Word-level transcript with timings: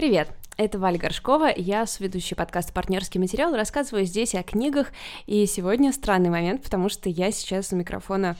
Привет! 0.00 0.30
Это 0.56 0.78
Валя 0.78 0.96
Горшкова, 0.96 1.52
я 1.54 1.84
ведущий 2.00 2.34
подкаста 2.34 2.72
«Партнерский 2.72 3.18
материал», 3.18 3.54
рассказываю 3.54 4.06
здесь 4.06 4.34
о 4.34 4.42
книгах, 4.42 4.92
и 5.26 5.44
сегодня 5.44 5.92
странный 5.92 6.30
момент, 6.30 6.62
потому 6.62 6.88
что 6.88 7.10
я 7.10 7.30
сейчас 7.30 7.70
у 7.74 7.76
микрофона 7.76 8.38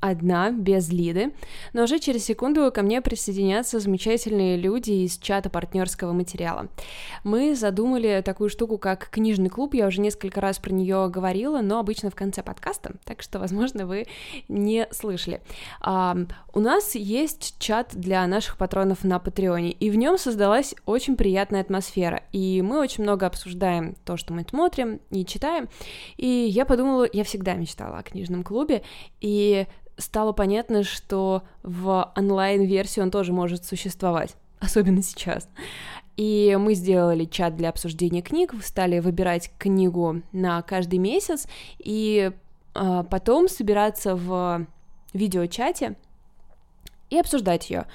одна, 0.00 0.50
без 0.50 0.90
Лиды, 0.90 1.32
но 1.72 1.84
уже 1.84 1.98
через 1.98 2.24
секунду 2.24 2.70
ко 2.72 2.82
мне 2.82 3.00
присоединятся 3.00 3.80
замечательные 3.80 4.56
люди 4.56 4.92
из 4.92 5.18
чата 5.18 5.50
партнерского 5.50 6.12
материала. 6.12 6.68
Мы 7.24 7.54
задумали 7.54 8.22
такую 8.24 8.50
штуку, 8.50 8.78
как 8.78 9.08
книжный 9.10 9.48
клуб, 9.48 9.74
я 9.74 9.86
уже 9.86 10.00
несколько 10.00 10.40
раз 10.40 10.58
про 10.58 10.72
нее 10.72 11.08
говорила, 11.08 11.60
но 11.60 11.80
обычно 11.80 12.10
в 12.10 12.14
конце 12.14 12.42
подкаста, 12.42 12.94
так 13.04 13.22
что, 13.22 13.38
возможно, 13.38 13.86
вы 13.86 14.06
не 14.48 14.86
слышали. 14.92 15.40
А, 15.80 16.16
у 16.52 16.60
нас 16.60 16.94
есть 16.94 17.56
чат 17.58 17.90
для 17.92 18.26
наших 18.26 18.56
патронов 18.56 19.04
на 19.04 19.18
Патреоне, 19.18 19.72
и 19.72 19.90
в 19.90 19.96
нем 19.96 20.18
создалась 20.18 20.74
очень 20.86 21.16
приятная 21.16 21.60
атмосфера, 21.60 22.22
и 22.32 22.62
мы 22.62 22.80
очень 22.80 23.02
много 23.02 23.26
обсуждаем 23.26 23.96
то, 24.04 24.16
что 24.16 24.32
мы 24.32 24.44
смотрим 24.48 25.00
и 25.10 25.24
читаем, 25.24 25.68
и 26.16 26.26
я 26.26 26.64
подумала, 26.64 27.08
я 27.12 27.24
всегда 27.24 27.54
мечтала 27.54 27.98
о 27.98 28.02
книжном 28.02 28.44
клубе, 28.44 28.82
и 29.20 29.66
стало 29.98 30.32
понятно, 30.32 30.82
что 30.84 31.42
в 31.62 32.12
онлайн-версии 32.16 33.00
он 33.00 33.10
тоже 33.10 33.32
может 33.32 33.64
существовать, 33.64 34.36
особенно 34.60 35.02
сейчас. 35.02 35.48
И 36.16 36.56
мы 36.58 36.74
сделали 36.74 37.24
чат 37.24 37.56
для 37.56 37.68
обсуждения 37.68 38.22
книг, 38.22 38.52
стали 38.62 38.98
выбирать 38.98 39.52
книгу 39.58 40.22
на 40.32 40.62
каждый 40.62 40.98
месяц, 40.98 41.46
и 41.78 42.32
э, 42.74 43.04
потом 43.08 43.48
собираться 43.48 44.16
в 44.16 44.66
видеочате 45.12 45.94
и 47.10 47.18
обсуждать 47.18 47.70
ее. 47.70 47.86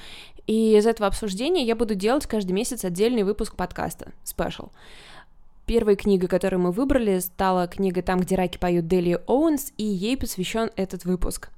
И 0.48 0.78
из 0.78 0.86
этого 0.86 1.08
обсуждения 1.08 1.66
я 1.66 1.76
буду 1.76 1.96
делать 1.96 2.26
каждый 2.26 2.52
месяц 2.52 2.84
отдельный 2.84 3.24
выпуск 3.24 3.56
подкаста, 3.56 4.12
special. 4.24 4.70
Первой 5.66 5.96
книгой, 5.96 6.28
которую 6.28 6.62
мы 6.62 6.72
выбрали, 6.72 7.20
стала 7.20 7.68
книга 7.68 8.02
«Там, 8.02 8.20
где 8.20 8.36
раки 8.36 8.58
поют» 8.58 8.88
Делии 8.88 9.20
Оуэнс, 9.28 9.72
и 9.78 9.84
ей 9.84 10.18
посвящен 10.18 10.72
этот 10.76 11.06
выпуск. 11.06 11.50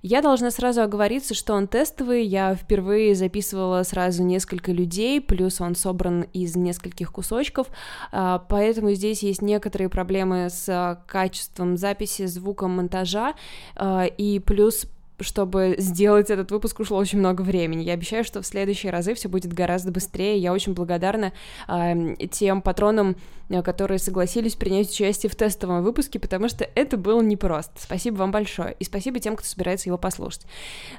Я 0.00 0.20
должна 0.20 0.50
сразу 0.50 0.82
оговориться, 0.82 1.32
что 1.34 1.54
он 1.54 1.68
тестовый, 1.68 2.24
я 2.24 2.56
впервые 2.56 3.14
записывала 3.14 3.84
сразу 3.84 4.24
несколько 4.24 4.72
людей, 4.72 5.20
плюс 5.20 5.60
он 5.60 5.76
собран 5.76 6.22
из 6.32 6.56
нескольких 6.56 7.12
кусочков, 7.12 7.68
а, 8.10 8.44
поэтому 8.48 8.92
здесь 8.94 9.22
есть 9.22 9.42
некоторые 9.42 9.88
проблемы 9.88 10.48
с 10.50 11.00
качеством 11.06 11.76
записи, 11.76 12.26
звуком, 12.26 12.72
монтажа, 12.72 13.34
а, 13.76 14.06
и 14.06 14.40
плюс 14.40 14.86
чтобы 15.20 15.76
сделать 15.78 16.30
этот 16.30 16.50
выпуск, 16.50 16.80
ушло 16.80 16.98
очень 16.98 17.18
много 17.18 17.42
времени. 17.42 17.82
Я 17.82 17.94
обещаю, 17.94 18.24
что 18.24 18.42
в 18.42 18.46
следующие 18.46 18.92
разы 18.92 19.14
все 19.14 19.28
будет 19.28 19.52
гораздо 19.52 19.92
быстрее. 19.92 20.38
Я 20.38 20.52
очень 20.52 20.74
благодарна 20.74 21.32
э, 21.68 22.16
тем 22.30 22.62
патронам, 22.62 23.16
э, 23.48 23.62
которые 23.62 23.98
согласились 23.98 24.54
принять 24.54 24.90
участие 24.90 25.30
в 25.30 25.36
тестовом 25.36 25.82
выпуске, 25.82 26.18
потому 26.18 26.48
что 26.48 26.68
это 26.74 26.96
было 26.96 27.20
непросто. 27.20 27.72
Спасибо 27.80 28.16
вам 28.16 28.30
большое. 28.30 28.76
И 28.78 28.84
спасибо 28.84 29.18
тем, 29.20 29.36
кто 29.36 29.46
собирается 29.46 29.88
его 29.88 29.98
послушать. 29.98 30.46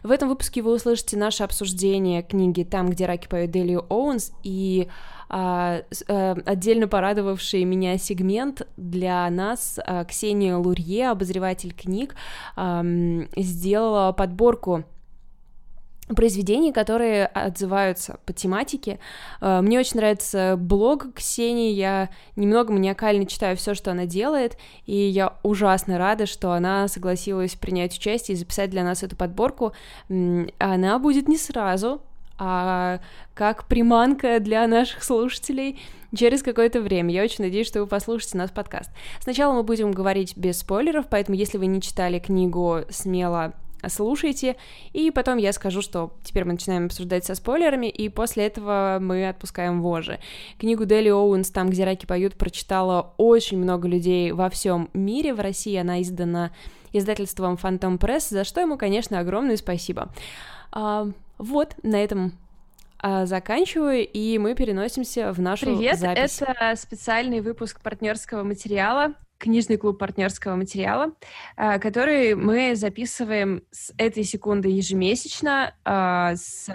В 0.03 0.11
этом 0.11 0.29
выпуске 0.29 0.61
вы 0.61 0.73
услышите 0.73 1.17
наше 1.17 1.43
обсуждение 1.43 2.23
книги 2.23 2.63
«Там, 2.63 2.89
где 2.89 3.05
раки 3.05 3.27
поют 3.27 3.51
Дели 3.51 3.79
Оуэнс» 3.89 4.31
и 4.43 4.87
отдельно 5.33 6.87
порадовавший 6.87 7.63
меня 7.63 7.97
сегмент 7.97 8.67
для 8.77 9.27
нас 9.31 9.79
а, 9.83 10.05
Ксения 10.05 10.55
Лурье, 10.55 11.09
обозреватель 11.09 11.73
книг, 11.73 12.15
сделала 12.55 14.11
подборку 14.11 14.83
произведений, 16.15 16.71
которые 16.71 17.25
отзываются 17.25 18.19
по 18.25 18.33
тематике. 18.33 18.99
Мне 19.41 19.79
очень 19.79 19.97
нравится 19.97 20.55
блог 20.59 21.13
Ксении, 21.15 21.71
я 21.71 22.09
немного 22.35 22.73
маниакально 22.73 23.25
читаю 23.25 23.55
все, 23.55 23.73
что 23.73 23.91
она 23.91 24.05
делает, 24.05 24.57
и 24.85 24.95
я 24.95 25.37
ужасно 25.43 25.97
рада, 25.97 26.25
что 26.25 26.51
она 26.51 26.87
согласилась 26.89 27.55
принять 27.55 27.97
участие 27.97 28.35
и 28.35 28.37
записать 28.37 28.69
для 28.69 28.83
нас 28.83 29.01
эту 29.01 29.15
подборку. 29.15 29.73
Она 30.09 30.99
будет 30.99 31.27
не 31.27 31.37
сразу, 31.37 32.01
а 32.37 32.99
как 33.33 33.67
приманка 33.67 34.39
для 34.39 34.67
наших 34.67 35.03
слушателей 35.03 35.79
через 36.15 36.43
какое-то 36.43 36.81
время. 36.81 37.13
Я 37.13 37.23
очень 37.23 37.43
надеюсь, 37.43 37.67
что 37.67 37.81
вы 37.81 37.87
послушаете 37.87 38.37
наш 38.37 38.51
подкаст. 38.51 38.91
Сначала 39.19 39.53
мы 39.53 39.63
будем 39.63 39.91
говорить 39.91 40.37
без 40.37 40.59
спойлеров, 40.59 41.07
поэтому 41.09 41.37
если 41.37 41.57
вы 41.57 41.65
не 41.65 41.81
читали 41.81 42.19
книгу, 42.19 42.81
смело 42.89 43.53
слушайте, 43.89 44.55
и 44.93 45.11
потом 45.11 45.37
я 45.37 45.51
скажу, 45.53 45.81
что 45.81 46.13
теперь 46.23 46.45
мы 46.45 46.53
начинаем 46.53 46.85
обсуждать 46.85 47.25
со 47.25 47.35
спойлерами, 47.35 47.87
и 47.87 48.09
после 48.09 48.45
этого 48.45 48.97
мы 49.01 49.27
отпускаем 49.27 49.81
вожи. 49.81 50.19
Книгу 50.57 50.85
Дели 50.85 51.09
Оуэнс 51.09 51.49
«Там, 51.51 51.69
где 51.69 51.83
раки 51.83 52.05
поют» 52.05 52.35
прочитала 52.35 53.13
очень 53.17 53.57
много 53.57 53.87
людей 53.87 54.31
во 54.31 54.49
всем 54.49 54.89
мире, 54.93 55.33
в 55.33 55.39
России 55.39 55.75
она 55.75 56.01
издана 56.01 56.51
издательством 56.91 57.55
Phantom 57.55 57.97
Press, 57.97 58.29
за 58.29 58.43
что 58.43 58.61
ему, 58.61 58.77
конечно, 58.77 59.19
огромное 59.19 59.57
спасибо. 59.57 60.09
Вот, 61.43 61.75
на 61.83 62.01
этом 62.01 62.31
а, 62.99 63.25
заканчиваю, 63.25 64.07
и 64.07 64.37
мы 64.37 64.55
переносимся 64.55 65.33
в 65.33 65.41
нашу 65.41 65.65
Привет, 65.65 65.99
запись. 65.99 66.41
это 66.41 66.73
специальный 66.77 67.41
выпуск 67.41 67.81
партнерского 67.81 68.43
материала, 68.43 69.15
книжный 69.39 69.75
клуб 69.75 69.99
партнерского 69.99 70.55
материала, 70.55 71.11
а, 71.57 71.79
который 71.79 72.35
мы 72.35 72.77
записываем 72.77 73.63
с 73.71 73.93
этой 73.97 74.23
секунды 74.23 74.69
ежемесячно 74.69 75.75
а, 75.83 76.33
с 76.37 76.69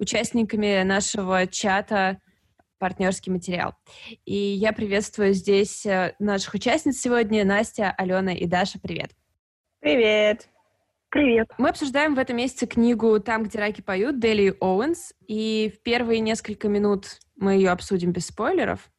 участниками 0.00 0.82
нашего 0.82 1.46
чата 1.46 2.18
партнерский 2.80 3.30
материал. 3.30 3.76
И 4.24 4.34
я 4.34 4.72
приветствую 4.72 5.34
здесь 5.34 5.86
э, 5.86 6.16
наших 6.18 6.54
участниц 6.54 7.00
сегодня, 7.00 7.44
Настя, 7.44 7.94
Алена 7.96 8.34
и 8.34 8.46
Даша. 8.46 8.80
Привет. 8.80 9.12
Привет. 9.78 10.48
Привет. 11.14 11.48
Мы 11.58 11.68
обсуждаем 11.68 12.16
в 12.16 12.18
этом 12.18 12.38
месяце 12.38 12.66
книгу 12.66 13.20
«Там, 13.20 13.44
где 13.44 13.60
раки 13.60 13.80
поют» 13.80 14.18
Дели 14.18 14.52
Оуэнс, 14.58 15.12
и 15.28 15.72
в 15.72 15.80
первые 15.84 16.18
несколько 16.18 16.66
минут 16.66 17.20
мы 17.36 17.52
ее 17.52 17.70
обсудим 17.70 18.10
без 18.10 18.26
спойлеров, 18.26 18.90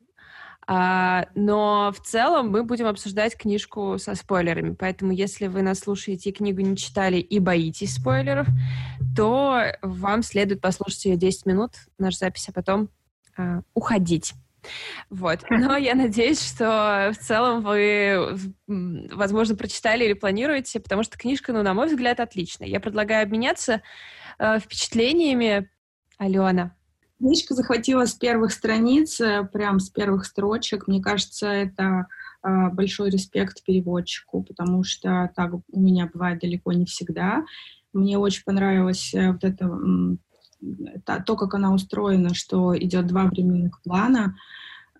а, 0.66 1.28
но 1.36 1.92
в 1.94 2.00
целом 2.00 2.52
мы 2.52 2.64
будем 2.64 2.88
обсуждать 2.88 3.36
книжку 3.36 3.98
со 3.98 4.16
спойлерами, 4.16 4.76
поэтому 4.76 5.12
если 5.12 5.48
вы 5.48 5.62
нас 5.62 5.80
слушаете 5.80 6.30
и 6.30 6.34
книгу 6.34 6.62
не 6.62 6.78
читали 6.78 7.18
и 7.18 7.38
боитесь 7.40 7.96
спойлеров, 7.96 8.48
то 9.14 9.64
вам 9.82 10.24
следует 10.24 10.62
послушать 10.62 11.04
ее 11.04 11.18
10 11.18 11.46
минут, 11.46 11.72
наша 11.98 12.20
запись, 12.20 12.48
а 12.48 12.54
потом 12.54 12.88
а, 13.36 13.60
уходить. 13.74 14.36
Вот. 15.10 15.40
Но 15.50 15.78
я 15.78 15.96
надеюсь, 15.96 16.42
что 16.42 17.12
в 17.14 17.24
целом 17.24 17.64
вы, 17.64 18.38
возможно, 18.68 19.56
прочитали 19.56 20.06
или 20.06 20.14
планируете, 20.14 20.80
потому 20.80 21.04
что 21.04 21.18
книжка, 21.18 21.54
ну, 21.54 21.64
на 21.64 21.74
мой 21.74 21.88
взгляд, 21.88 22.20
отличная. 22.20 22.68
Я 22.68 22.80
предлагаю 22.80 23.24
обменяться 23.24 23.82
э, 24.40 24.60
впечатлениями. 24.60 25.70
Алена. 26.18 26.76
Книжка 27.18 27.54
захватила 27.54 28.06
с 28.06 28.14
первых 28.14 28.52
страниц, 28.52 29.22
э, 29.22 29.48
прям 29.52 29.80
с 29.80 29.90
первых 29.90 30.26
строчек. 30.26 30.88
Мне 30.88 31.02
кажется, 31.02 31.48
это 31.48 32.08
э, 32.44 32.70
большой 32.72 33.10
респект 33.10 33.64
переводчику, 33.64 34.44
потому 34.44 34.84
что 34.84 35.32
так 35.36 35.54
у 35.54 35.80
меня 35.80 36.10
бывает 36.14 36.40
далеко 36.40 36.74
не 36.74 36.86
всегда. 36.86 37.46
Мне 37.94 38.18
очень 38.18 38.44
понравилось 38.44 39.14
э, 39.14 39.32
вот 39.32 39.46
это 39.46 39.66
то, 41.26 41.36
как 41.36 41.54
она 41.54 41.74
устроена, 41.74 42.34
что 42.34 42.78
идет 42.78 43.08
два 43.08 43.26
временных 43.26 43.82
плана, 43.82 44.36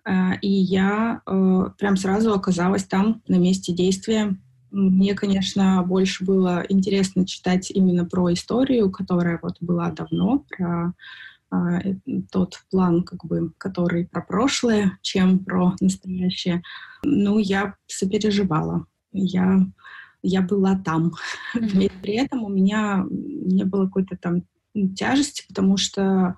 э, 0.04 0.38
и 0.40 0.50
я 0.50 1.22
э, 1.26 1.64
прям 1.78 1.96
сразу 1.96 2.32
оказалась 2.32 2.84
там, 2.84 3.22
на 3.28 3.36
месте 3.36 3.72
действия. 3.72 4.36
Мне, 4.70 5.14
конечно, 5.14 5.82
больше 5.82 6.24
было 6.24 6.64
интересно 6.68 7.26
читать 7.26 7.70
именно 7.70 8.04
про 8.04 8.32
историю, 8.32 8.90
которая 8.90 9.38
вот 9.42 9.56
была 9.60 9.90
давно, 9.90 10.44
про 10.48 10.92
э, 11.50 11.94
тот 12.30 12.62
план, 12.70 13.02
как 13.02 13.24
бы, 13.24 13.52
который 13.58 14.06
про 14.06 14.20
прошлое, 14.20 14.98
чем 15.02 15.38
про 15.38 15.74
настоящее. 15.80 16.62
Ну, 17.04 17.38
я 17.38 17.74
сопереживала. 17.86 18.86
Я, 19.12 19.66
я 20.22 20.42
была 20.42 20.76
там. 20.76 21.12
Mm-hmm. 21.56 21.92
При 22.02 22.14
этом 22.14 22.42
у 22.44 22.48
меня 22.48 23.06
не 23.10 23.64
было 23.64 23.86
какой-то 23.86 24.16
там 24.16 24.42
тяжести, 24.96 25.44
потому 25.48 25.76
что 25.76 26.36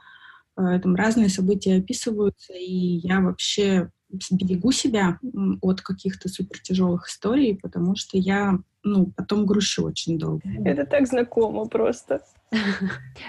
э, 0.56 0.78
там 0.80 0.94
разные 0.94 1.28
события 1.28 1.78
описываются, 1.78 2.52
и 2.52 3.00
я 3.02 3.20
вообще 3.20 3.90
берегу 4.30 4.72
себя 4.72 5.18
от 5.60 5.82
каких-то 5.82 6.28
супер 6.28 6.58
тяжелых 6.60 7.08
историй, 7.08 7.56
потому 7.56 7.94
что 7.96 8.16
я, 8.16 8.58
ну, 8.82 9.12
потом 9.16 9.44
грущу 9.44 9.84
очень 9.84 10.18
долго. 10.18 10.42
Это 10.64 10.86
так 10.86 11.06
знакомо 11.06 11.66
просто. 11.66 12.22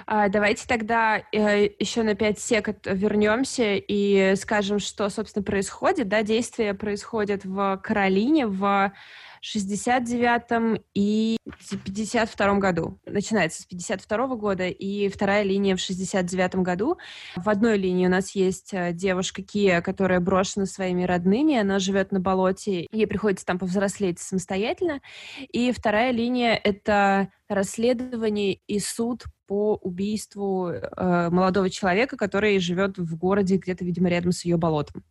А, 0.06 0.30
давайте 0.30 0.66
тогда 0.66 1.22
э, 1.34 1.70
еще 1.78 2.04
на 2.04 2.16
5 2.16 2.40
секунд 2.40 2.78
вернемся 2.86 3.76
и 3.76 4.34
скажем, 4.38 4.80
что, 4.80 5.10
собственно, 5.10 5.44
происходит. 5.44 6.08
Да, 6.08 6.24
действия 6.24 6.74
происходят 6.74 7.44
в 7.44 7.80
Каролине, 7.84 8.48
в 8.48 8.94
69 9.42 10.82
и 10.94 11.38
52 11.84 12.54
году. 12.56 13.00
Начинается 13.06 13.62
с 13.62 13.66
52 13.66 14.36
года, 14.36 14.68
и 14.68 15.10
вторая 15.10 15.44
линия 15.44 15.76
в 15.76 15.80
69 15.80 16.56
году. 16.56 16.98
В 17.36 17.50
одной 17.50 17.78
линии 17.78 18.08
у 18.08 18.10
нас 18.10 18.32
есть 18.36 18.74
э, 18.74 18.94
девушка 18.94 19.42
Кия, 19.42 19.82
которая 19.82 20.20
брошена 20.20 20.66
своими 20.66 21.04
родными, 21.04 21.58
она 21.58 21.80
живет 21.80 22.12
на 22.12 22.20
болоте, 22.20 22.88
ей 22.92 23.08
приходится 23.08 23.46
там 23.46 23.60
повзрослеть 23.60 24.20
самостоятельно. 24.20 25.02
И 25.52 25.72
вторая 25.72 26.12
линия— 26.12 26.60
это 26.64 27.30
расследование 27.48 28.60
и 28.68 28.80
суд 28.80 29.24
по 29.48 29.76
убийству 29.76 30.70
э, 30.70 31.30
молодого 31.32 31.70
человека, 31.70 32.18
который 32.18 32.60
живет 32.60 32.98
в 32.98 33.18
городе 33.18 33.58
где-то, 33.58 33.84
видимо, 33.84 34.10
рядом 34.10 34.32
с 34.32 34.46
ее 34.46 34.58
болотом. 34.58 35.04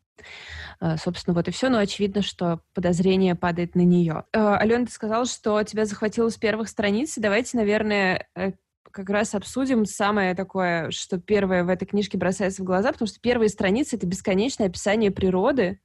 Э, 0.81 0.97
собственно, 0.97 1.35
вот 1.35 1.49
и 1.49 1.51
все, 1.51 1.69
но 1.69 1.79
очевидно, 1.79 2.23
что 2.23 2.61
подозрение 2.75 3.35
падает 3.35 3.75
на 3.75 3.83
нее. 3.83 4.25
Э, 4.33 4.55
Алена, 4.55 4.87
ты 4.87 4.93
сказала, 4.93 5.25
что 5.25 5.63
тебя 5.63 5.85
захватило 5.85 6.29
с 6.29 6.37
первых 6.37 6.69
страниц. 6.69 7.15
Давайте, 7.17 7.57
наверное, 7.57 8.29
э, 8.35 8.53
как 8.91 9.11
раз 9.11 9.35
обсудим 9.35 9.85
самое 9.85 10.35
такое, 10.35 10.91
что 10.91 11.19
первое 11.21 11.65
в 11.65 11.69
этой 11.69 11.87
книжке 11.87 12.19
бросается 12.19 12.63
в 12.63 12.67
глаза, 12.67 12.93
потому 12.93 13.09
что 13.09 13.21
первые 13.21 13.49
страницы— 13.49 13.97
это 13.97 14.07
бесконечное 14.07 14.69
описание 14.69 15.11
природы. 15.11 15.81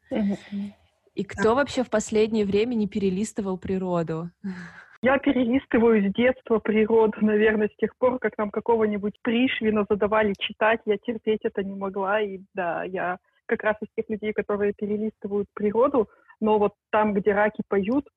И 1.15 1.23
кто 1.23 1.53
вообще 1.53 1.83
в 1.83 1.91
последнее 1.91 2.43
время 2.43 2.73
не 2.73 2.87
перелистывал 2.87 3.57
природу? 3.57 4.31
Я 5.03 5.17
перелистываю 5.17 6.09
с 6.09 6.13
детства 6.13 6.59
природу, 6.59 7.17
наверное, 7.19 7.67
с 7.67 7.75
тех 7.75 7.93
пор, 7.97 8.19
как 8.19 8.37
нам 8.37 8.49
какого-нибудь 8.49 9.19
Пришвина 9.21 9.85
задавали 9.89 10.33
читать, 10.39 10.79
я 10.85 10.97
терпеть 10.97 11.41
это 11.43 11.61
не 11.61 11.75
могла, 11.75 12.21
и 12.21 12.39
да, 12.53 12.85
я 12.85 13.17
как 13.53 13.63
раз 13.63 13.75
из 13.81 13.87
тех 13.95 14.09
людей, 14.09 14.33
которые 14.33 14.73
перелистывают 14.73 15.47
природу, 15.53 16.09
но 16.39 16.57
вот 16.57 16.73
там, 16.91 17.13
где 17.13 17.33
раки 17.33 17.61
поют, 17.67 18.07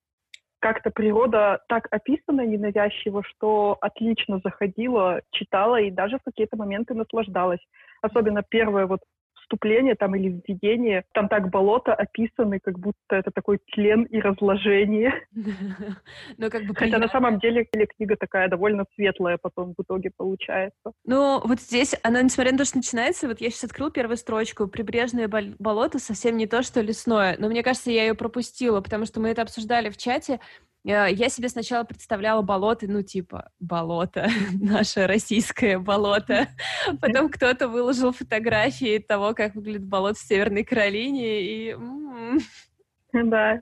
как-то 0.59 0.91
природа 0.91 1.61
так 1.69 1.87
описана 1.91 2.47
ненавязчиво, 2.47 3.23
что 3.23 3.77
отлично 3.81 4.41
заходила, 4.43 5.21
читала 5.31 5.81
и 5.81 5.91
даже 5.91 6.19
в 6.19 6.23
какие-то 6.25 6.57
моменты 6.57 6.95
наслаждалась. 6.95 7.61
Особенно 8.01 8.43
первое 8.43 8.87
вот 8.87 9.01
вступление 9.47 9.95
там 9.95 10.15
или 10.15 10.41
введение, 10.47 11.05
там 11.13 11.29
так 11.29 11.51
болото 11.51 11.95
описаны, 11.95 12.59
как 12.61 12.79
будто 12.79 12.97
это 13.17 13.31
такой 13.31 13.59
тлен 13.73 14.03
и 14.05 14.21
разложение. 14.21 15.13
Ну, 16.39 16.51
как 16.51 16.67
бы 16.67 16.75
Хотя 16.75 16.99
на 16.99 17.09
самом 17.09 17.39
деле 17.39 17.65
книга 17.65 18.17
такая 18.17 18.49
довольно 18.49 18.85
светлая 18.95 19.39
потом 19.41 19.75
в 19.77 19.83
итоге 19.83 20.11
получается. 20.17 20.93
Ну, 21.05 21.41
вот 21.45 21.61
здесь 21.61 21.95
она, 22.03 22.23
несмотря 22.23 22.53
на 22.53 22.59
то, 22.59 22.65
что 22.65 22.79
начинается, 22.79 23.29
вот 23.29 23.41
я 23.41 23.51
сейчас 23.51 23.65
открыл 23.65 23.91
первую 23.91 24.17
строчку, 24.17 24.67
прибрежное 24.67 25.29
болото 25.59 25.99
совсем 25.99 26.37
не 26.37 26.47
то, 26.47 26.63
что 26.63 26.81
лесное, 26.81 27.37
но 27.39 27.49
мне 27.49 27.63
кажется, 27.63 27.91
я 27.91 28.05
ее 28.05 28.15
пропустила, 28.15 28.81
потому 28.81 29.07
что 29.07 29.21
мы 29.21 29.29
это 29.29 29.43
обсуждали 29.43 29.89
в 29.91 29.97
чате, 29.97 30.41
я 30.87 31.29
себе 31.29 31.49
сначала 31.49 31.83
представляла 31.83 32.43
болото, 32.43 32.87
ну, 32.89 33.03
типа, 33.03 33.51
болото, 33.59 34.29
наше 34.61 35.07
российское 35.07 35.79
болото. 35.79 36.47
Потом 37.01 37.29
кто-то 37.29 37.69
выложил 37.69 38.13
фотографии 38.13 38.99
того, 38.99 39.35
как 39.35 39.57
выглядит 39.57 39.85
болото 39.85 40.15
в 40.15 40.23
Северной 40.23 40.63
Каролине, 40.63 41.43
и... 41.43 41.77
Да. 43.13 43.61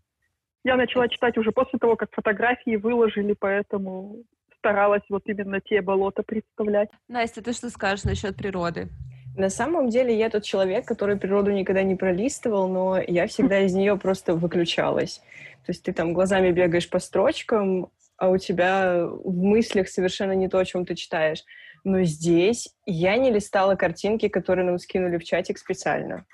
Я 0.65 0.76
начала 0.76 1.09
читать 1.09 1.38
уже 1.38 1.50
после 1.53 1.79
того, 1.79 1.97
как 1.97 2.11
фотографии 2.12 2.76
выложили, 2.76 3.35
поэтому 3.38 4.25
старалась 4.59 5.03
вот 5.09 5.23
именно 5.27 5.61
те 5.61 5.81
болота 5.81 6.23
представлять. 6.23 6.88
Настя, 7.09 7.43
ты 7.43 7.53
что 7.53 7.70
скажешь 7.70 8.05
насчет 8.05 8.37
природы? 8.37 8.88
На 9.36 9.50
самом 9.50 9.88
деле 9.88 10.16
я 10.16 10.31
тот 10.31 10.44
человек, 10.44 10.86
который 10.86 11.16
природу 11.16 11.50
никогда 11.50 11.82
не 11.82 11.96
пролистывал, 11.96 12.69
но 12.69 13.00
я 13.00 13.26
всегда 13.26 13.60
из 13.60 13.75
нее 13.75 13.96
просто 13.96 14.34
выключалась. 14.34 15.19
То 15.66 15.70
есть 15.70 15.82
ты 15.82 15.92
там 15.92 16.12
глазами 16.12 16.52
бегаешь 16.52 16.88
по 16.88 17.00
строчкам, 17.00 17.90
а 18.16 18.28
у 18.28 18.38
тебя 18.38 19.06
в 19.06 19.34
мыслях 19.42 19.88
совершенно 19.88 20.32
не 20.32 20.48
то, 20.48 20.58
о 20.58 20.64
чем 20.64 20.86
ты 20.86 20.94
читаешь. 20.94 21.42
Но 21.82 22.02
здесь 22.04 22.69
я 22.86 23.16
не 23.16 23.31
листала 23.31 23.75
картинки, 23.75 24.28
которые 24.28 24.64
нам 24.64 24.78
скинули 24.78 25.19
в 25.19 25.25
чатик 25.25 25.58
специально. 25.58 26.25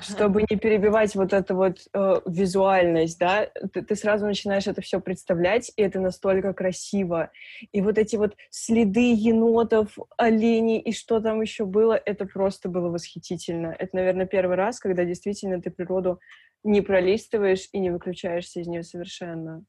Чтобы 0.00 0.44
не 0.48 0.56
перебивать 0.56 1.14
вот 1.14 1.32
эту 1.32 1.56
вот 1.56 1.78
э, 1.92 2.20
визуальность, 2.26 3.18
да, 3.18 3.50
ты, 3.72 3.82
ты 3.82 3.96
сразу 3.96 4.26
начинаешь 4.26 4.66
это 4.66 4.80
все 4.80 5.00
представлять, 5.00 5.72
и 5.76 5.82
это 5.82 6.00
настолько 6.00 6.52
красиво. 6.52 7.30
И 7.72 7.80
вот 7.80 7.98
эти 7.98 8.16
вот 8.16 8.36
следы 8.50 9.12
енотов, 9.12 9.98
оленей 10.16 10.78
и 10.78 10.92
что 10.92 11.20
там 11.20 11.40
еще 11.40 11.64
было, 11.64 11.94
это 11.94 12.26
просто 12.26 12.68
было 12.68 12.88
восхитительно. 12.88 13.74
Это, 13.78 13.96
наверное, 13.96 14.26
первый 14.26 14.56
раз, 14.56 14.78
когда 14.78 15.04
действительно 15.04 15.60
ты 15.60 15.70
природу 15.70 16.20
не 16.62 16.80
пролистываешь 16.80 17.68
и 17.72 17.78
не 17.78 17.90
выключаешься 17.90 18.60
из 18.60 18.66
нее 18.66 18.82
совершенно. 18.82 19.64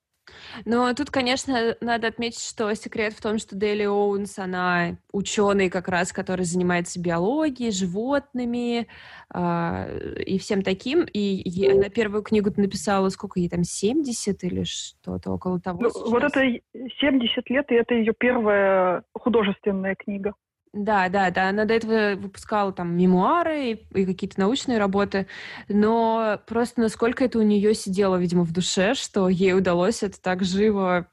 Но 0.66 0.94
тут, 0.94 1.10
конечно, 1.12 1.76
надо 1.82 2.08
отметить, 2.08 2.44
что 2.44 2.74
секрет 2.76 3.14
в 3.14 3.22
том, 3.22 3.38
что 3.38 3.56
Дели 3.56 3.86
Оуэнс, 3.86 4.40
она 4.40 4.98
ученый 5.12 5.70
как 5.70 5.88
раз, 5.88 6.12
который 6.12 6.46
занимается 6.46 7.00
биологией, 7.00 7.72
животными 7.72 8.88
э, 9.34 10.22
и 10.24 10.38
всем 10.40 10.62
таким. 10.62 11.04
И 11.06 11.20
ей, 11.20 11.74
она 11.74 11.90
первую 11.90 12.24
книгу 12.24 12.52
написала, 12.58 13.10
сколько 13.10 13.40
ей 13.40 13.50
там, 13.50 13.64
70 13.64 14.44
или 14.44 14.64
что-то 14.64 15.32
около 15.32 15.60
того? 15.60 15.82
Ну, 15.82 15.90
вот 16.10 16.24
это 16.24 16.42
70 16.42 17.50
лет, 17.50 17.66
и 17.72 17.76
это 17.76 17.94
ее 17.94 18.14
первая 18.18 19.04
художественная 19.14 19.96
книга. 19.96 20.34
Да, 20.74 21.10
да, 21.10 21.32
да. 21.32 21.50
Она 21.50 21.66
до 21.66 21.74
этого 21.74 22.16
выпускала 22.16 22.72
там 22.72 22.96
мемуары 22.96 23.72
и, 23.72 23.74
и 23.74 24.06
какие-то 24.06 24.40
научные 24.40 24.78
работы, 24.78 25.28
но 25.70 26.40
просто 26.46 26.82
насколько 26.82 27.24
это 27.24 27.40
у 27.40 27.42
нее 27.42 27.74
сидело, 27.74 28.16
видимо, 28.18 28.44
в 28.44 28.52
душе, 28.52 28.94
что 28.94 29.30
ей 29.30 29.54
удалось 29.54 30.04
это 30.04 30.22
так 30.22 30.44
живо 30.44 31.08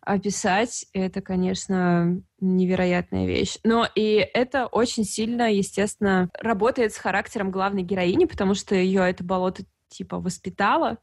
описать, 0.00 0.86
это, 0.92 1.20
конечно, 1.20 2.20
невероятная 2.40 3.26
вещь. 3.26 3.58
Но 3.64 3.86
и 3.94 4.26
это 4.34 4.66
очень 4.66 5.04
сильно, 5.04 5.52
естественно, 5.52 6.30
работает 6.40 6.92
с 6.92 6.98
характером 6.98 7.50
главной 7.50 7.82
героини, 7.82 8.24
потому 8.24 8.54
что 8.54 8.74
ее 8.74 9.08
это 9.08 9.22
болото 9.22 9.64
типа 9.92 10.18
воспитало 10.18 10.98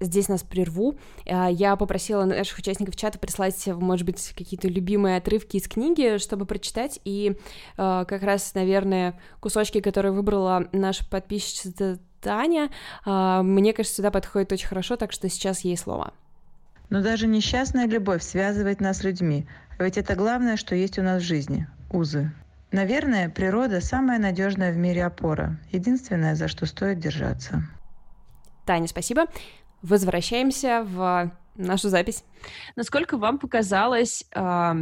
здесь 0.00 0.28
нас 0.28 0.42
прерву. 0.42 0.98
А, 1.26 1.48
я 1.48 1.76
попросила 1.76 2.24
наших 2.24 2.58
участников 2.58 2.96
чата 2.96 3.18
прислать, 3.18 3.66
может 3.66 4.06
быть, 4.06 4.32
какие-то 4.36 4.68
любимые 4.68 5.18
отрывки 5.18 5.58
из 5.58 5.68
книги, 5.68 6.18
чтобы 6.18 6.46
прочитать, 6.46 7.00
и 7.04 7.36
а, 7.76 8.04
как 8.06 8.22
раз, 8.22 8.54
наверное, 8.54 9.18
кусочки, 9.40 9.80
которые 9.80 10.12
выбрала 10.12 10.68
наша 10.72 11.08
подписчица 11.08 11.98
Таня, 12.20 12.70
а, 13.04 13.42
мне 13.42 13.72
кажется, 13.72 13.96
сюда 13.96 14.10
подходит 14.10 14.52
очень 14.52 14.68
хорошо, 14.68 14.96
так 14.96 15.12
что 15.12 15.28
сейчас 15.28 15.60
ей 15.60 15.76
слово. 15.76 16.12
Но 16.88 17.02
даже 17.02 17.26
несчастная 17.26 17.86
любовь 17.86 18.22
связывает 18.22 18.80
нас 18.80 18.98
с 18.98 19.04
людьми, 19.04 19.46
ведь 19.78 19.96
это 19.96 20.16
главное, 20.16 20.56
что 20.56 20.74
есть 20.74 20.98
у 20.98 21.02
нас 21.02 21.22
в 21.22 21.26
жизни– 21.26 21.68
узы. 21.90 22.32
Наверное, 22.72 23.28
природа– 23.28 23.80
самая 23.82 24.18
надежная 24.18 24.72
в 24.72 24.76
мире 24.76 25.04
опора, 25.04 25.58
единственное, 25.72 26.34
за 26.34 26.48
что 26.48 26.66
стоит 26.66 26.98
держаться. 26.98 27.64
Таня, 28.70 28.86
спасибо 28.86 29.26
возвращаемся 29.82 30.84
в 30.86 31.32
нашу 31.56 31.88
запись. 31.88 32.22
Насколько 32.76 33.16
вам 33.16 33.40
показалось 33.40 34.24
э, 34.32 34.74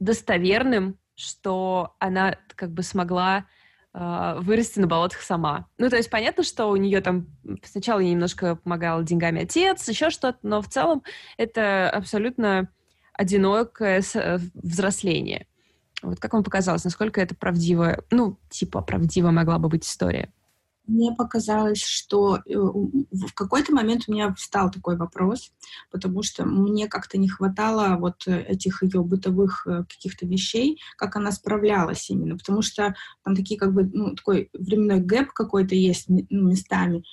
достоверным, 0.00 0.96
что 1.14 1.94
она 1.98 2.38
как 2.54 2.70
бы 2.70 2.82
смогла 2.82 3.44
э, 3.92 4.36
вырасти 4.38 4.78
на 4.78 4.86
болотах 4.86 5.20
сама? 5.20 5.66
Ну, 5.76 5.90
то 5.90 5.96
есть 5.96 6.08
понятно, 6.08 6.44
что 6.44 6.68
у 6.68 6.76
нее 6.76 7.02
там 7.02 7.26
сначала 7.62 8.00
ей 8.00 8.12
немножко 8.12 8.56
помогал 8.56 9.02
деньгами 9.02 9.42
отец, 9.42 9.86
еще 9.86 10.08
что-то, 10.08 10.38
но 10.42 10.62
в 10.62 10.68
целом 10.70 11.02
это 11.36 11.90
абсолютно 11.90 12.70
одинокое 13.12 14.02
э, 14.14 14.38
взросление. 14.54 15.46
Вот 16.00 16.20
как 16.20 16.32
вам 16.32 16.42
показалось, 16.42 16.84
насколько 16.84 17.20
это 17.20 17.34
правдивая, 17.34 18.02
ну, 18.10 18.38
типа 18.48 18.80
правдивая 18.80 19.30
могла 19.30 19.58
бы 19.58 19.68
быть 19.68 19.84
история? 19.84 20.32
Мне 20.86 21.14
показалось, 21.14 21.82
что 21.82 22.38
э, 22.38 22.40
в 22.54 23.32
какой-то 23.34 23.72
момент 23.72 24.04
у 24.06 24.12
меня 24.12 24.34
встал 24.34 24.70
такой 24.70 24.96
вопрос, 24.96 25.52
потому 25.92 26.24
что 26.24 26.44
мне 26.44 26.88
как-то 26.88 27.18
не 27.18 27.28
хватало 27.28 27.96
вот 27.98 28.26
э, 28.26 28.42
этих 28.42 28.82
ее 28.82 29.02
бытовых 29.02 29.64
э, 29.66 29.84
каких-то 29.88 30.26
вещей, 30.26 30.80
как 30.96 31.14
она 31.14 31.30
справлялась 31.30 32.10
именно, 32.10 32.36
потому 32.36 32.62
что 32.62 32.94
там 33.24 33.36
такие 33.36 33.60
как 33.60 33.72
бы, 33.72 33.84
ну, 33.92 34.16
такой 34.16 34.50
временной 34.52 35.00
гэп 35.00 35.32
какой-то 35.32 35.76
есть 35.76 36.08
ну, 36.08 36.48
местами, 36.48 37.04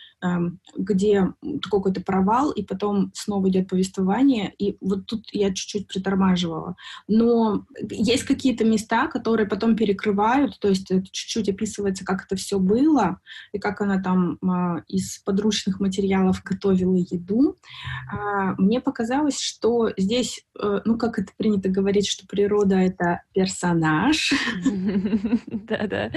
где 0.76 1.34
такой 1.62 1.80
какой-то 1.80 2.02
провал, 2.02 2.52
и 2.52 2.64
потом 2.64 3.12
снова 3.14 3.50
идет 3.50 3.70
повествование, 3.70 4.54
и 4.58 4.78
вот 4.82 5.06
тут 5.06 5.28
я 5.32 5.54
чуть-чуть 5.54 5.88
притормаживала. 5.88 6.76
Но 7.08 7.66
есть 7.90 8.24
какие-то 8.24 8.66
места, 8.66 9.08
которые 9.08 9.48
потом 9.48 9.76
перекрывают, 9.76 10.60
то 10.60 10.68
есть 10.68 10.88
чуть-чуть 10.88 11.50
описывается, 11.50 12.06
как 12.06 12.26
это 12.26 12.36
все 12.36 12.60
было, 12.60 13.20
и 13.54 13.60
как 13.60 13.82
она 13.82 14.02
там 14.02 14.38
а, 14.42 14.84
из 14.88 15.20
подручных 15.20 15.80
материалов 15.80 16.42
готовила 16.44 16.96
еду, 16.96 17.56
а, 18.12 18.56
мне 18.58 18.82
показалось, 18.82 19.40
что 19.40 19.92
здесь, 19.98 20.46
э, 20.62 20.82
ну, 20.86 20.98
как 20.98 21.20
это 21.20 21.32
принято 21.38 21.70
говорить, 21.70 22.08
что 22.08 22.28
природа— 22.28 22.76
это 22.78 23.22
персонаж. 23.34 24.34
Да-да. 25.48 26.12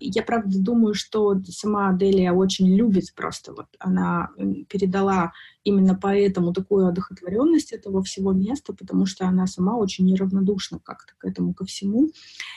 Я, 0.00 0.22
правда, 0.22 0.58
думаю, 0.58 0.94
что 0.94 1.40
сама 1.48 1.92
Делия 1.92 2.32
очень 2.32 2.74
любит 2.74 3.14
просто, 3.20 3.52
вот 3.52 3.66
она 3.78 4.30
передала 4.68 5.32
именно 5.62 5.94
поэтому 5.94 6.54
такую 6.54 6.86
одухотворенность 6.86 7.72
этого 7.72 8.02
всего 8.02 8.32
места, 8.32 8.72
потому 8.72 9.04
что 9.04 9.26
она 9.26 9.46
сама 9.46 9.76
очень 9.76 10.06
неравнодушна 10.06 10.78
как-то 10.78 11.12
к 11.18 11.24
этому, 11.26 11.52
ко 11.52 11.66
всему. 11.66 12.08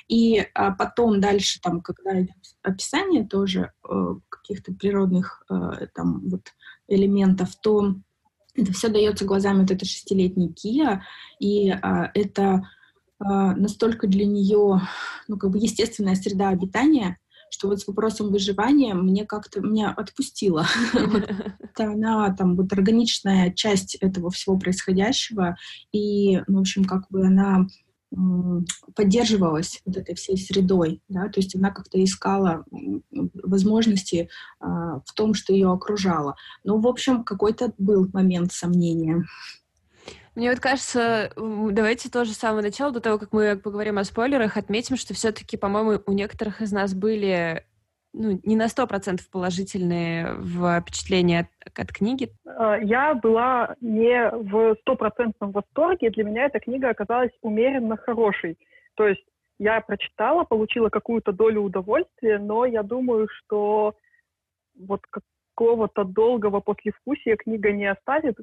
И 0.07 0.47
а 0.53 0.71
потом 0.71 1.19
дальше, 1.19 1.59
там, 1.61 1.81
когда 1.81 2.21
идет 2.21 2.37
описание 2.61 3.27
тоже 3.27 3.73
э, 3.83 4.15
каких-то 4.29 4.73
природных 4.73 5.43
э, 5.49 5.87
там 5.93 6.21
вот 6.29 6.47
элементов, 6.87 7.55
то 7.57 7.95
это 8.55 8.71
все 8.71 8.87
дается 8.87 9.25
глазами 9.25 9.61
вот 9.61 9.71
этой 9.71 9.85
шестилетней 9.85 10.53
Кия, 10.53 11.03
и 11.39 11.71
а, 11.71 12.11
это 12.13 12.61
а, 13.19 13.55
настолько 13.55 14.05
для 14.05 14.25
нее, 14.25 14.79
ну, 15.27 15.37
как 15.37 15.49
бы 15.49 15.57
естественная 15.57 16.15
среда 16.15 16.49
обитания, 16.49 17.17
что 17.53 17.67
вот 17.67 17.79
с 17.79 17.87
вопросом 17.87 18.31
выживания 18.31 18.95
мне 18.95 19.25
как-то 19.25 19.61
меня 19.61 19.91
отпустило. 19.91 20.65
Она 21.77 22.33
там 22.33 22.55
вот 22.55 22.73
органичная 22.73 23.51
часть 23.51 23.93
этого 24.01 24.31
всего 24.31 24.57
происходящего, 24.57 25.55
и, 25.91 26.41
ну, 26.47 26.57
в 26.57 26.61
общем, 26.61 26.83
как 26.83 27.07
бы 27.11 27.27
она 27.27 27.67
поддерживалась 28.95 29.81
вот 29.85 29.97
этой 29.97 30.15
всей 30.15 30.37
средой, 30.37 31.01
да, 31.09 31.29
то 31.29 31.39
есть 31.39 31.55
она 31.55 31.71
как-то 31.71 32.03
искала 32.03 32.63
возможности 33.11 34.29
а, 34.59 34.99
в 35.05 35.13
том, 35.15 35.33
что 35.33 35.53
ее 35.53 35.71
окружало. 35.71 36.35
Ну, 36.63 36.79
в 36.79 36.87
общем, 36.87 37.23
какой-то 37.23 37.73
был 37.77 38.07
момент 38.13 38.51
сомнения. 38.51 39.25
Мне 40.35 40.49
вот 40.49 40.59
кажется, 40.59 41.31
давайте 41.35 42.09
тоже 42.09 42.31
с 42.31 42.37
самого 42.37 42.61
начала, 42.61 42.91
до 42.91 43.01
того, 43.01 43.19
как 43.19 43.33
мы 43.33 43.55
поговорим 43.55 43.99
о 43.99 44.03
спойлерах, 44.03 44.57
отметим, 44.57 44.97
что 44.97 45.13
все-таки, 45.13 45.57
по-моему, 45.57 46.01
у 46.05 46.11
некоторых 46.11 46.61
из 46.61 46.71
нас 46.71 46.95
были 46.95 47.63
ну, 48.13 48.39
не 48.43 48.55
на 48.55 48.67
сто 48.67 48.87
процентов 48.87 49.29
положительные 49.29 50.35
впечатления 50.81 51.49
от, 51.75 51.91
книги? 51.91 52.29
А, 52.45 52.77
я 52.77 53.15
была 53.15 53.75
не 53.81 54.29
в 54.29 54.75
стопроцентном 54.81 55.51
восторге. 55.51 56.11
Для 56.11 56.23
меня 56.23 56.45
эта 56.45 56.59
книга 56.59 56.89
оказалась 56.89 57.31
умеренно 57.41 57.97
хорошей. 57.97 58.57
То 58.95 59.07
есть 59.07 59.23
я 59.59 59.81
прочитала, 59.81 60.43
получила 60.43 60.89
какую-то 60.89 61.31
долю 61.31 61.61
удовольствия, 61.61 62.37
но 62.37 62.65
я 62.65 62.83
думаю, 62.83 63.27
что 63.29 63.95
вот 64.79 65.01
какого-то 65.09 66.03
долгого 66.03 66.59
послевкусия 66.59 67.35
книга 67.35 67.71
не 67.71 67.85
оставит. 67.85 68.37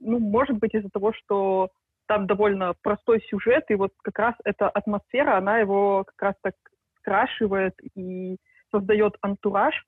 Ну, 0.00 0.18
может 0.18 0.56
быть, 0.58 0.74
из-за 0.74 0.90
того, 0.90 1.12
что 1.12 1.70
там 2.06 2.26
довольно 2.26 2.74
простой 2.82 3.22
сюжет, 3.28 3.64
и 3.68 3.74
вот 3.74 3.92
как 4.02 4.18
раз 4.18 4.34
эта 4.44 4.68
атмосфера, 4.68 5.36
она 5.36 5.58
его 5.58 6.04
как 6.04 6.22
раз 6.22 6.34
так 6.42 6.54
скрашивает 6.96 7.74
и 7.94 8.38
создает 8.70 9.16
антураж. 9.20 9.84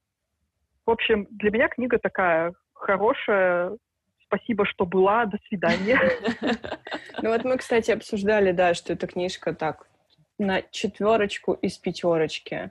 В 0.87 0.91
общем, 0.91 1.27
для 1.31 1.51
меня 1.51 1.69
книга 1.69 1.99
такая 1.99 2.53
хорошая, 2.73 3.77
спасибо, 4.25 4.67
что 4.67 4.87
была, 4.87 5.27
до 5.27 5.39
свидания. 5.49 5.99
Ну 7.23 7.31
вот 7.31 7.45
мы, 7.45 7.59
кстати, 7.59 7.91
обсуждали, 7.91 8.53
да, 8.53 8.75
что 8.75 8.93
эта 8.93 9.07
книжка 9.07 9.55
так 9.55 9.87
на 10.39 10.63
четверочку 10.63 11.53
из 11.53 11.77
пятерочки. 11.79 12.71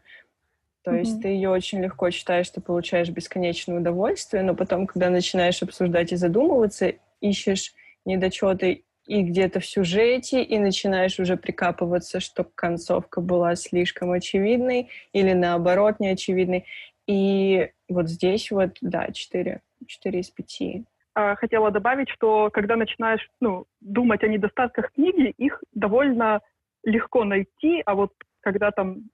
То 0.83 0.95
есть 0.95 1.21
ты 1.21 1.27
ее 1.27 1.49
очень 1.49 1.83
легко 1.83 2.09
читаешь, 2.09 2.49
ты 2.49 2.61
получаешь 2.61 3.09
бесконечное 3.09 3.79
удовольствие, 3.79 4.41
но 4.43 4.55
потом, 4.55 4.87
когда 4.87 5.09
начинаешь 5.09 5.61
обсуждать 5.61 6.11
и 6.11 6.15
задумываться, 6.15 6.93
ищешь 7.21 7.73
недочеты 8.05 8.83
и 9.05 9.23
где-то 9.23 9.59
в 9.59 9.65
сюжете, 9.65 10.43
и 10.43 10.59
начинаешь 10.59 11.19
уже 11.19 11.35
прикапываться, 11.35 12.19
что 12.19 12.43
концовка 12.43 13.21
была 13.21 13.55
слишком 13.55 14.11
очевидной 14.11 14.89
или 15.13 15.33
наоборот 15.33 15.99
неочевидной. 15.99 16.65
И 17.07 17.71
вот 17.89 18.07
здесь 18.07 18.51
вот, 18.51 18.77
да, 18.81 19.11
4, 19.11 19.61
4 19.87 20.19
из 20.19 20.29
5. 20.29 20.85
А, 21.15 21.35
хотела 21.35 21.71
добавить, 21.71 22.09
что 22.09 22.51
когда 22.51 22.75
начинаешь 22.75 23.27
ну, 23.41 23.65
думать 23.81 24.23
о 24.23 24.27
недостатках 24.27 24.91
книги, 24.91 25.33
их 25.37 25.63
довольно 25.73 26.41
легко 26.83 27.23
найти, 27.23 27.81
а 27.85 27.95
вот 27.95 28.13
когда 28.41 28.69
там 28.71 29.09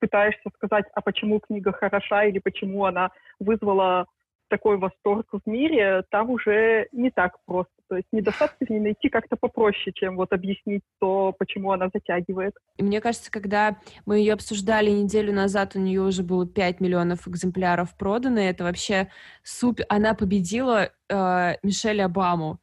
пытаешься 0.00 0.50
сказать, 0.54 0.84
а 0.94 1.00
почему 1.00 1.40
книга 1.40 1.72
хороша 1.72 2.24
или 2.24 2.38
почему 2.38 2.84
она 2.84 3.10
вызвала 3.38 4.06
такой 4.50 4.76
восторг 4.76 5.26
в 5.32 5.48
мире, 5.48 6.02
там 6.10 6.28
уже 6.30 6.88
не 6.92 7.10
так 7.10 7.36
просто. 7.46 7.72
То 7.88 7.96
есть 7.96 8.08
недостатки 8.12 8.64
в 8.64 8.70
ней 8.70 8.80
найти 8.80 9.08
как-то 9.08 9.36
попроще, 9.36 9.92
чем 9.94 10.16
вот 10.16 10.32
объяснить 10.32 10.82
то, 11.00 11.34
почему 11.38 11.72
она 11.72 11.88
затягивает. 11.92 12.54
И 12.76 12.82
мне 12.82 13.00
кажется, 13.00 13.30
когда 13.30 13.78
мы 14.06 14.18
ее 14.18 14.34
обсуждали 14.34 14.90
неделю 14.90 15.32
назад, 15.32 15.74
у 15.74 15.80
нее 15.80 16.02
уже 16.02 16.22
было 16.22 16.46
5 16.46 16.80
миллионов 16.80 17.26
экземпляров 17.26 17.96
продано. 17.96 18.40
Это 18.40 18.64
вообще 18.64 19.08
супер. 19.42 19.86
Она 19.88 20.14
победила 20.14 20.90
э, 21.08 21.54
Мишель 21.62 22.02
Обаму. 22.02 22.60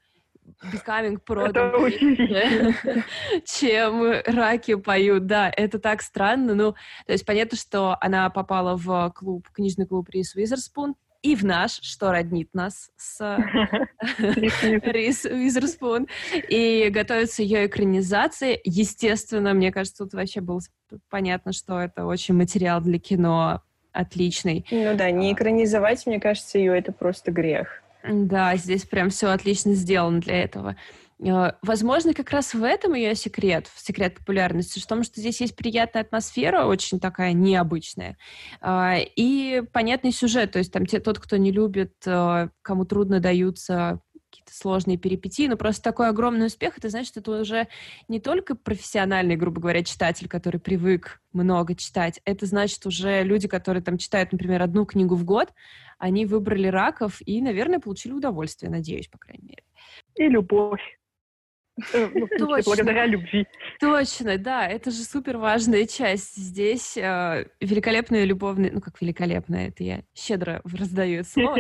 Becoming 0.72 1.20
продан, 1.24 1.74
чем 3.46 4.14
раки 4.26 4.76
поют. 4.76 5.26
Да, 5.26 5.52
это 5.56 5.78
так 5.78 6.02
странно. 6.02 6.56
Ну, 6.56 6.72
то 7.06 7.12
есть 7.12 7.26
понятно, 7.26 7.58
что 7.58 7.98
она 8.00 8.30
попала 8.30 8.78
в 8.78 9.12
клуб, 9.14 9.50
книжный 9.52 9.86
клуб 9.86 10.10
Рис 10.10 10.36
Уизерспун, 10.36 10.96
и 11.28 11.36
в 11.36 11.44
наш, 11.44 11.80
что 11.82 12.12
роднит 12.12 12.50
нас 12.54 12.90
с 12.96 13.20
Рис 14.18 15.26
Уизерспун. 15.26 16.08
И 16.48 16.90
готовится 16.90 17.44
ее 17.44 17.66
экранизация. 17.66 18.58
Естественно, 18.64 19.54
мне 19.54 19.72
кажется, 19.72 20.04
тут 20.06 20.14
вообще 20.14 20.42
было 20.42 20.62
понятно, 21.10 21.52
что 21.52 21.80
это 21.80 22.06
очень 22.06 22.36
материал 22.36 22.80
для 22.82 22.98
кино 23.00 23.62
отличный. 23.92 24.66
Ну 24.72 24.96
да, 24.96 25.12
не 25.12 25.32
а. 25.32 25.34
экранизовать, 25.34 26.06
мне 26.06 26.20
кажется, 26.20 26.58
ее 26.58 26.78
это 26.78 26.92
просто 26.92 27.32
грех. 27.32 27.84
Да, 28.08 28.56
здесь 28.56 28.86
прям 28.86 29.10
все 29.10 29.28
отлично 29.28 29.74
сделано 29.74 30.22
для 30.22 30.44
этого. 30.44 30.78
Э, 31.24 31.52
возможно, 31.62 32.14
как 32.14 32.30
раз 32.32 32.54
в 32.54 32.64
этом 32.64 32.94
ее 32.94 33.16
секрет, 33.16 33.70
секрет 33.76 34.16
популярности, 34.16 34.80
в 34.80 34.88
том, 34.88 35.04
что 35.04 35.20
здесь 35.20 35.42
есть 35.42 35.56
приятная 35.56 36.04
атмосфера, 36.04 36.66
очень 36.66 37.00
такая 37.00 37.34
необычная, 37.34 38.18
а, 38.62 38.98
и 38.98 39.64
понятный 39.74 40.12
сюжет, 40.12 40.52
то 40.52 40.60
есть 40.60 40.72
там 40.72 40.86
те, 40.86 41.00
тот, 41.00 41.20
кто 41.20 41.38
не 41.38 41.52
любит, 41.52 41.94
э, 42.06 42.50
кому 42.62 42.86
трудно 42.86 43.20
даются 43.20 44.00
какие-то 44.30 44.54
сложные 44.54 44.98
перипетии, 44.98 45.48
но 45.48 45.56
просто 45.56 45.82
такой 45.82 46.10
огромный 46.10 46.48
успех, 46.48 46.78
это 46.78 46.90
значит, 46.90 47.18
это 47.18 47.40
уже 47.40 47.68
не 48.08 48.20
только 48.20 48.56
профессиональный, 48.56 49.38
грубо 49.38 49.62
говоря, 49.62 49.84
читатель, 49.84 50.28
который 50.28 50.60
привык 50.60 51.22
много 51.32 51.76
читать, 51.76 52.20
это 52.26 52.46
значит 52.46 52.86
уже 52.86 53.24
люди, 53.24 53.48
которые 53.48 53.82
там 53.82 53.98
читают, 53.98 54.34
например, 54.34 54.62
одну 54.62 54.86
книгу 54.86 55.16
в 55.16 55.24
год, 55.24 55.54
они 55.98 56.26
выбрали 56.26 56.68
раков 56.68 57.22
и, 57.26 57.42
наверное, 57.42 57.80
получили 57.80 58.14
удовольствие, 58.14 58.70
надеюсь, 58.70 59.08
по 59.08 59.18
крайней 59.18 59.46
мере. 59.46 59.64
И 60.16 60.28
любовь. 60.28 60.97
Э, 61.94 62.10
ну, 62.14 62.28
Точно. 62.28 62.64
благодаря 62.66 63.06
любви. 63.06 63.46
Точно, 63.80 64.38
да, 64.38 64.68
это 64.68 64.90
же 64.90 65.04
супер 65.04 65.38
важная 65.38 65.86
часть. 65.86 66.36
Здесь 66.36 66.98
э, 66.98 67.46
великолепная 67.62 68.24
любовная, 68.24 68.72
ну 68.72 68.82
как 68.82 69.00
великолепная, 69.02 69.68
это 69.68 69.84
я 69.84 70.02
щедро 70.16 70.62
раздаю 70.64 71.22
это 71.22 71.30
слово. 71.30 71.58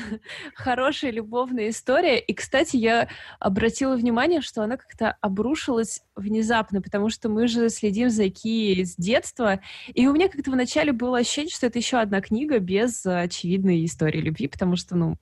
Хорошая 0.54 1.12
любовная 1.12 1.68
история. 1.68 2.18
И, 2.18 2.34
кстати, 2.34 2.76
я 2.76 3.08
обратила 3.38 3.94
внимание, 3.94 4.40
что 4.40 4.62
она 4.62 4.76
как-то 4.76 5.16
обрушилась 5.20 6.02
внезапно, 6.16 6.82
потому 6.82 7.08
что 7.08 7.28
мы 7.28 7.46
же 7.46 7.68
следим 7.68 8.10
за 8.10 8.28
Ки 8.30 8.84
с 8.84 8.96
детства, 8.96 9.60
и 9.94 10.06
у 10.06 10.12
меня 10.12 10.28
как-то 10.28 10.50
вначале 10.50 10.92
было 10.92 11.18
ощущение, 11.18 11.52
что 11.52 11.66
это 11.66 11.78
еще 11.78 11.98
одна 11.98 12.20
книга 12.20 12.58
без 12.58 13.04
очевидной 13.06 13.84
истории 13.84 14.20
любви, 14.20 14.48
потому 14.48 14.76
что, 14.76 14.96
ну, 14.96 15.16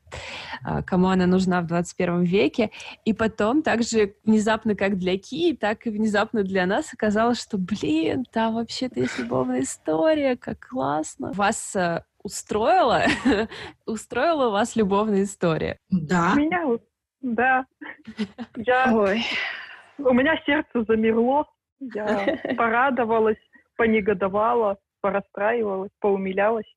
а, 0.62 0.82
кому 0.82 1.08
она 1.08 1.26
нужна 1.26 1.60
в 1.60 1.66
21 1.66 2.22
веке. 2.22 2.70
И 3.04 3.12
потом 3.12 3.62
также 3.62 4.14
внезапно 4.30 4.76
как 4.76 4.96
для 4.96 5.18
Ки, 5.18 5.56
так 5.56 5.86
и 5.86 5.90
внезапно 5.90 6.44
для 6.44 6.64
нас 6.66 6.94
оказалось, 6.94 7.42
что, 7.42 7.58
блин, 7.58 8.24
там 8.32 8.54
вообще-то 8.54 9.00
есть 9.00 9.18
любовная 9.18 9.60
история, 9.60 10.36
как 10.36 10.68
классно. 10.68 11.32
Вас 11.32 11.74
э, 11.74 12.04
устроила? 12.22 13.02
устроила 13.86 14.50
вас 14.50 14.76
любовная 14.76 15.24
история? 15.24 15.78
Да. 15.90 16.34
Меня, 16.36 16.78
да. 17.20 17.66
Я... 18.56 18.92
Ой. 18.94 19.22
У 19.98 20.14
меня 20.14 20.40
сердце 20.46 20.84
замерло, 20.84 21.46
я 21.80 22.38
порадовалась, 22.56 23.36
понегодовала, 23.76 24.78
порастраивалась, 25.02 25.90
поумилялась. 26.00 26.72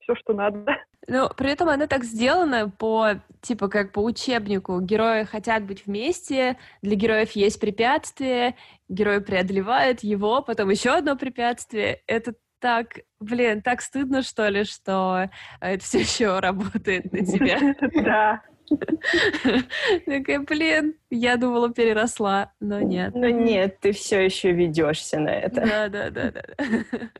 Все, 0.00 0.14
что 0.14 0.32
надо. 0.32 0.64
Ну, 1.08 1.30
при 1.30 1.50
этом 1.50 1.70
она 1.70 1.86
так 1.86 2.04
сделана 2.04 2.68
по, 2.68 3.14
типа, 3.40 3.68
как 3.68 3.92
по 3.92 4.00
учебнику. 4.00 4.78
Герои 4.80 5.24
хотят 5.24 5.64
быть 5.64 5.86
вместе, 5.86 6.58
для 6.82 6.96
героев 6.96 7.32
есть 7.32 7.58
препятствие, 7.58 8.56
герои 8.90 9.20
преодолевают 9.20 10.00
его, 10.02 10.42
потом 10.42 10.68
еще 10.68 10.90
одно 10.90 11.16
препятствие. 11.16 12.02
Это 12.06 12.34
так, 12.60 12.98
блин, 13.20 13.62
так 13.62 13.80
стыдно, 13.80 14.22
что 14.22 14.48
ли, 14.48 14.64
что 14.64 15.30
это 15.60 15.82
все 15.82 16.00
еще 16.00 16.40
работает 16.40 17.10
на 17.12 17.24
тебя. 17.24 17.58
Да. 18.04 18.42
Такая, 20.06 20.40
блин, 20.40 20.94
я 21.10 21.36
думала, 21.36 21.72
переросла, 21.72 22.52
но 22.60 22.80
нет. 22.80 23.14
Но 23.14 23.28
нет, 23.28 23.80
ты 23.80 23.92
все 23.92 24.20
еще 24.24 24.52
ведешься 24.52 25.18
на 25.20 25.30
это. 25.30 25.60
Да, 25.60 25.88
да, 25.88 26.10
да, 26.10 26.30
да. 26.30 26.42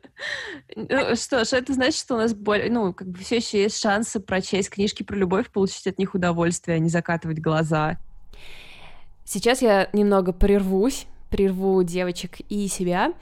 Ну, 0.75 1.15
что 1.15 1.45
ж, 1.45 1.53
это 1.53 1.73
значит, 1.73 2.01
что 2.01 2.15
у 2.15 2.19
нас 2.19 2.35
более, 2.35 2.71
ну, 2.71 2.93
как 2.93 3.09
бы 3.09 3.19
все 3.19 3.37
еще 3.37 3.63
есть 3.63 3.81
шансы 3.81 4.19
прочесть 4.19 4.71
книжки 4.71 5.03
про 5.05 5.17
любовь, 5.17 5.51
получить 5.51 5.87
от 5.87 5.99
них 5.99 6.15
удовольствие, 6.15 6.77
а 6.77 6.79
не 6.81 6.89
закатывать 6.89 7.39
глаза. 7.39 7.99
Сейчас 9.25 9.63
я 9.63 9.89
немного 9.93 10.33
прервусь, 10.33 11.07
прерву 11.31 11.83
девочек 11.83 12.39
и 12.49 12.69
себя, 12.69 13.13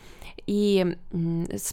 и 0.47 0.97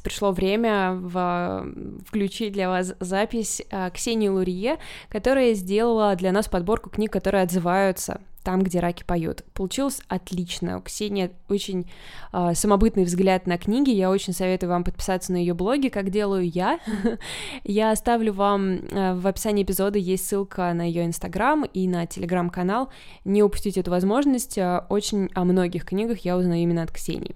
пришло 0.02 0.32
время 0.32 0.94
в, 0.94 1.68
включить 2.08 2.54
для 2.54 2.70
вас 2.70 2.96
запись 3.00 3.62
а, 3.72 3.90
Ксении 3.92 4.30
Лурье, 4.30 4.78
которая 5.10 5.54
сделала 5.54 6.16
для 6.16 6.32
нас 6.32 6.48
подборку 6.48 6.90
книг, 6.90 7.12
которые 7.12 7.44
отзываются 7.44 8.20
там, 8.44 8.62
где 8.62 8.80
раки 8.80 9.04
поют. 9.04 9.44
Получилось 9.54 10.02
отлично. 10.08 10.78
У 10.78 10.82
Ксении 10.82 11.32
очень 11.50 11.90
э, 12.32 12.54
самобытный 12.54 13.04
взгляд 13.04 13.48
на 13.48 13.58
книги. 13.58 13.90
Я 13.90 14.10
очень 14.10 14.34
советую 14.34 14.70
вам 14.70 14.84
подписаться 14.84 15.32
на 15.32 15.38
ее 15.38 15.54
блоги, 15.54 15.88
как 15.88 16.10
делаю 16.10 16.48
я. 16.48 16.80
я 17.64 17.92
оставлю 17.92 18.34
вам 18.34 18.76
э, 18.76 19.14
в 19.16 19.26
описании 19.26 19.64
эпизода 19.64 19.98
есть 19.98 20.28
ссылка 20.28 20.74
на 20.74 20.84
ее 20.84 21.06
инстаграм 21.06 21.64
и 21.64 21.88
на 21.88 22.06
телеграм-канал. 22.06 22.90
Не 23.26 23.44
упустите 23.44 23.80
эту 23.80 23.92
возможность. 23.92 24.60
Очень 24.90 25.30
о 25.34 25.44
многих 25.46 25.86
книгах 25.86 26.20
я 26.20 26.38
узнаю 26.38 26.62
именно 26.62 26.84
от 26.84 26.92
Ксении. 26.92 27.36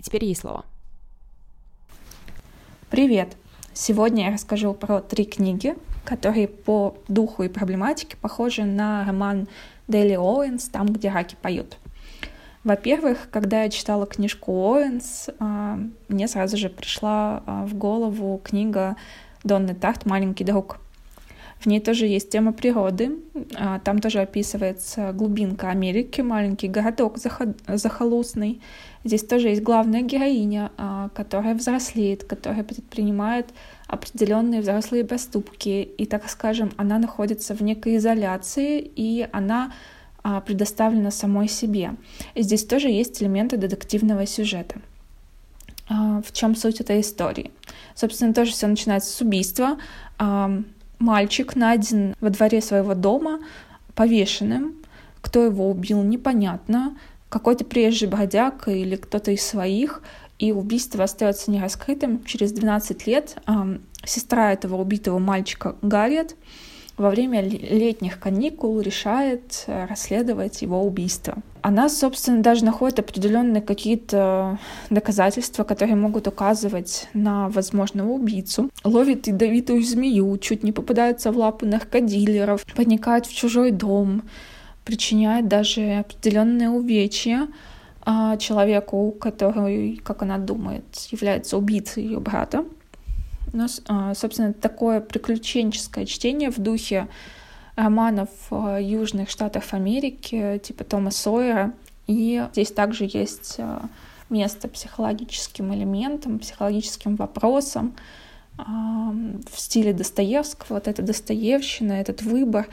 Теперь 0.00 0.24
ей 0.24 0.36
слово. 0.36 0.64
Привет! 2.90 3.36
Сегодня 3.74 4.26
я 4.26 4.32
расскажу 4.32 4.72
про 4.72 5.00
три 5.00 5.24
книги, 5.24 5.74
которые 6.04 6.48
по 6.48 6.96
духу 7.08 7.42
и 7.42 7.48
проблематике 7.48 8.16
похожи 8.16 8.64
на 8.64 9.04
роман 9.04 9.48
Делии 9.88 10.14
Оуэнс 10.14 10.68
«Там, 10.68 10.88
где 10.88 11.10
раки 11.10 11.36
поют». 11.40 11.78
Во-первых, 12.64 13.28
когда 13.30 13.62
я 13.62 13.68
читала 13.68 14.06
книжку 14.06 14.50
Оуэнс, 14.50 15.30
а, 15.38 15.78
мне 16.08 16.26
сразу 16.26 16.56
же 16.56 16.68
пришла 16.68 17.44
а, 17.46 17.64
в 17.64 17.74
голову 17.74 18.40
книга 18.42 18.96
Донны 19.44 19.72
Тартт 19.74 20.04
«Маленький 20.04 20.42
друг». 20.42 20.78
В 21.60 21.66
ней 21.66 21.78
тоже 21.78 22.06
есть 22.06 22.28
тема 22.28 22.52
природы. 22.52 23.20
А, 23.56 23.78
там 23.78 24.00
тоже 24.00 24.18
описывается 24.20 25.12
глубинка 25.12 25.70
Америки, 25.70 26.22
маленький 26.22 26.66
городок 26.66 27.18
захолустный. 27.68 28.60
Здесь 29.04 29.24
тоже 29.24 29.50
есть 29.50 29.62
главная 29.62 30.02
героиня, 30.02 30.72
которая 31.14 31.54
взрослеет, 31.54 32.24
которая 32.24 32.64
предпринимает 32.64 33.46
определенные 33.86 34.60
взрослые 34.60 35.04
поступки. 35.04 35.82
И, 35.82 36.06
так 36.06 36.28
скажем, 36.28 36.72
она 36.76 36.98
находится 36.98 37.54
в 37.54 37.62
некой 37.62 37.96
изоляции, 37.96 38.80
и 38.80 39.28
она 39.32 39.72
а, 40.22 40.40
предоставлена 40.40 41.10
самой 41.10 41.48
себе. 41.48 41.94
И 42.34 42.42
здесь 42.42 42.64
тоже 42.64 42.88
есть 42.88 43.22
элементы 43.22 43.56
детективного 43.56 44.26
сюжета. 44.26 44.76
В 45.88 46.32
чем 46.32 46.56
суть 46.56 46.80
этой 46.80 47.00
истории? 47.00 47.52
Собственно, 47.94 48.34
тоже 48.34 48.50
все 48.50 48.66
начинается 48.66 49.12
с 49.12 49.20
убийства 49.20 49.78
мальчик 50.98 51.56
найден 51.56 52.14
во 52.20 52.30
дворе 52.30 52.60
своего 52.60 52.94
дома 52.94 53.40
повешенным. 53.94 54.74
Кто 55.20 55.44
его 55.44 55.70
убил, 55.70 56.02
непонятно. 56.02 56.96
Какой-то 57.28 57.64
приезжий 57.64 58.08
бродяг 58.08 58.68
или 58.68 58.96
кто-то 58.96 59.32
из 59.32 59.44
своих. 59.44 60.02
И 60.38 60.52
убийство 60.52 61.04
остается 61.04 61.50
нераскрытым. 61.50 62.24
Через 62.24 62.52
12 62.52 63.06
лет 63.06 63.36
э, 63.46 63.78
сестра 64.04 64.52
этого 64.52 64.80
убитого 64.80 65.18
мальчика 65.18 65.76
Гарриет 65.82 66.36
во 66.96 67.10
время 67.10 67.42
летних 67.42 68.18
каникул 68.18 68.80
решает 68.80 69.64
э, 69.66 69.86
расследовать 69.86 70.62
его 70.62 70.82
убийство. 70.82 71.36
Она, 71.60 71.88
собственно, 71.88 72.42
даже 72.42 72.64
находит 72.64 73.00
определенные 73.00 73.60
какие-то 73.60 74.58
доказательства, 74.88 75.64
которые 75.64 75.96
могут 75.96 76.26
указывать 76.26 77.08
на 77.12 77.48
возможного 77.48 78.12
убийцу. 78.12 78.70
Ловит 78.84 79.26
ядовитую 79.26 79.82
змею, 79.82 80.38
чуть 80.38 80.62
не 80.62 80.72
попадается 80.72 81.32
в 81.32 81.38
лапы 81.38 81.66
наркодилеров, 81.66 82.64
проникает 82.64 83.26
в 83.26 83.34
чужой 83.34 83.72
дом, 83.72 84.22
причиняет 84.84 85.48
даже 85.48 85.98
определенные 85.98 86.70
увечья 86.70 87.48
человеку, 88.38 89.10
который, 89.18 89.96
как 89.96 90.22
она 90.22 90.38
думает, 90.38 90.84
является 91.10 91.58
убийцей 91.58 92.04
ее 92.04 92.20
брата. 92.20 92.64
Но, 93.52 93.66
а, 93.88 94.14
собственно, 94.14 94.52
такое 94.52 95.00
приключенческое 95.00 96.04
чтение 96.04 96.50
в 96.50 96.58
духе 96.58 97.08
романов 97.74 98.28
а, 98.50 98.78
Южных 98.78 99.30
Штатов 99.30 99.72
Америки, 99.72 100.60
типа 100.62 100.84
Тома 100.84 101.10
Сойера. 101.10 101.72
И 102.06 102.46
здесь 102.52 102.70
также 102.70 103.08
есть 103.10 103.56
а, 103.58 103.88
место 104.28 104.68
психологическим 104.68 105.74
элементам, 105.74 106.38
психологическим 106.38 107.16
вопросам 107.16 107.94
в 108.58 109.60
стиле 109.60 109.92
Достоевского. 109.92 110.76
Вот 110.76 110.88
эта 110.88 111.02
Достоевщина, 111.02 111.92
этот 111.92 112.22
выбор. 112.22 112.66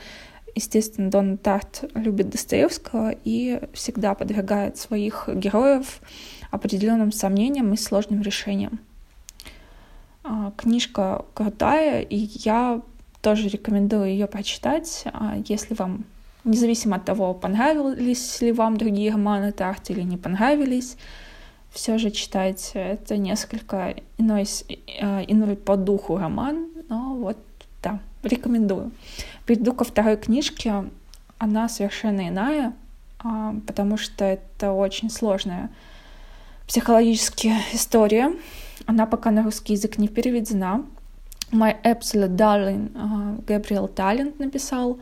Естественно, 0.54 1.10
Дон 1.10 1.36
Тарт 1.36 1.84
любит 1.94 2.30
Достоевского 2.30 3.14
и 3.24 3.60
всегда 3.72 4.14
подвергает 4.14 4.76
своих 4.76 5.28
героев 5.28 6.00
определенным 6.50 7.10
сомнениям 7.10 7.72
и 7.72 7.76
сложным 7.76 8.22
решениям. 8.22 8.78
А, 10.22 10.52
книжка 10.56 11.24
крутая, 11.34 12.02
и 12.02 12.16
я 12.16 12.80
тоже 13.20 13.48
рекомендую 13.48 14.06
ее 14.06 14.26
прочитать, 14.26 15.04
а, 15.12 15.36
если 15.48 15.74
вам, 15.74 16.04
независимо 16.44 16.96
от 16.96 17.04
того, 17.04 17.34
понравились 17.34 18.40
ли 18.40 18.52
вам 18.52 18.76
другие 18.76 19.10
романы 19.10 19.50
Тарт 19.50 19.90
или 19.90 20.02
не 20.02 20.16
понравились, 20.16 20.96
все 21.70 21.98
же 21.98 22.10
читайте. 22.10 22.78
Это 22.78 23.16
несколько 23.16 23.96
иной, 24.18 24.44
а, 25.02 25.22
иной 25.26 25.56
по 25.56 25.76
духу 25.76 26.16
роман, 26.16 26.68
но 26.88 27.14
вот, 27.16 27.38
да, 27.82 27.98
рекомендую. 28.22 28.92
Перейду 29.46 29.72
ко 29.72 29.84
второй 29.84 30.16
книжке. 30.16 30.84
Она 31.38 31.68
совершенно 31.68 32.28
иная, 32.28 32.74
потому 33.66 33.96
что 33.96 34.24
это 34.24 34.72
очень 34.72 35.10
сложная 35.10 35.70
психологическая 36.66 37.60
история, 37.72 38.32
она 38.86 39.06
пока 39.06 39.30
на 39.30 39.42
русский 39.42 39.74
язык 39.74 39.98
не 39.98 40.08
переведена. 40.08 40.84
My 41.50 41.76
Absolute 41.84 42.36
Darling 42.36 43.44
Габриэл 43.46 43.88
Талент 43.88 44.38
написал. 44.38 44.98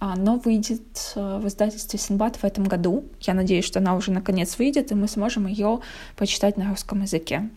Но 0.00 0.36
выйдет 0.36 1.12
э, 1.14 1.40
в 1.42 1.46
издательстве 1.46 1.98
Синбад 1.98 2.36
в 2.36 2.44
этом 2.44 2.64
году. 2.64 3.04
Я 3.20 3.34
надеюсь, 3.34 3.66
что 3.66 3.80
она 3.80 3.94
уже 3.94 4.12
наконец 4.12 4.56
выйдет, 4.56 4.90
и 4.90 4.94
мы 4.94 5.06
сможем 5.08 5.46
ее 5.46 5.80
почитать 6.16 6.56
на 6.56 6.70
русском 6.70 7.02
языке. 7.02 7.50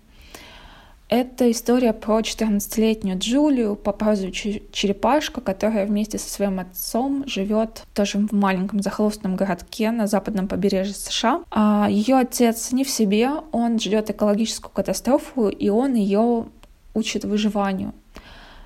Это 1.09 1.51
история 1.51 1.93
про 1.93 2.21
14-летнюю 2.21 3.19
Джулию 3.19 3.75
по 3.75 3.91
прозвищу 3.91 4.61
Черепашка, 4.71 5.41
которая 5.41 5.85
вместе 5.85 6.17
со 6.17 6.29
своим 6.29 6.59
отцом 6.59 7.23
живет 7.27 7.83
тоже 7.93 8.17
в 8.17 8.31
маленьком 8.31 8.81
захолустном 8.81 9.35
городке 9.35 9.91
на 9.91 10.07
западном 10.07 10.47
побережье 10.47 10.95
США. 10.95 11.43
А 11.51 11.87
ее 11.89 12.15
отец 12.15 12.71
не 12.71 12.83
в 12.83 12.89
себе, 12.89 13.29
он 13.51 13.79
ждет 13.79 14.09
экологическую 14.09 14.71
катастрофу, 14.71 15.49
и 15.49 15.69
он 15.69 15.93
ее 15.93 16.47
учит 16.93 17.25
выживанию. 17.25 17.93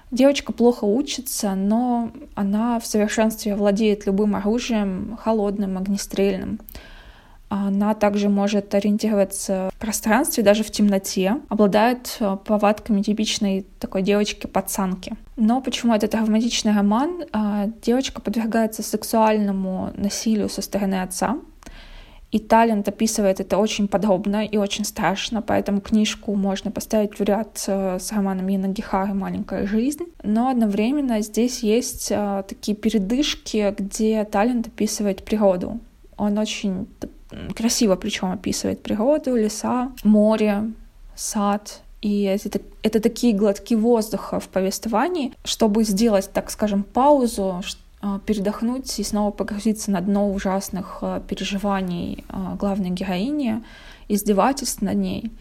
Девочка 0.10 0.54
плохо 0.54 0.86
учится, 0.86 1.54
но 1.54 2.12
она 2.34 2.80
в 2.80 2.86
совершенстве 2.86 3.56
владеет 3.56 4.06
любым 4.06 4.38
оружием, 4.38 5.17
холодным, 5.21 5.78
огнестрельным. 5.78 6.60
Она 7.50 7.94
также 7.94 8.28
может 8.28 8.76
ориентироваться 8.76 9.70
в 9.74 9.80
пространстве, 9.80 10.44
даже 10.44 10.64
в 10.64 10.72
темноте, 10.72 11.38
обладает 11.48 12.18
э, 12.20 12.38
повадками 12.44 13.02
типичной 13.02 13.66
такой 13.80 14.02
девочки-пацанки. 14.02 15.16
Но 15.38 15.62
почему 15.62 15.94
это 15.94 16.08
травматичный 16.08 16.74
роман? 16.74 17.24
А, 17.32 17.68
девочка 17.82 18.22
подвергается 18.22 18.84
сексуальному 18.84 19.92
насилию 19.96 20.50
со 20.50 20.62
стороны 20.62 21.02
отца, 21.02 21.38
и 22.32 22.40
Талент 22.40 22.88
описывает 22.90 23.40
это 23.40 23.58
очень 23.58 23.88
подробно 23.88 24.46
и 24.46 24.58
очень 24.58 24.84
страшно, 24.84 25.42
поэтому 25.42 25.80
книжку 25.80 26.36
можно 26.36 26.72
поставить 26.72 27.18
в 27.18 27.24
ряд 27.24 27.64
э, 27.68 28.00
с 28.00 28.12
романом 28.12 28.48
Яна 28.48 28.68
Гихары 28.68 29.14
«Маленькая 29.14 29.66
жизнь». 29.66 30.04
Но 30.24 30.50
одновременно 30.50 31.22
здесь 31.22 31.64
есть 31.64 32.12
э, 32.12 32.44
такие 32.46 32.76
передышки, 32.76 33.74
где 33.78 34.26
Талент 34.26 34.68
описывает 34.68 35.24
природу. 35.24 35.80
Он 36.18 36.38
очень 36.38 36.88
красиво 37.56 37.96
причем 37.96 38.32
описывает 38.32 38.82
природу, 38.82 39.36
леса, 39.36 39.92
море, 40.04 40.72
сад. 41.16 41.82
И 42.02 42.24
это, 42.24 42.62
это 42.84 43.00
такие 43.00 43.34
глотки 43.34 43.74
воздуха 43.74 44.40
в 44.40 44.48
повествовании, 44.50 45.34
чтобы 45.44 45.84
сделать, 45.84 46.30
так 46.32 46.52
скажем, 46.52 46.84
паузу, 46.84 47.62
а, 48.00 48.20
передохнуть 48.20 49.00
и 49.00 49.04
снова 49.04 49.32
погрузиться 49.32 49.90
на 49.90 50.02
дно 50.02 50.32
ужасных 50.32 51.00
а, 51.02 51.20
переживаний 51.22 52.24
а, 52.30 52.56
главной 52.56 52.92
героини, 52.92 53.63
издевательств 54.08 54.82
над 54.82 54.96
ней. 54.96 55.32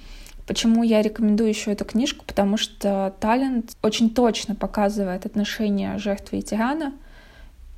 Почему 0.46 0.82
я 0.82 1.02
рекомендую 1.02 1.50
еще 1.50 1.72
эту 1.72 1.84
книжку? 1.84 2.24
Потому 2.24 2.56
что 2.56 3.14
талент 3.20 3.76
очень 3.82 4.10
точно 4.10 4.54
показывает 4.54 5.26
отношения 5.26 5.98
жертвы 5.98 6.38
и 6.38 6.42
тирана, 6.42 6.94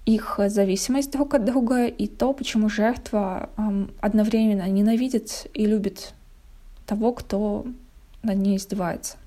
их 0.09 0.40
зависимость 0.47 1.12
друг 1.12 1.35
от 1.35 1.44
друга 1.44 1.87
и 1.87 2.07
то, 2.07 2.33
почему 2.33 2.71
жертва 2.71 3.51
одновременно 4.01 4.66
ненавидит 4.68 5.47
и 5.53 5.66
любит 5.66 6.14
того, 6.87 7.12
кто 7.12 7.66
над 8.23 8.38
ней 8.38 8.57
издевается. 8.57 9.18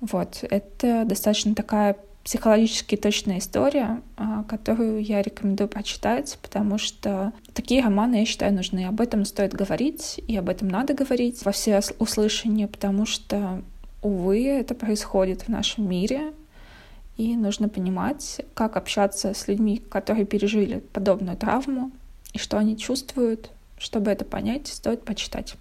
Вот, 0.00 0.44
это 0.48 1.04
достаточно 1.04 1.54
такая 1.54 1.96
психологически 2.22 2.96
точная 2.96 3.38
история, 3.38 4.00
а, 4.16 4.44
которую 4.44 5.02
я 5.02 5.22
рекомендую 5.22 5.68
прочитать, 5.68 6.38
потому 6.40 6.78
что 6.78 7.32
такие 7.52 7.82
романы, 7.82 8.20
я 8.20 8.24
считаю, 8.24 8.54
нужны. 8.54 8.84
Об 8.84 9.00
этом 9.00 9.24
стоит 9.24 9.52
говорить, 9.52 10.20
и 10.28 10.36
об 10.36 10.48
этом 10.48 10.68
надо 10.68 10.94
говорить 10.94 11.44
во 11.44 11.50
все 11.50 11.80
услышания, 11.98 12.68
потому 12.68 13.06
что, 13.06 13.62
увы, 14.02 14.46
это 14.46 14.76
происходит 14.76 15.42
в 15.42 15.48
нашем 15.48 15.88
мире, 15.88 16.32
и 17.16 17.36
нужно 17.36 17.68
понимать, 17.68 18.40
как 18.54 18.76
общаться 18.76 19.34
с 19.34 19.48
людьми, 19.48 19.78
которые 19.78 20.24
пережили 20.24 20.80
подобную 20.92 21.36
травму, 21.36 21.90
и 22.32 22.38
что 22.38 22.58
они 22.58 22.76
чувствуют. 22.76 23.50
Чтобы 23.78 24.10
это 24.10 24.24
понять, 24.24 24.68
стоит 24.68 25.04
почитать. 25.04 25.56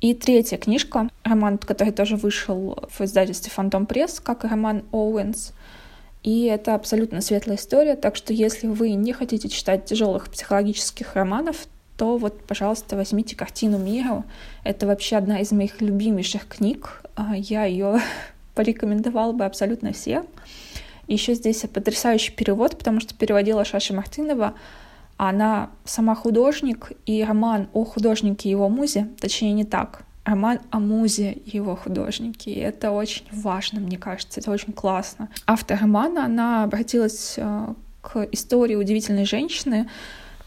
И 0.00 0.14
третья 0.14 0.58
книжка, 0.58 1.08
роман, 1.24 1.58
который 1.58 1.92
тоже 1.92 2.16
вышел 2.16 2.78
в 2.90 3.00
издательстве 3.00 3.50
«Фантом 3.50 3.86
Пресс», 3.86 4.20
как 4.20 4.44
и 4.44 4.48
роман 4.48 4.84
«Оуэнс», 4.92 5.52
и 6.22 6.44
это 6.44 6.74
абсолютно 6.74 7.20
светлая 7.20 7.56
история, 7.56 7.96
так 7.96 8.14
что 8.14 8.32
если 8.32 8.68
вы 8.68 8.92
не 8.92 9.12
хотите 9.12 9.48
читать 9.48 9.86
тяжелых 9.86 10.30
психологических 10.30 11.14
романов, 11.16 11.66
то 11.96 12.16
вот, 12.16 12.44
пожалуйста, 12.44 12.96
возьмите 12.96 13.36
картину 13.36 13.78
мира. 13.78 14.24
Это 14.62 14.86
вообще 14.86 15.16
одна 15.16 15.40
из 15.40 15.50
моих 15.52 15.80
любимейших 15.80 16.46
книг. 16.46 17.02
А, 17.16 17.36
я 17.36 17.64
ее 17.64 18.00
порекомендовала 18.54 19.32
бы 19.32 19.44
абсолютно 19.44 19.92
всем. 19.92 20.26
Еще 21.08 21.34
здесь 21.34 21.64
потрясающий 21.72 22.32
перевод, 22.32 22.78
потому 22.78 23.00
что 23.00 23.14
переводила 23.14 23.64
Шаша 23.64 23.94
Мартынова. 23.94 24.54
Она 25.16 25.70
сама 25.84 26.14
художник, 26.14 26.92
и 27.06 27.22
роман 27.22 27.68
о 27.72 27.84
художнике 27.84 28.50
его 28.50 28.68
музе, 28.68 29.08
точнее 29.20 29.52
не 29.52 29.64
так, 29.64 30.04
роман 30.24 30.60
о 30.70 30.78
музе 30.80 31.32
и 31.32 31.56
его 31.56 31.76
художнике. 31.76 32.50
И 32.50 32.58
это 32.58 32.90
очень 32.90 33.26
важно, 33.32 33.80
мне 33.80 33.98
кажется, 33.98 34.40
это 34.40 34.50
очень 34.50 34.72
классно. 34.72 35.28
Автор 35.46 35.78
романа, 35.80 36.24
она 36.24 36.64
обратилась 36.64 37.34
э, 37.36 37.74
к 38.00 38.26
истории 38.32 38.74
удивительной 38.74 39.24
женщины, 39.24 39.88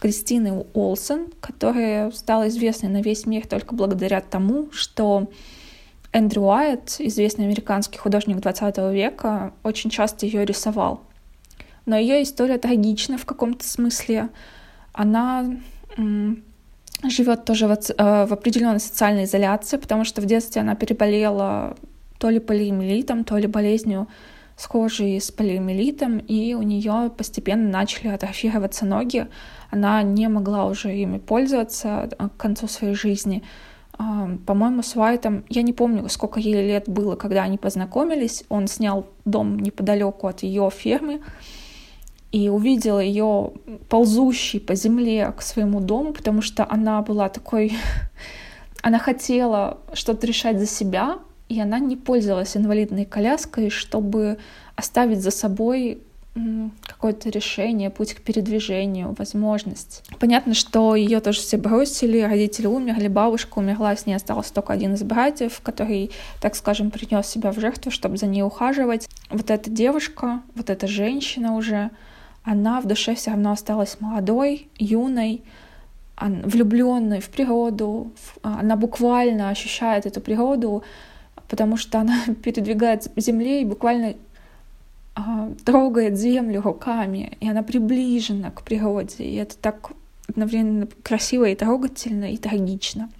Кристины 0.00 0.66
Олсен, 0.74 1.28
которая 1.40 2.10
стала 2.10 2.48
известной 2.48 2.90
на 2.90 3.00
весь 3.00 3.24
мир 3.26 3.46
только 3.46 3.74
благодаря 3.74 4.20
тому, 4.20 4.70
что 4.72 5.30
Эндрю 6.16 6.44
Уайт, 6.44 6.96
известный 6.98 7.44
американский 7.44 7.98
художник 7.98 8.38
20 8.38 8.78
века, 8.90 9.52
очень 9.62 9.90
часто 9.90 10.24
ее 10.24 10.46
рисовал. 10.46 11.02
Но 11.84 11.94
ее 11.94 12.22
история 12.22 12.56
трагична 12.56 13.18
в 13.18 13.26
каком-то 13.26 13.68
смысле. 13.68 14.30
Она 14.94 15.44
живет 17.04 17.44
тоже 17.44 17.66
в, 17.68 17.72
э, 17.72 18.26
в 18.26 18.32
определенной 18.32 18.80
социальной 18.80 19.24
изоляции, 19.24 19.76
потому 19.76 20.04
что 20.04 20.22
в 20.22 20.24
детстве 20.24 20.62
она 20.62 20.74
переболела 20.74 21.76
то 22.18 22.30
ли 22.30 22.38
полиэмилитом, 22.38 23.24
то 23.24 23.36
ли 23.36 23.46
болезнью 23.46 24.08
схожей 24.56 25.20
с 25.20 25.30
полиэмилитом, 25.30 26.16
и 26.16 26.54
у 26.54 26.62
нее 26.62 27.12
постепенно 27.14 27.68
начали 27.68 28.08
атрофироваться 28.08 28.86
ноги. 28.86 29.26
Она 29.70 30.02
не 30.02 30.28
могла 30.28 30.64
уже 30.64 30.96
ими 30.96 31.18
пользоваться 31.18 32.08
э, 32.18 32.28
к 32.30 32.36
концу 32.38 32.68
своей 32.68 32.94
жизни. 32.94 33.42
По-моему, 33.98 34.82
с 34.82 34.94
Уайтом, 34.96 35.44
я 35.48 35.62
не 35.62 35.72
помню, 35.72 36.08
сколько 36.08 36.38
ей 36.38 36.66
лет 36.66 36.88
было, 36.88 37.16
когда 37.16 37.42
они 37.42 37.56
познакомились. 37.56 38.44
Он 38.48 38.66
снял 38.66 39.06
дом 39.24 39.58
неподалеку 39.58 40.26
от 40.26 40.42
ее 40.42 40.70
фермы 40.70 41.20
и 42.32 42.48
увидела 42.48 43.00
ее 43.00 43.52
ползущей 43.88 44.60
по 44.60 44.74
земле 44.74 45.32
к 45.36 45.40
своему 45.40 45.80
дому, 45.80 46.12
потому 46.12 46.42
что 46.42 46.66
она 46.68 47.00
была 47.02 47.28
такой... 47.28 47.72
она 48.82 48.98
хотела 48.98 49.78
что-то 49.94 50.26
решать 50.26 50.58
за 50.58 50.66
себя, 50.66 51.18
и 51.48 51.60
она 51.60 51.78
не 51.78 51.96
пользовалась 51.96 52.56
инвалидной 52.56 53.04
коляской, 53.06 53.70
чтобы 53.70 54.38
оставить 54.74 55.22
за 55.22 55.30
собой 55.30 56.02
какое-то 56.86 57.30
решение, 57.30 57.90
путь 57.90 58.14
к 58.14 58.20
передвижению, 58.20 59.14
возможность. 59.18 60.04
Понятно, 60.18 60.54
что 60.54 60.94
ее 60.94 61.20
тоже 61.20 61.40
все 61.40 61.56
бросили, 61.56 62.20
родители 62.20 62.66
умерли, 62.66 63.08
бабушка 63.08 63.58
умерла, 63.58 63.96
с 63.96 64.06
ней 64.06 64.14
остался 64.14 64.52
только 64.52 64.72
один 64.72 64.94
из 64.94 65.02
братьев, 65.02 65.60
который, 65.62 66.10
так 66.40 66.54
скажем, 66.54 66.90
принес 66.90 67.26
себя 67.26 67.52
в 67.52 67.58
жертву, 67.58 67.90
чтобы 67.90 68.16
за 68.16 68.26
ней 68.26 68.42
ухаживать. 68.42 69.08
Вот 69.30 69.50
эта 69.50 69.70
девушка, 69.70 70.42
вот 70.54 70.68
эта 70.68 70.86
женщина 70.86 71.56
уже, 71.56 71.90
она 72.44 72.80
в 72.80 72.86
душе 72.86 73.14
все 73.14 73.30
равно 73.30 73.52
осталась 73.52 73.96
молодой, 74.00 74.68
юной, 74.78 75.42
влюбленной 76.20 77.20
в 77.20 77.28
природу, 77.28 78.12
она 78.42 78.76
буквально 78.76 79.50
ощущает 79.50 80.06
эту 80.06 80.20
природу, 80.20 80.82
потому 81.48 81.76
что 81.76 82.00
она 82.00 82.18
передвигается 82.42 83.10
по 83.10 83.20
земле 83.20 83.62
и 83.62 83.64
буквально 83.64 84.08
а, 84.08 84.16
трогает 85.64 86.18
землю 86.18 86.60
руками, 86.60 87.36
и 87.40 87.48
она 87.48 87.62
приближена 87.62 88.50
к 88.50 88.62
природе, 88.62 89.24
и 89.24 89.36
это 89.36 89.56
так 89.56 89.90
одновременно 90.28 90.88
красиво 91.02 91.44
и 91.46 91.54
трогательно, 91.54 92.32
и 92.32 92.36
трагично. 92.36 93.10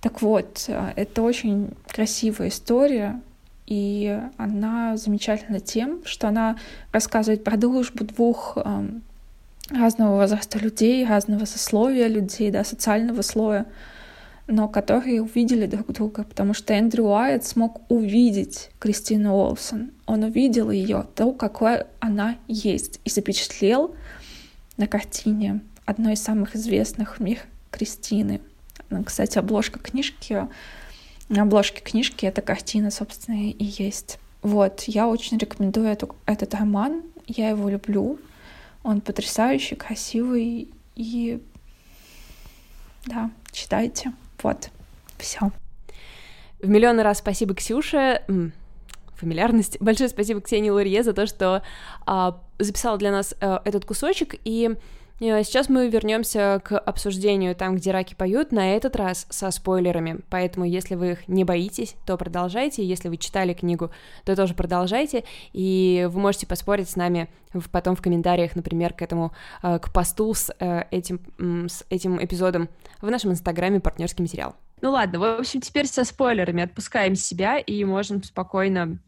Так 0.00 0.22
вот, 0.22 0.66
а, 0.68 0.92
это 0.96 1.22
очень 1.22 1.70
красивая 1.86 2.48
история, 2.48 3.20
и 3.66 4.20
она 4.36 4.96
замечательна 4.96 5.60
тем, 5.60 6.00
что 6.04 6.28
она 6.28 6.56
рассказывает 6.92 7.44
про 7.44 7.56
дружбу 7.56 8.04
двух 8.04 8.58
разного 9.70 10.16
возраста 10.16 10.58
людей, 10.58 11.06
разного 11.06 11.44
сословия 11.44 12.08
людей, 12.08 12.50
да, 12.50 12.64
социального 12.64 13.22
слоя, 13.22 13.66
но 14.50 14.66
которые 14.68 15.22
увидели 15.22 15.66
друг 15.66 15.92
друга, 15.92 16.24
потому 16.24 16.54
что 16.54 16.74
Эндрю 16.74 17.04
Уайт 17.04 17.44
смог 17.44 17.82
увидеть 17.88 18.70
Кристину 18.80 19.34
Уолсон. 19.36 19.92
Он 20.06 20.24
увидел 20.24 20.72
ее, 20.72 21.06
то, 21.14 21.30
какой 21.32 21.84
она 22.00 22.36
есть, 22.48 23.00
и 23.04 23.10
запечатлел 23.10 23.94
на 24.76 24.88
картине 24.88 25.60
одной 25.86 26.14
из 26.14 26.22
самых 26.22 26.56
известных 26.56 27.18
в 27.18 27.22
мире 27.22 27.40
Кристины. 27.70 28.40
Кстати, 29.06 29.38
обложка 29.38 29.78
книжки, 29.78 30.48
на 31.28 31.42
обложке 31.42 31.80
книжки 31.80 32.26
эта 32.26 32.42
картина, 32.42 32.90
собственно, 32.90 33.50
и 33.50 33.64
есть. 33.64 34.18
Вот, 34.42 34.82
я 34.88 35.06
очень 35.06 35.38
рекомендую 35.38 35.86
эту, 35.86 36.16
этот 36.26 36.54
роман, 36.54 37.02
я 37.28 37.50
его 37.50 37.68
люблю. 37.68 38.18
Он 38.82 39.00
потрясающий, 39.00 39.76
красивый 39.76 40.68
и 40.96 41.40
да, 43.06 43.30
читайте. 43.52 44.12
Вот, 44.42 44.70
все. 45.18 45.50
В 46.60 46.68
миллионы 46.68 47.02
раз 47.02 47.18
спасибо, 47.18 47.54
Ксюша. 47.54 48.22
Фамильярность. 49.16 49.78
Большое 49.80 50.08
спасибо 50.08 50.40
Ксении 50.40 50.70
Лурье 50.70 51.02
за 51.02 51.12
то, 51.12 51.26
что 51.26 51.62
а, 52.06 52.40
записала 52.58 52.96
для 52.96 53.10
нас 53.10 53.34
а, 53.40 53.60
этот 53.64 53.84
кусочек. 53.84 54.34
И 54.44 54.76
сейчас 55.20 55.68
мы 55.68 55.88
вернемся 55.88 56.62
к 56.64 56.78
обсуждению 56.78 57.54
там, 57.54 57.76
где 57.76 57.90
раки 57.90 58.14
поют, 58.14 58.52
на 58.52 58.74
этот 58.74 58.96
раз 58.96 59.26
со 59.28 59.50
спойлерами. 59.50 60.20
Поэтому, 60.30 60.64
если 60.64 60.94
вы 60.94 61.12
их 61.12 61.28
не 61.28 61.44
боитесь, 61.44 61.94
то 62.06 62.16
продолжайте. 62.16 62.82
Если 62.82 63.10
вы 63.10 63.18
читали 63.18 63.52
книгу, 63.52 63.90
то 64.24 64.34
тоже 64.34 64.54
продолжайте. 64.54 65.24
И 65.52 66.08
вы 66.10 66.20
можете 66.20 66.46
поспорить 66.46 66.88
с 66.88 66.96
нами 66.96 67.28
потом 67.70 67.96
в 67.96 68.02
комментариях, 68.02 68.56
например, 68.56 68.94
к 68.94 69.02
этому, 69.02 69.32
а, 69.60 69.78
к 69.78 69.92
посту 69.92 70.32
с 70.32 70.54
э, 70.58 70.84
этим, 70.90 71.20
с 71.68 71.84
этим 71.90 72.22
эпизодом 72.24 72.68
в 73.02 73.10
нашем 73.10 73.32
инстаграме 73.32 73.80
«Партнерский 73.80 74.22
материал». 74.22 74.54
Ну 74.80 74.92
ладно, 74.92 75.18
в 75.18 75.24
общем, 75.40 75.60
теперь 75.60 75.86
со 75.86 76.04
спойлерами 76.04 76.62
отпускаем 76.62 77.14
себя 77.14 77.58
и 77.58 77.84
можем 77.84 78.22
спокойно 78.22 78.98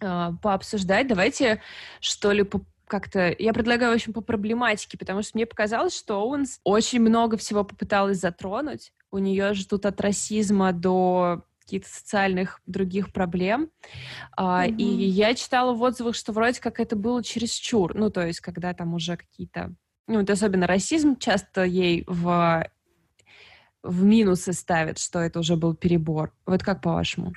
э, 0.00 0.30
пообсуждать. 0.42 1.06
Давайте, 1.06 1.62
что 2.00 2.32
ли, 2.32 2.42
по 2.42 2.60
как-то... 2.92 3.34
Я 3.38 3.54
предлагаю, 3.54 3.92
в 3.92 3.94
общем, 3.94 4.12
по 4.12 4.20
проблематике, 4.20 4.98
потому 4.98 5.22
что 5.22 5.30
мне 5.32 5.46
показалось, 5.46 5.96
что 5.96 6.20
Оуэнс 6.20 6.60
очень 6.62 7.00
много 7.00 7.38
всего 7.38 7.64
попыталась 7.64 8.18
затронуть. 8.18 8.92
У 9.10 9.16
нее 9.16 9.54
же 9.54 9.66
тут 9.66 9.86
от 9.86 9.98
расизма 10.02 10.74
до 10.74 11.42
каких-то 11.60 11.88
социальных 11.88 12.60
других 12.66 13.10
проблем. 13.10 13.70
Mm-hmm. 14.36 14.76
И 14.76 14.84
я 14.84 15.34
читала 15.34 15.72
в 15.72 15.82
отзывах, 15.82 16.14
что 16.14 16.32
вроде 16.32 16.60
как 16.60 16.80
это 16.80 16.94
было 16.94 17.24
чересчур. 17.24 17.94
Ну, 17.94 18.10
то 18.10 18.26
есть, 18.26 18.40
когда 18.40 18.74
там 18.74 18.92
уже 18.92 19.16
какие-то... 19.16 19.72
Ну, 20.06 20.18
вот 20.18 20.28
особенно 20.28 20.66
расизм 20.66 21.16
часто 21.16 21.64
ей 21.64 22.04
в, 22.06 22.68
в 23.82 24.04
минусы 24.04 24.52
ставят, 24.52 24.98
что 24.98 25.18
это 25.20 25.38
уже 25.38 25.56
был 25.56 25.74
перебор. 25.74 26.34
Вот 26.44 26.62
как 26.62 26.82
по-вашему? 26.82 27.32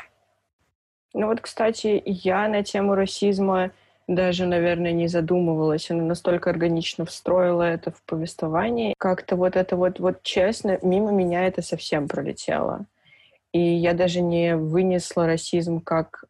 Ну 1.14 1.28
вот, 1.28 1.40
кстати, 1.40 2.04
я 2.06 2.50
на 2.50 2.62
тему 2.62 2.94
расизма 2.94 3.72
даже, 4.08 4.46
наверное, 4.46 4.92
не 4.92 5.08
задумывалась. 5.08 5.90
Она 5.90 6.04
настолько 6.04 6.50
органично 6.50 7.06
встроила 7.06 7.64
это 7.64 7.92
в 7.92 8.04
повествование. 8.04 8.94
Как-то 8.98 9.36
вот 9.36 9.56
это 9.56 9.76
вот, 9.76 10.00
вот 10.00 10.22
честно, 10.22 10.78
мимо 10.82 11.12
меня 11.12 11.48
это 11.48 11.62
совсем 11.62 12.08
пролетело. 12.08 12.86
И 13.52 13.60
я 13.60 13.94
даже 13.94 14.22
не 14.22 14.56
вынесла 14.56 15.26
расизм 15.26 15.80
как 15.80 16.26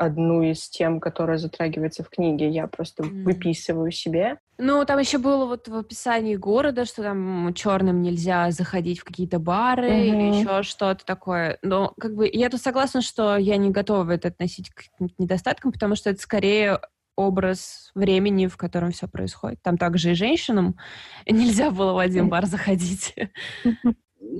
одну 0.00 0.42
из 0.42 0.66
тем, 0.68 0.98
которая 0.98 1.36
затрагивается 1.36 2.02
в 2.02 2.08
книге. 2.08 2.48
Я 2.48 2.66
просто 2.66 3.02
mm. 3.02 3.22
выписываю 3.22 3.92
себе. 3.92 4.38
Ну, 4.56 4.82
там 4.86 4.98
еще 4.98 5.18
было 5.18 5.44
вот 5.44 5.68
в 5.68 5.76
описании 5.76 6.36
города, 6.36 6.86
что 6.86 7.02
там 7.02 7.52
черным 7.54 8.00
нельзя 8.00 8.50
заходить 8.50 9.00
в 9.00 9.04
какие-то 9.04 9.38
бары 9.38 9.90
mm-hmm. 9.90 10.06
или 10.06 10.40
еще 10.40 10.62
что-то 10.62 11.04
такое. 11.04 11.58
Но 11.62 11.92
как 12.00 12.14
бы 12.14 12.28
я 12.32 12.48
тут 12.48 12.62
согласна, 12.62 13.02
что 13.02 13.36
я 13.36 13.58
не 13.58 13.70
готова 13.70 14.12
это 14.12 14.28
относить 14.28 14.70
к 14.70 14.84
недостаткам, 15.18 15.70
потому 15.70 15.96
что 15.96 16.08
это 16.08 16.20
скорее 16.20 16.80
образ 17.20 17.90
времени, 17.94 18.46
в 18.46 18.56
котором 18.56 18.90
все 18.92 19.08
происходит. 19.08 19.60
Там 19.62 19.78
также 19.78 20.12
и 20.12 20.14
женщинам 20.14 20.76
нельзя 21.28 21.70
было 21.70 21.92
в 21.92 21.98
один 21.98 22.28
бар 22.28 22.46
заходить. 22.46 23.14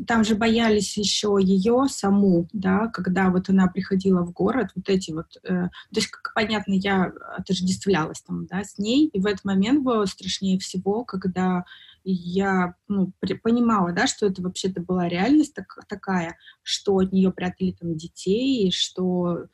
там 0.06 0.24
же 0.24 0.34
боялись 0.34 0.96
еще 0.96 1.38
ее 1.40 1.86
саму, 1.88 2.48
да, 2.52 2.88
когда 2.88 3.30
вот 3.30 3.48
она 3.48 3.66
приходила 3.66 4.22
в 4.22 4.32
город, 4.32 4.70
вот 4.74 4.88
эти 4.88 5.10
вот, 5.10 5.26
э, 5.42 5.48
то 5.48 5.70
есть, 5.94 6.08
как 6.08 6.32
понятно, 6.34 6.72
я 6.72 7.12
отождествлялась 7.36 8.20
там, 8.22 8.46
да, 8.46 8.64
с 8.64 8.78
ней, 8.78 9.08
и 9.08 9.20
в 9.20 9.26
этот 9.26 9.44
момент 9.44 9.82
было 9.82 10.04
страшнее 10.06 10.58
всего, 10.58 11.04
когда 11.04 11.64
я 12.04 12.74
ну, 12.88 13.12
понимала, 13.42 13.92
да, 13.92 14.06
что 14.06 14.26
это 14.26 14.42
вообще-то 14.42 14.80
была 14.80 15.08
реальность 15.08 15.54
так, 15.54 15.66
такая, 15.88 16.36
что 16.62 16.96
от 16.96 17.12
нее 17.12 17.30
прятали 17.30 17.72
там 17.72 17.96
детей, 17.96 18.70
что 18.72 19.46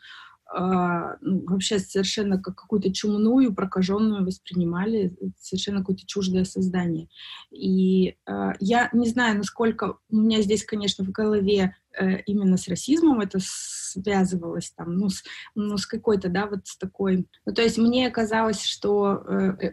ну, 0.52 1.44
вообще 1.46 1.78
совершенно 1.78 2.40
как 2.40 2.54
какую-то 2.54 2.92
чумную, 2.92 3.54
прокаженную 3.54 4.24
воспринимали, 4.24 5.16
совершенно 5.38 5.80
какое-то 5.80 6.06
чуждое 6.06 6.44
создание. 6.44 7.08
И 7.50 8.16
э, 8.26 8.52
я 8.60 8.88
не 8.92 9.08
знаю, 9.08 9.38
насколько 9.38 9.98
у 10.08 10.16
меня 10.16 10.42
здесь, 10.42 10.64
конечно, 10.64 11.04
в 11.04 11.10
голове 11.10 11.74
э, 11.98 12.20
именно 12.22 12.56
с 12.56 12.68
расизмом 12.68 13.20
это 13.20 13.38
связывалось 13.40 14.70
там, 14.70 14.96
ну, 14.96 15.08
с, 15.08 15.24
ну, 15.54 15.76
с 15.76 15.86
какой-то, 15.86 16.28
да, 16.28 16.46
вот 16.46 16.66
с 16.66 16.76
такой... 16.76 17.26
Ну, 17.44 17.52
то 17.52 17.62
есть 17.62 17.78
мне 17.78 18.08
казалось, 18.10 18.62
что 18.62 19.24
э, 19.26 19.56
э, 19.60 19.72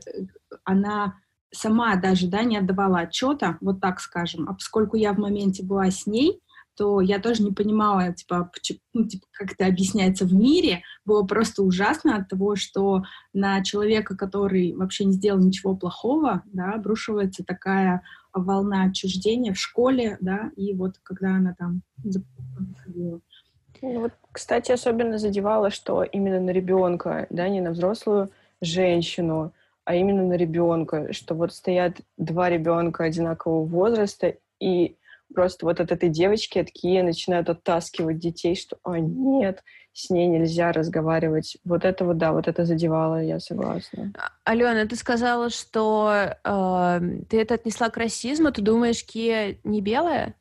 она 0.64 1.20
сама 1.52 1.96
даже, 1.96 2.28
да, 2.28 2.44
не 2.44 2.58
отдавала 2.58 3.00
отчета, 3.00 3.58
вот 3.62 3.80
так 3.80 4.00
скажем, 4.00 4.50
а 4.50 4.54
поскольку 4.54 4.98
я 4.98 5.14
в 5.14 5.20
моменте 5.20 5.64
была 5.64 5.92
с 5.92 6.08
ней, 6.08 6.42
то 6.76 7.02
я 7.02 7.20
тоже 7.20 7.44
не 7.44 7.52
понимала, 7.52 8.14
типа, 8.14 8.50
почему, 8.52 8.80
ну, 8.94 9.08
типа, 9.08 9.26
как 9.32 9.54
это 9.54 9.66
объясняется 9.66 10.26
в 10.26 10.34
мире. 10.34 10.82
Было 11.06 11.24
просто 11.24 11.64
ужасно 11.64 12.18
от 12.18 12.30
того, 12.30 12.56
что 12.56 13.04
на 13.34 13.64
человека, 13.64 14.16
который 14.16 14.74
вообще 14.76 15.06
не 15.06 15.14
сделал 15.14 15.40
ничего 15.40 15.76
плохого, 15.76 16.44
да, 16.46 16.74
обрушивается 16.74 17.44
такая 17.44 18.02
волна 18.34 18.86
отчуждения 18.86 19.54
в 19.54 19.60
школе, 19.60 20.18
да, 20.22 20.52
и 20.56 20.74
вот 20.74 20.96
когда 21.04 21.36
она 21.36 21.56
там. 21.58 21.82
Ну, 22.86 24.00
вот, 24.00 24.14
кстати, 24.32 24.72
особенно 24.72 25.18
задевало, 25.18 25.70
что 25.70 26.04
именно 26.04 26.40
на 26.40 26.52
ребенка, 26.52 27.28
да, 27.30 27.50
не 27.50 27.60
на 27.60 27.72
взрослую 27.72 28.30
женщину, 28.62 29.54
а 29.84 29.96
именно 29.96 30.24
на 30.24 30.34
ребенка, 30.34 31.12
что 31.12 31.36
вот 31.36 31.54
стоят 31.54 31.98
два 32.18 32.50
ребенка 32.50 33.04
одинакового 33.04 33.66
возраста, 33.66 34.36
и 34.60 34.96
просто 35.34 35.66
вот 35.66 35.80
от 35.80 35.92
этой 35.92 36.10
девочки, 36.10 36.60
от 36.60 36.72
Кии 36.72 37.02
начинают 37.02 37.50
оттаскивать 37.50 38.20
детей, 38.20 38.56
что 38.56 38.78
«А, 38.84 39.00
нет, 39.00 39.64
с 39.92 40.10
ней 40.10 40.28
нельзя 40.28 40.72
разговаривать». 40.72 41.58
Вот 41.64 41.86
это 41.86 42.06
вот, 42.06 42.18
да, 42.18 42.32
вот 42.32 42.48
это 42.48 42.66
задевало, 42.66 43.22
я 43.22 43.40
согласна. 43.40 44.14
А, 44.18 44.32
Алена, 44.44 44.86
ты 44.86 44.96
сказала, 44.96 45.50
что 45.50 46.36
э, 46.44 47.00
ты 47.30 47.42
это 47.42 47.56
отнесла 47.56 47.90
к 47.90 47.98
расизму. 47.98 48.52
Ты 48.52 48.62
думаешь, 48.62 49.06
Кия 49.06 49.58
не 49.64 49.82
белая? 49.82 50.36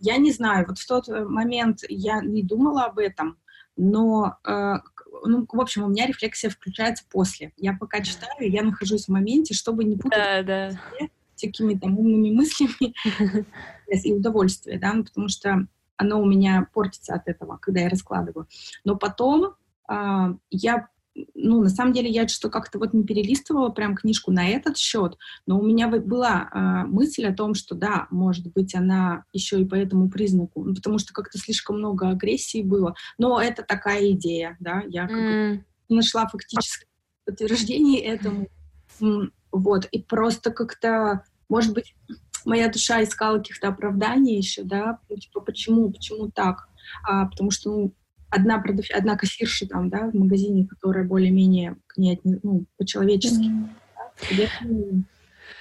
Я 0.00 0.16
не 0.16 0.32
знаю. 0.32 0.66
Вот 0.68 0.78
в 0.78 0.86
тот 0.86 1.08
э, 1.08 1.24
момент 1.24 1.80
я 1.88 2.20
не 2.20 2.42
думала 2.42 2.84
об 2.84 2.98
этом, 2.98 3.38
но, 3.76 4.38
э, 4.46 4.74
ну, 5.24 5.46
в 5.50 5.60
общем, 5.60 5.84
у 5.84 5.88
меня 5.88 6.06
рефлексия 6.06 6.50
включается 6.50 7.04
после. 7.10 7.52
Я 7.56 7.76
пока 7.78 8.00
читаю, 8.00 8.50
я 8.50 8.62
нахожусь 8.62 9.06
в 9.06 9.10
моменте, 9.10 9.54
чтобы 9.54 9.84
не 9.84 9.96
путать 9.96 10.46
да, 10.46 10.70
да 10.70 11.08
всякими 11.36 11.74
там 11.74 11.98
умными 11.98 12.30
мыслями 12.30 12.94
и 13.88 14.12
удовольствие, 14.12 14.78
да, 14.78 14.92
потому 14.92 15.28
что 15.28 15.66
оно 15.96 16.20
у 16.20 16.26
меня 16.26 16.68
портится 16.72 17.14
от 17.14 17.28
этого, 17.28 17.56
когда 17.56 17.80
я 17.80 17.88
раскладываю. 17.88 18.46
Но 18.84 18.96
потом 18.96 19.54
э, 19.88 20.34
я, 20.50 20.88
ну, 21.34 21.62
на 21.62 21.68
самом 21.68 21.92
деле, 21.92 22.10
я 22.10 22.26
что 22.26 22.50
как-то 22.50 22.78
вот 22.78 22.92
не 22.92 23.04
перелистывала 23.04 23.68
прям 23.68 23.94
книжку 23.94 24.32
на 24.32 24.48
этот 24.48 24.76
счет, 24.76 25.16
но 25.46 25.58
у 25.58 25.64
меня 25.64 25.88
была 25.88 26.50
э, 26.52 26.86
мысль 26.88 27.26
о 27.26 27.34
том, 27.34 27.54
что 27.54 27.74
да, 27.74 28.08
может 28.10 28.52
быть, 28.52 28.74
она 28.74 29.24
еще 29.32 29.60
и 29.60 29.64
по 29.64 29.74
этому 29.74 30.10
признаку, 30.10 30.64
ну, 30.64 30.74
потому 30.74 30.98
что 30.98 31.12
как-то 31.12 31.38
слишком 31.38 31.78
много 31.78 32.08
агрессии 32.08 32.62
было. 32.62 32.94
Но 33.18 33.40
это 33.40 33.62
такая 33.62 34.10
идея, 34.12 34.56
да, 34.60 34.82
я 34.88 35.06
mm. 35.06 35.62
нашла 35.88 36.26
фактическое 36.26 36.88
подтверждение 37.24 38.00
этому. 38.02 38.48
Вот, 39.50 39.86
и 39.92 40.02
просто 40.02 40.50
как-то, 40.50 41.24
может 41.48 41.74
быть, 41.74 41.94
моя 42.46 42.68
душа 42.68 43.02
искала 43.02 43.38
каких-то 43.38 43.68
оправданий 43.68 44.36
еще, 44.36 44.62
да, 44.62 44.98
ну, 45.08 45.16
типа, 45.16 45.40
почему, 45.40 45.90
почему 45.90 46.30
так? 46.30 46.68
А, 47.06 47.26
потому 47.26 47.50
что, 47.50 47.70
ну, 47.70 47.94
одна, 48.30 48.58
продав... 48.58 48.86
одна 48.94 49.16
кассирша 49.16 49.66
там, 49.66 49.90
да, 49.90 50.10
в 50.10 50.14
магазине, 50.14 50.66
которая 50.66 51.04
более-менее 51.04 51.76
к 51.86 51.96
ней, 51.96 52.20
ну, 52.24 52.66
по-человечески, 52.76 53.44
mm-hmm. 53.44 54.36
да, 54.36 55.04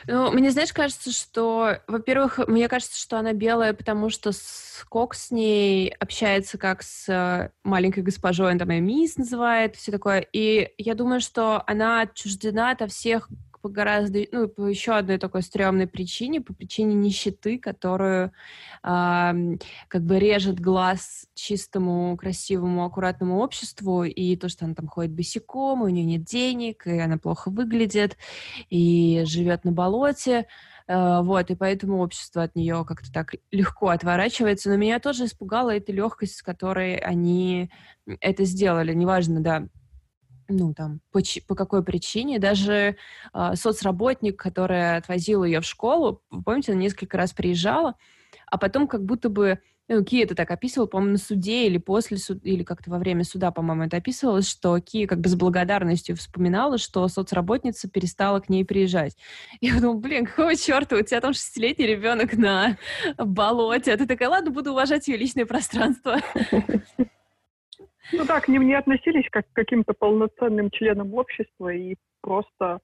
ну, 0.08 0.32
мне, 0.32 0.52
знаешь, 0.52 0.74
кажется, 0.74 1.12
что, 1.12 1.78
во-первых, 1.88 2.39
мне 2.48 2.67
кажется, 2.67 3.00
что 3.00 3.17
она 3.17 3.34
белая, 3.34 3.74
потому 3.74 4.10
что 4.10 4.32
Скок 4.34 5.15
с 5.15 5.32
ней 5.32 5.89
общается 6.00 6.58
как 6.58 6.84
с 6.84 7.08
э, 7.08 7.52
маленькой 7.63 8.04
госпожой, 8.04 8.52
он 8.52 8.60
там 8.60 8.69
ее 8.69 8.82
мисс 8.82 9.17
называет, 9.17 9.76
все 9.76 9.91
такое. 9.91 10.26
И 10.34 10.72
я 10.78 10.96
думаю, 10.96 11.22
что 11.22 11.63
она 11.67 12.02
отчуждена 12.02 12.72
от 12.72 12.91
всех 12.91 13.30
по 13.63 13.69
гораздо, 13.69 14.19
ну, 14.34 14.49
по 14.49 14.67
еще 14.67 14.91
одной 14.91 15.17
такой 15.17 15.41
стрёмной 15.41 15.88
причине, 15.88 16.41
по 16.41 16.54
причине 16.54 16.95
нищеты, 16.95 17.58
которую 17.58 18.26
э, 18.26 18.32
как 18.84 20.02
бы 20.02 20.19
режет 20.19 20.60
глаз 20.60 21.28
чистому, 21.34 22.17
красивому, 22.17 22.84
аккуратному 22.84 23.39
обществу, 23.39 24.04
и 24.04 24.36
то, 24.36 24.49
что 24.49 24.65
она 24.65 24.76
там 24.76 24.88
ходит 24.88 25.13
босиком, 25.13 25.82
и 25.82 25.86
у 25.86 25.89
нее 25.89 26.04
нет 26.04 26.26
денег, 26.26 26.86
и 26.86 26.99
она 26.99 27.17
плохо 27.17 27.49
выглядит, 27.49 28.17
и 28.69 29.23
живет 29.26 29.63
на 29.63 29.71
болоте, 29.71 30.45
Uh, 30.86 31.23
вот, 31.23 31.49
и 31.49 31.56
поэтому 31.56 32.02
общество 32.02 32.43
от 32.43 32.58
нее 32.58 32.84
как-то 32.86 33.10
так 33.10 33.36
легко 33.52 33.88
отворачивается. 33.88 34.69
Но 34.69 34.76
меня 34.76 34.99
тоже 34.99 35.28
испугала 35.28 35.73
эта 35.73 35.93
легкость, 35.93 36.36
с 36.36 36.43
которой 36.43 36.97
они 36.97 37.71
это 38.19 38.43
сделали. 38.43 38.93
Неважно, 38.93 39.39
да, 39.39 39.67
ну, 40.54 40.74
там, 40.74 41.02
по, 41.12 41.22
по 41.48 41.56
какой 41.56 41.84
причине. 41.84 42.39
Даже 42.39 42.96
э, 43.34 43.56
соцработник, 43.56 44.38
который 44.38 44.98
отвозил 44.98 45.44
ее 45.44 45.62
в 45.62 45.66
школу, 45.66 46.22
помните, 46.46 46.72
она 46.72 46.82
несколько 46.82 47.18
раз 47.18 47.34
приезжала, 47.34 47.96
а 48.48 48.58
потом 48.58 48.88
как 48.88 49.04
будто 49.04 49.30
бы, 49.30 49.60
ну, 49.88 50.04
Ки 50.04 50.24
это 50.24 50.36
так 50.36 50.52
описывал, 50.52 50.88
по-моему, 50.88 51.13
на 51.13 51.18
суде 51.18 51.66
или 51.66 51.78
после 51.78 52.18
суда, 52.18 52.42
или 52.44 52.63
как-то 52.63 52.92
во 52.92 53.00
время 53.00 53.24
суда, 53.24 53.52
по-моему, 53.52 53.84
это 53.84 53.98
описывалось, 53.98 54.48
что 54.48 54.80
Ки 54.80 55.06
как 55.06 55.20
бы 55.20 55.30
с 55.30 55.36
благодарностью 55.36 56.16
вспоминала, 56.16 56.78
что 56.78 57.08
соцработница 57.08 57.89
перестала 57.89 58.39
к 58.39 58.50
ней 58.50 58.63
приезжать. 58.63 59.18
И 59.60 59.68
я 59.68 59.80
думала, 59.80 59.98
блин, 59.98 60.26
какого 60.26 60.56
черта, 60.56 60.96
у 60.96 61.02
тебя 61.02 61.22
там 61.22 61.34
шестилетний 61.34 61.88
ребенок 61.88 62.34
на 62.34 62.78
болоте, 63.18 63.94
а 63.94 63.98
ты 63.98 64.06
такая, 64.06 64.30
ладно, 64.30 64.52
буду 64.52 64.72
уважать 64.72 65.08
ее 65.08 65.18
личное 65.18 65.46
пространство. 65.46 66.20
Ну 68.12 68.26
да, 68.26 68.42
к 68.42 68.48
ним 68.48 68.68
не 68.68 68.74
относились 68.74 69.30
как 69.32 69.46
к 69.48 69.54
каким-то 69.54 69.94
полноценным 69.94 70.70
членам 70.72 71.13
общества, 71.13 71.70
и 71.70 71.96
просто 72.22 72.80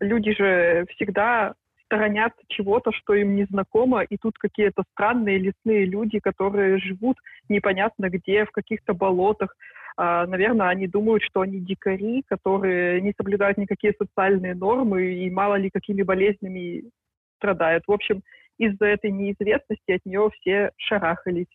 люди 0.00 0.34
же 0.34 0.86
всегда 0.90 1.54
сторонятся 1.84 2.40
чего-то, 2.48 2.90
что 2.92 3.14
им 3.14 3.36
не 3.36 3.44
знакомо, 3.44 4.02
и 4.02 4.16
тут 4.16 4.36
какие-то 4.38 4.82
странные 4.92 5.38
лесные 5.38 5.86
люди, 5.86 6.18
которые 6.18 6.78
живут 6.78 7.16
непонятно 7.48 8.10
где, 8.10 8.44
в 8.44 8.50
каких-то 8.50 8.92
болотах. 8.92 9.56
А, 9.96 10.26
наверное, 10.26 10.68
они 10.68 10.88
думают, 10.88 11.22
что 11.22 11.40
они 11.40 11.60
дикари, 11.60 12.22
которые 12.28 13.00
не 13.00 13.14
соблюдают 13.16 13.56
никакие 13.56 13.94
социальные 13.96 14.54
нормы 14.54 15.14
и 15.14 15.30
мало 15.30 15.54
ли 15.54 15.70
какими 15.70 16.02
болезнями 16.02 16.90
страдают. 17.38 17.84
В 17.86 17.92
общем, 17.92 18.22
из-за 18.58 18.86
этой 18.86 19.10
неизвестности 19.10 19.92
от 19.92 20.04
нее 20.04 20.28
все 20.40 20.72
шарахались. 20.76 21.46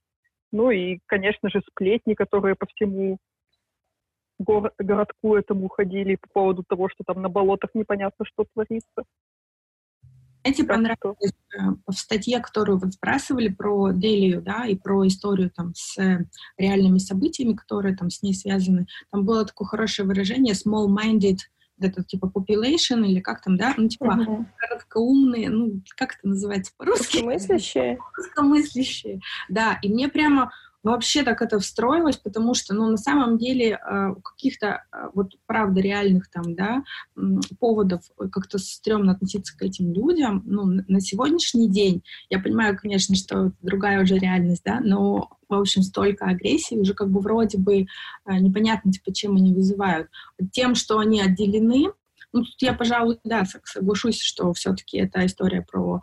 Ну 0.52 0.70
и, 0.72 1.00
конечно 1.06 1.50
же, 1.50 1.62
сплетни, 1.70 2.14
которые 2.14 2.56
по 2.56 2.66
всему 2.66 3.18
гор- 4.40 4.74
городку 4.78 5.36
этому 5.36 5.70
ходили 5.70 6.16
по 6.16 6.28
поводу 6.34 6.64
того, 6.68 6.90
что 6.90 7.04
там 7.06 7.22
на 7.22 7.30
болотах 7.30 7.72
непонятно, 7.74 8.26
что 8.26 8.46
творится. 8.54 9.04
Знаете, 10.44 10.64
понравилось 10.64 11.34
э, 11.54 11.60
в 11.88 11.94
статье, 11.94 12.40
которую 12.40 12.80
вот 12.80 12.94
сбрасывали 12.94 13.50
про 13.50 13.92
Делию, 13.92 14.42
да, 14.42 14.66
и 14.66 14.76
про 14.76 15.06
историю 15.06 15.52
там 15.52 15.74
с 15.76 15.98
реальными 16.58 16.98
событиями, 16.98 17.54
которые 17.54 17.96
там 17.96 18.10
с 18.10 18.24
ней 18.24 18.34
связаны, 18.34 18.88
там 19.12 19.24
было 19.24 19.46
такое 19.46 19.68
хорошее 19.68 20.08
выражение 20.08 20.56
small-minded 20.56 21.38
это 21.84 22.04
типа 22.04 22.32
population 22.34 23.06
или 23.06 23.20
как 23.20 23.42
там, 23.42 23.58
да, 23.58 23.74
ну 23.78 23.88
типа 23.88 24.18
uh-huh. 24.20 24.46
короткоумные, 24.58 25.50
ну 25.50 25.82
как 25.96 26.16
это 26.16 26.28
называется 26.28 26.72
по-русски? 26.78 27.18
Русскомыслящие. 27.18 27.98
Русскомыслящие, 28.16 29.22
да, 29.50 29.80
и 29.82 29.90
мне 29.90 30.08
прямо 30.08 30.52
вообще 30.84 31.24
так 31.24 31.42
это 31.42 31.60
встроилось, 31.60 32.18
потому 32.18 32.54
что, 32.54 32.74
ну, 32.74 32.90
на 32.90 32.98
самом 32.98 33.38
деле, 33.38 33.80
э, 33.80 34.16
каких-то, 34.24 34.84
э, 34.92 35.10
вот, 35.14 35.34
правда, 35.46 35.82
реальных 35.82 36.30
там, 36.30 36.56
да, 36.56 36.84
поводов 37.60 38.02
как-то 38.32 38.58
стрёмно 38.58 39.14
относиться 39.14 39.56
к 39.58 39.62
этим 39.62 39.94
людям, 39.94 40.44
ну, 40.46 40.64
на 40.66 41.02
сегодняшний 41.02 41.70
день, 41.70 42.04
я 42.30 42.40
понимаю, 42.40 42.78
конечно, 42.78 43.16
что 43.16 43.52
другая 43.62 44.02
уже 44.02 44.18
реальность, 44.18 44.64
да, 44.66 44.80
но, 44.80 45.30
в 45.50 45.54
общем, 45.54 45.84
столько 45.84 46.26
агрессии 46.26 46.76
уже 46.76 46.94
как 46.94 47.10
бы 47.10 47.20
вроде 47.20 47.58
бы 47.58 47.82
э, 47.82 47.86
непонятно, 48.40 48.92
типа, 48.92 49.14
чем 49.14 49.36
они 49.36 49.54
вызывают. 49.54 50.10
Тем, 50.52 50.76
что 50.76 51.00
они 51.00 51.22
отделены, 51.22 51.92
ну, 52.34 52.44
тут 52.44 52.56
я, 52.62 52.74
пожалуй, 52.74 53.20
да, 53.24 53.46
соглашусь, 53.66 54.22
что 54.22 54.54
все-таки 54.54 54.98
это 54.98 55.26
история 55.26 55.66
про 55.70 56.02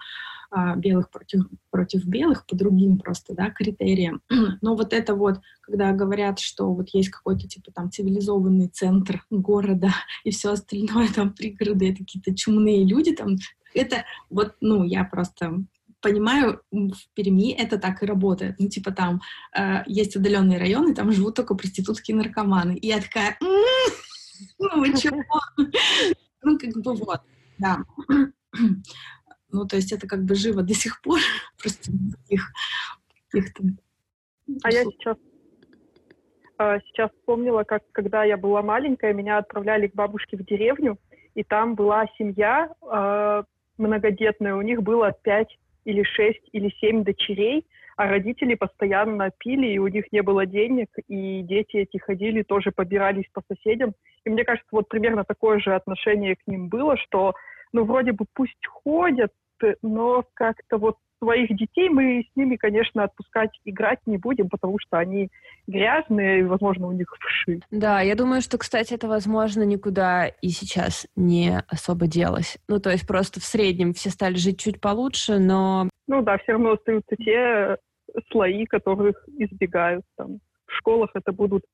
белых 0.77 1.11
против, 1.11 1.43
против 1.71 2.05
белых 2.05 2.47
по 2.47 2.57
другим 2.57 2.99
просто, 2.99 3.35
да, 3.35 3.51
критериям. 3.51 4.23
Но 4.63 4.75
вот 4.75 4.93
это 4.93 5.15
вот, 5.15 5.41
когда 5.61 5.93
говорят, 5.93 6.39
что 6.39 6.73
вот 6.73 6.89
есть 6.91 7.11
какой-то 7.11 7.47
типа 7.47 7.71
там 7.73 7.91
цивилизованный 7.91 8.69
центр 8.69 9.25
города 9.31 9.91
и 10.25 10.31
все 10.31 10.53
остальное, 10.53 11.09
там 11.15 11.33
пригороды, 11.33 11.91
это 11.91 11.99
какие-то 11.99 12.35
чумные 12.35 12.85
люди, 12.85 13.15
там, 13.15 13.37
это 13.75 14.05
вот, 14.31 14.55
ну, 14.61 14.85
я 14.85 15.05
просто 15.05 15.65
понимаю, 16.01 16.63
в 16.71 16.97
Перми 17.15 17.53
это 17.53 17.79
так 17.79 18.03
и 18.03 18.07
работает. 18.07 18.57
Ну, 18.59 18.69
типа 18.69 18.93
там 18.93 19.21
э, 19.57 19.83
есть 19.87 20.17
удаленные 20.17 20.59
районы, 20.59 20.95
там 20.95 21.13
живут 21.13 21.35
только 21.35 21.55
проститутки 21.55 22.13
и 22.13 22.15
наркоманы. 22.15 22.77
И 22.77 22.87
я 22.87 23.01
такая, 23.01 23.37
ну, 24.59 24.81
вы 24.81 24.97
чего? 24.97 25.23
Ну, 26.43 26.59
как 26.59 26.73
бы 26.77 26.95
вот, 26.95 27.21
да. 27.59 27.79
Ну, 29.51 29.67
то 29.67 29.77
есть 29.77 29.93
это 29.93 30.07
как 30.07 30.25
бы 30.25 30.35
живо 30.35 30.63
до 30.63 30.75
сих 30.75 31.01
пор, 31.03 31.19
просто 31.63 31.93
таких 32.23 32.53
каких-то... 33.31 33.63
А 34.63 34.71
я 34.71 34.85
сейчас 34.85 35.17
а, 36.59 36.81
сейчас 36.81 37.11
вспомнила, 37.13 37.63
как 37.63 37.83
когда 37.93 38.25
я 38.25 38.37
была 38.37 38.63
маленькая, 38.63 39.13
меня 39.13 39.39
отправляли 39.39 39.87
к 39.87 39.95
бабушке 39.95 40.37
в 40.37 40.45
деревню, 40.45 40.99
и 41.35 41.45
там 41.45 41.77
была 41.77 42.07
семья 42.19 42.71
э, 42.83 43.43
многодетная, 43.77 44.57
у 44.57 44.63
них 44.63 44.83
было 44.83 45.13
пять 45.23 45.57
или 45.85 46.03
шесть 46.03 46.43
или 46.53 46.75
семь 46.81 47.05
дочерей, 47.05 47.65
а 47.97 48.09
родители 48.09 48.55
постоянно 48.55 49.31
пили, 49.39 49.69
и 49.69 49.79
у 49.79 49.87
них 49.87 50.11
не 50.11 50.23
было 50.23 50.47
денег, 50.47 50.89
и 51.07 51.43
дети 51.43 51.77
эти 51.77 51.99
ходили, 51.99 52.43
тоже 52.43 52.73
побирались 52.73 53.29
по 53.33 53.43
соседям. 53.49 53.95
И 54.25 54.31
мне 54.31 54.45
кажется, 54.45 54.69
вот 54.73 54.89
примерно 54.89 55.25
такое 55.25 55.61
же 55.61 55.75
отношение 55.75 56.35
к 56.35 56.47
ним 56.47 56.69
было, 56.69 56.97
что 56.97 57.35
ну, 57.73 57.85
вроде 57.85 58.13
бы 58.13 58.25
пусть 58.35 58.67
ходят, 58.67 59.33
но 59.83 60.25
как-то 60.35 60.79
вот 60.79 60.97
своих 61.19 61.49
детей 61.57 61.89
мы 61.89 62.25
с 62.31 62.37
ними, 62.37 62.57
конечно, 62.57 63.05
отпускать 63.05 63.51
играть 63.65 63.99
не 64.07 64.19
будем, 64.19 64.49
потому 64.49 64.79
что 64.79 64.99
они 64.99 65.31
грязные, 65.67 66.41
и, 66.41 66.45
возможно, 66.45 66.87
у 66.87 66.93
них 66.93 67.13
вши. 67.19 67.61
Да, 67.71 68.01
я 68.01 68.15
думаю, 68.15 68.41
что, 68.41 68.59
кстати, 68.59 68.95
это, 68.95 69.09
возможно, 69.09 69.63
никуда 69.63 70.29
и 70.29 70.49
сейчас 70.49 71.07
не 71.17 71.59
особо 71.69 72.07
делось. 72.07 72.59
Ну, 72.69 72.79
то 72.79 72.91
есть 72.91 73.07
просто 73.07 73.41
в 73.41 73.45
среднем 73.45 73.93
все 73.93 74.11
стали 74.11 74.37
жить 74.37 74.61
чуть 74.61 74.81
получше, 74.81 75.39
но... 75.39 75.89
Ну 76.07 76.23
да, 76.23 76.39
все 76.39 76.53
равно 76.53 76.73
остаются 76.73 77.17
те 77.17 77.77
слои, 78.31 78.65
которых 78.65 79.25
избегают. 79.37 80.05
Там. 80.17 80.39
В 80.67 80.73
школах 80.73 81.11
это 81.15 81.33
будут 81.33 81.65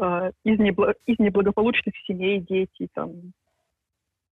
э, 0.00 0.30
из, 0.44 0.58
небло... 0.58 0.94
из 1.06 1.18
неблагополучных 1.18 1.94
семей 2.06 2.40
дети, 2.40 2.88
там, 2.94 3.32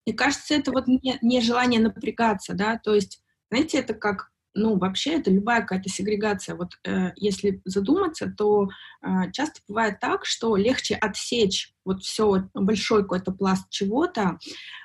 мне 0.08 0.16
кажется, 0.16 0.54
это 0.54 0.72
вот 0.72 0.86
не, 0.86 1.18
не 1.20 1.78
напрягаться, 1.78 2.54
да, 2.54 2.80
то 2.82 2.94
есть, 2.94 3.20
знаете, 3.50 3.78
это 3.78 3.92
как 3.92 4.30
ну, 4.54 4.78
вообще 4.78 5.18
это 5.18 5.30
любая 5.30 5.60
какая-то 5.60 5.90
сегрегация. 5.90 6.56
Вот 6.56 6.70
э, 6.82 7.10
если 7.16 7.60
задуматься, 7.66 8.32
то 8.36 8.68
э, 9.02 9.30
часто 9.32 9.60
бывает 9.68 10.00
так, 10.00 10.24
что 10.24 10.56
легче 10.56 10.96
отсечь 10.96 11.74
вот 11.88 12.02
все 12.02 12.44
большой 12.52 13.02
какой-то 13.02 13.32
пласт 13.32 13.66
чего-то 13.70 14.38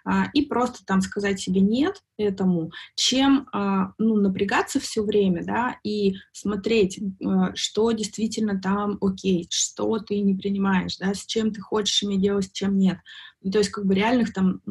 э, 0.10 0.12
и 0.34 0.46
просто 0.46 0.86
там 0.86 1.02
сказать 1.02 1.40
себе 1.40 1.60
нет 1.60 2.02
этому, 2.18 2.72
чем 2.96 3.48
э, 3.54 3.88
ну, 3.98 4.16
напрягаться 4.16 4.80
все 4.80 5.04
время, 5.04 5.44
да, 5.44 5.78
и 5.84 6.16
смотреть, 6.32 6.98
э, 6.98 7.26
что 7.56 7.92
действительно 7.92 8.60
там 8.60 8.98
окей, 9.02 9.48
что 9.52 10.00
ты 10.00 10.20
не 10.20 10.34
принимаешь, 10.34 10.98
да, 10.98 11.14
с 11.14 11.26
чем 11.26 11.52
ты 11.52 11.60
хочешь 11.60 12.02
иметь 12.04 12.22
дело, 12.22 12.42
с 12.42 12.50
чем 12.50 12.78
нет. 12.78 13.00
Ну, 13.42 13.52
то 13.52 13.58
есть 13.58 13.72
как 13.72 13.86
бы 13.86 13.94
реальных 13.94 14.32
там 14.32 14.62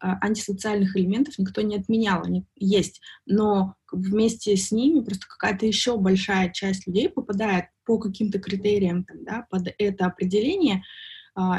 антисоциальных 0.00 0.96
элементов 0.96 1.34
никто 1.36 1.60
не 1.60 1.76
отменял, 1.76 2.22
они 2.24 2.46
есть, 2.54 3.02
но 3.26 3.74
вместе 3.92 4.56
с 4.56 4.72
ними 4.72 5.00
просто 5.00 5.26
какая-то 5.28 5.66
еще 5.66 5.98
большая 5.98 6.50
часть 6.50 6.86
людей 6.86 7.10
попадает 7.10 7.66
по 7.84 7.98
каким-то 7.98 8.38
критериям 8.38 9.04
там, 9.04 9.24
да, 9.24 9.46
под 9.50 9.68
это 9.78 10.06
определение, 10.06 10.76
а, 10.76 10.82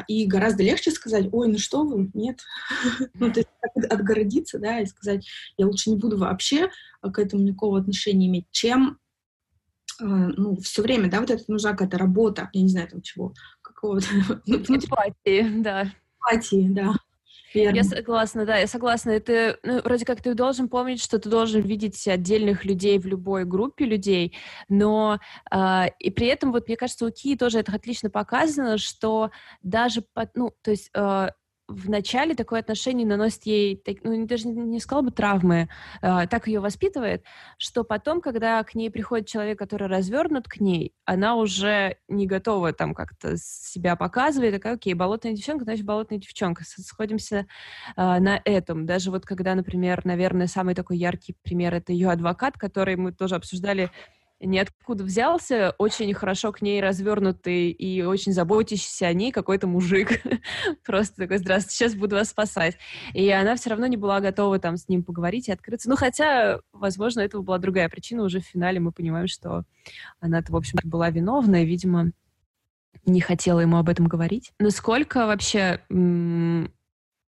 и 0.08 0.26
гораздо 0.26 0.64
легче 0.64 0.92
сказать, 0.92 1.28
ой, 1.32 1.48
ну 1.50 1.58
что 1.58 1.84
вы, 1.84 2.10
нет. 2.14 2.40
ну, 3.14 3.32
то 3.32 3.40
есть 3.42 3.50
отгородиться, 3.90 4.60
да, 4.60 4.80
и 4.80 4.86
сказать, 4.86 5.28
я 5.58 5.68
лучше 5.68 5.90
не 5.90 5.98
буду 5.98 6.18
вообще 6.18 6.70
к 7.02 7.20
этому 7.20 7.44
никакого 7.44 7.80
отношения 7.80 8.28
иметь, 8.28 8.48
чем 8.52 9.00
а, 10.00 10.06
ну, 10.06 10.56
все 10.58 10.82
время, 10.82 11.10
да, 11.10 11.20
вот 11.20 11.30
это 11.30 11.44
нужна 11.48 11.72
какая-то 11.72 11.98
работа, 11.98 12.50
я 12.54 12.62
не 12.62 12.70
знаю, 12.70 12.88
там 12.88 13.02
чего, 13.02 13.34
какого-то... 13.62 14.08
Эмпатии, 14.46 15.62
да. 15.62 15.92
Эмпатии, 16.20 16.68
да. 16.70 16.94
Верно. 17.54 17.78
Я 17.78 17.84
согласна, 17.84 18.46
да, 18.46 18.58
я 18.58 18.68
согласна. 18.68 19.12
Это 19.12 19.58
ну, 19.64 19.82
вроде 19.82 20.06
как 20.06 20.22
ты 20.22 20.34
должен 20.34 20.70
помнить, 20.70 21.02
что 21.02 21.20
ты 21.20 21.30
должен 21.30 21.62
видеть 21.62 22.08
отдельных 22.08 22.66
людей 22.66 23.00
в 23.00 23.06
любой 23.06 23.46
группе 23.46 23.86
людей, 23.86 24.36
но 24.70 25.20
э, 25.52 25.86
и 26.00 26.12
при 26.12 26.28
этом 26.28 26.52
вот 26.52 26.68
мне 26.68 26.78
кажется 26.78 27.06
у 27.06 27.12
Ки 27.12 27.36
тоже 27.36 27.60
это 27.60 27.74
отлично 27.74 28.10
показано, 28.10 28.78
что 28.78 29.32
даже 29.64 30.04
под, 30.14 30.36
ну 30.36 30.52
то 30.62 30.72
есть 30.72 30.90
э, 30.94 31.30
в 31.68 31.90
начале 31.90 32.34
такое 32.34 32.62
отношение 32.62 33.06
наносит 33.06 33.46
ей, 33.46 33.82
ну, 34.04 34.26
даже 34.26 34.48
не 34.48 34.80
сказала 34.80 35.04
бы 35.04 35.12
травмы, 35.12 35.70
э, 36.02 36.28
так 36.28 36.48
ее 36.48 36.60
воспитывает, 36.62 37.24
что 37.58 37.84
потом, 37.84 38.22
когда 38.22 38.64
к 38.64 38.74
ней 38.74 38.90
приходит 38.90 39.28
человек, 39.28 39.60
который 39.60 39.88
развернут 39.88 40.48
к 40.48 40.60
ней, 40.60 40.94
она 41.06 41.36
уже 41.36 41.98
не 42.08 42.26
готова 42.26 42.72
там 42.72 42.94
как-то 42.94 43.36
себя 43.38 43.96
показывать, 43.96 44.54
такая, 44.54 44.76
окей, 44.76 44.94
болотная 44.94 45.34
девчонка, 45.34 45.66
значит, 45.66 45.86
болотная 45.86 46.20
девчонка. 46.20 46.64
Сходимся 46.66 47.38
э, 47.40 47.46
на 47.96 48.42
этом. 48.46 48.86
Даже 48.86 49.12
вот 49.12 49.26
когда, 49.26 49.54
например, 49.54 50.06
наверное, 50.06 50.48
самый 50.48 50.74
такой 50.74 50.98
яркий 50.98 51.36
пример— 51.44 51.74
это 51.76 51.92
ее 51.92 52.10
адвокат, 52.10 52.58
который 52.58 52.96
мы 52.96 53.12
тоже 53.12 53.36
обсуждали 53.36 53.92
ниоткуда 54.40 55.04
взялся, 55.04 55.74
очень 55.78 56.14
хорошо 56.14 56.52
к 56.52 56.62
ней 56.62 56.82
развернутый 56.82 57.72
и 57.72 58.04
очень 58.04 58.34
заботящийся 58.34 59.08
о 59.08 59.14
ней 59.14 59.32
какой-то 59.32 59.68
мужик. 59.68 60.22
Просто 60.86 61.16
такой, 61.16 61.40
здравствуйте, 61.40 61.76
сейчас 61.76 61.96
буду 61.96 62.16
вас 62.16 62.30
спасать. 62.30 62.78
И 63.14 63.30
она 63.32 63.56
все 63.56 63.72
равно 63.72 63.88
не 63.88 63.98
была 63.98 64.20
готова 64.20 64.60
там 64.60 64.78
с 64.78 64.88
ним 64.88 65.04
поговорить 65.04 65.48
и 65.48 65.52
открыться. 65.52 65.90
Ну, 65.90 65.96
хотя, 65.96 66.60
возможно, 66.72 67.22
этого 67.22 67.42
была 67.42 67.58
другая 67.58 67.90
причина. 67.90 68.24
Уже 68.24 68.40
в 68.40 68.46
финале 68.46 68.80
мы 68.80 68.92
понимаем, 68.92 69.28
что 69.28 69.64
она-то, 70.20 70.52
в 70.52 70.56
общем 70.56 70.78
была 70.84 71.10
виновна, 71.10 71.64
и, 71.64 71.66
видимо, 71.66 72.12
не 73.06 73.22
хотела 73.22 73.60
ему 73.60 73.78
об 73.78 73.90
этом 73.90 74.08
говорить. 74.08 74.52
Насколько 74.60 75.26
вообще 75.26 75.82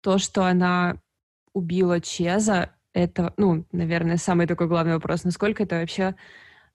то, 0.02 0.18
что 0.18 0.44
она 0.44 0.96
убила 1.52 2.00
Чеза, 2.00 2.70
это, 2.92 3.32
ну, 3.36 3.66
наверное, 3.72 4.18
самый 4.18 4.46
такой 4.46 4.68
главный 4.68 4.94
вопрос, 4.94 5.24
насколько 5.24 5.62
это 5.62 5.76
вообще 5.80 6.14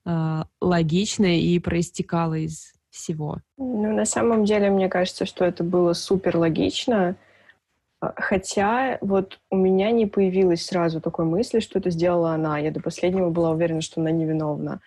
э, 0.07 0.43
логично 0.61 1.37
и 1.37 1.59
проистекало 1.59 2.35
из 2.35 2.73
всего? 2.89 3.37
Ну, 3.57 3.93
на 3.93 4.05
самом 4.05 4.45
деле, 4.45 4.69
мне 4.69 4.89
кажется, 4.89 5.25
что 5.25 5.45
это 5.45 5.63
было 5.63 5.93
супер 5.93 6.37
логично, 6.37 7.15
а, 7.99 8.13
хотя 8.15 8.97
вот 9.01 9.39
у 9.49 9.55
меня 9.55 9.91
не 9.91 10.05
появилось 10.05 10.65
сразу 10.65 11.01
такой 11.01 11.25
мысли, 11.25 11.59
что 11.59 11.79
это 11.79 11.89
сделала 11.89 12.31
она. 12.31 12.57
Я 12.57 12.71
до 12.71 12.81
последнего 12.81 13.29
была 13.29 13.51
уверена, 13.51 13.81
что 13.81 14.01
она 14.01 14.11
невиновна. 14.11 14.81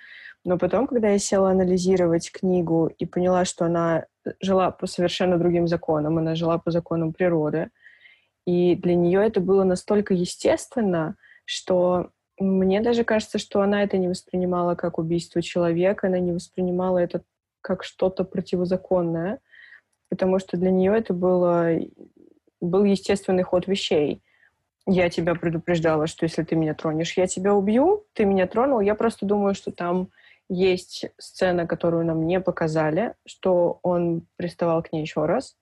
Но 0.45 0.57
потом, 0.57 0.87
когда 0.87 1.11
я 1.11 1.19
села 1.19 1.51
анализировать 1.51 2.33
книгу 2.33 2.91
и 2.99 3.05
поняла, 3.05 3.45
что 3.45 3.67
она 3.67 4.07
жила 4.41 4.71
по 4.71 4.87
совершенно 4.87 5.37
другим 5.37 5.69
законам, 5.69 6.19
она 6.19 6.35
жила 6.35 6.59
по 6.59 6.71
законам 6.71 7.13
природы, 7.13 7.69
и 8.47 8.75
для 8.75 8.95
нее 8.95 9.27
это 9.27 9.41
было 9.41 9.65
настолько 9.65 10.15
естественно, 10.15 11.17
что 11.45 12.11
мне 12.40 12.81
даже 12.81 13.05
кажется, 13.05 13.38
что 13.38 13.61
она 13.61 13.83
это 13.83 13.98
не 13.98 14.09
воспринимала 14.09 14.74
как 14.74 14.98
убийство 14.98 15.42
человека, 15.42 16.07
она 16.07 16.18
не 16.18 16.33
воспринимала 16.33 16.98
это 16.98 17.22
как 17.61 17.85
что-то 17.85 18.24
противозаконное, 18.24 19.40
потому 20.09 20.38
что 20.38 20.57
для 20.57 20.70
нее 20.70 20.96
это 20.96 21.12
было, 21.12 21.79
был 22.61 22.85
естественный 22.85 23.42
ход 23.42 23.66
вещей. 23.66 24.22
Я 24.87 25.11
тебя 25.11 25.35
предупреждала, 25.35 26.07
что 26.07 26.24
если 26.24 26.42
ты 26.42 26.57
меня 26.57 26.74
тронешь, 26.74 27.16
я 27.16 27.26
тебя 27.26 27.55
убью, 27.55 28.07
ты 28.14 28.24
меня 28.24 28.46
тронул. 28.46 28.80
Я 28.80 28.95
просто 28.95 29.26
думаю, 29.26 29.55
что 29.55 29.70
там 29.70 30.09
есть 30.49 31.07
сцена, 31.18 31.66
которую 31.66 32.07
нам 32.07 32.26
не 32.26 32.41
показали, 32.41 33.14
что 33.26 33.78
он 33.82 34.26
приставал 34.36 34.82
к 34.82 34.93
ней 34.93 35.03
еще 35.03 35.26
раз. 35.26 35.57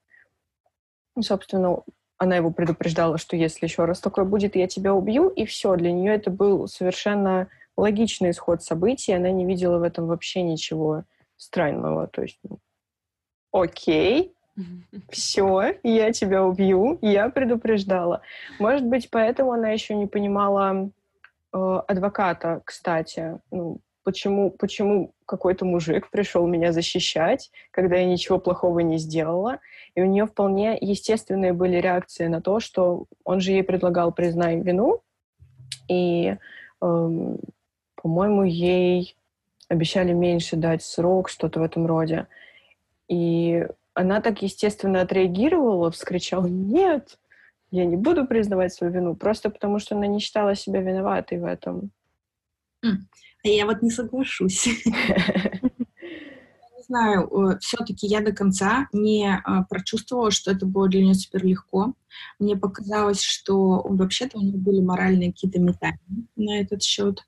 И, 1.17 1.21
собственно, 1.21 1.81
она 2.19 2.35
его 2.35 2.51
предупреждала, 2.51 3.17
что 3.17 3.35
если 3.35 3.65
еще 3.65 3.85
раз 3.85 4.01
такое 4.01 4.25
будет, 4.25 4.55
я 4.55 4.67
тебя 4.67 4.93
убью, 4.93 5.29
и 5.29 5.45
все. 5.45 5.75
Для 5.75 5.91
нее 5.91 6.13
это 6.13 6.29
был 6.29 6.67
совершенно 6.67 7.47
логичный 7.77 8.31
исход 8.31 8.61
событий, 8.61 9.13
она 9.13 9.31
не 9.31 9.45
видела 9.45 9.79
в 9.79 9.83
этом 9.83 10.05
вообще 10.05 10.43
ничего 10.43 11.05
странного. 11.37 12.07
То 12.07 12.23
есть, 12.23 12.37
ну, 12.43 12.59
окей, 13.53 14.33
все, 15.09 15.75
я 15.81 16.11
тебя 16.11 16.45
убью, 16.45 16.99
я 17.01 17.29
предупреждала. 17.29 18.21
Может 18.59 18.85
быть, 18.85 19.09
поэтому 19.09 19.53
она 19.53 19.69
еще 19.69 19.95
не 19.95 20.05
понимала 20.05 20.89
э, 21.53 21.81
адвоката, 21.87 22.61
кстати. 22.65 23.39
Ну, 23.49 23.79
почему, 24.03 24.51
почему 24.51 25.13
какой-то 25.25 25.65
мужик 25.65 26.09
пришел 26.09 26.47
меня 26.47 26.71
защищать, 26.71 27.51
когда 27.71 27.97
я 27.97 28.05
ничего 28.05 28.39
плохого 28.39 28.79
не 28.79 28.97
сделала. 28.97 29.59
И 29.95 30.01
у 30.01 30.05
нее 30.05 30.25
вполне 30.25 30.77
естественные 30.79 31.53
были 31.53 31.77
реакции 31.77 32.27
на 32.27 32.41
то, 32.41 32.59
что 32.59 33.05
он 33.23 33.39
же 33.39 33.51
ей 33.51 33.63
предлагал 33.63 34.11
признать 34.11 34.63
вину, 34.63 35.01
и, 35.87 36.37
эм, 36.81 37.39
по-моему, 37.95 38.43
ей 38.43 39.15
обещали 39.67 40.13
меньше 40.13 40.55
дать 40.55 40.83
срок, 40.83 41.29
что-то 41.29 41.59
в 41.59 41.63
этом 41.63 41.85
роде. 41.85 42.27
И 43.07 43.67
она 43.93 44.21
так 44.21 44.41
естественно 44.41 45.01
отреагировала, 45.01 45.91
вскричала 45.91 46.47
«Нет, 46.47 47.19
я 47.71 47.85
не 47.85 47.97
буду 47.97 48.25
признавать 48.25 48.73
свою 48.73 48.93
вину», 48.93 49.15
просто 49.15 49.49
потому 49.49 49.79
что 49.79 49.95
она 49.95 50.07
не 50.07 50.19
считала 50.19 50.55
себя 50.55 50.81
виноватой 50.81 51.39
в 51.39 51.45
этом. 51.45 51.91
А 52.83 53.47
я 53.47 53.65
вот 53.65 53.81
не 53.81 53.89
соглашусь. 53.89 54.67
Не 54.89 56.83
знаю, 56.95 57.57
все-таки 57.61 58.07
я 58.07 58.19
до 58.19 58.31
конца 58.31 58.87
не 58.93 59.31
а, 59.31 59.63
прочувствовала, 59.65 60.31
что 60.31 60.49
это 60.49 60.65
было 60.65 60.89
для 60.89 61.03
нее 61.03 61.13
супер 61.13 61.45
легко. 61.45 61.93
Мне 62.39 62.57
показалось, 62.57 63.21
что 63.21 63.83
вообще-то 63.87 64.39
у 64.39 64.41
нее 64.41 64.57
были 64.57 64.81
моральные 64.81 65.31
какие-то 65.31 65.59
метания 65.59 65.99
на 66.35 66.59
этот 66.59 66.81
счет, 66.81 67.23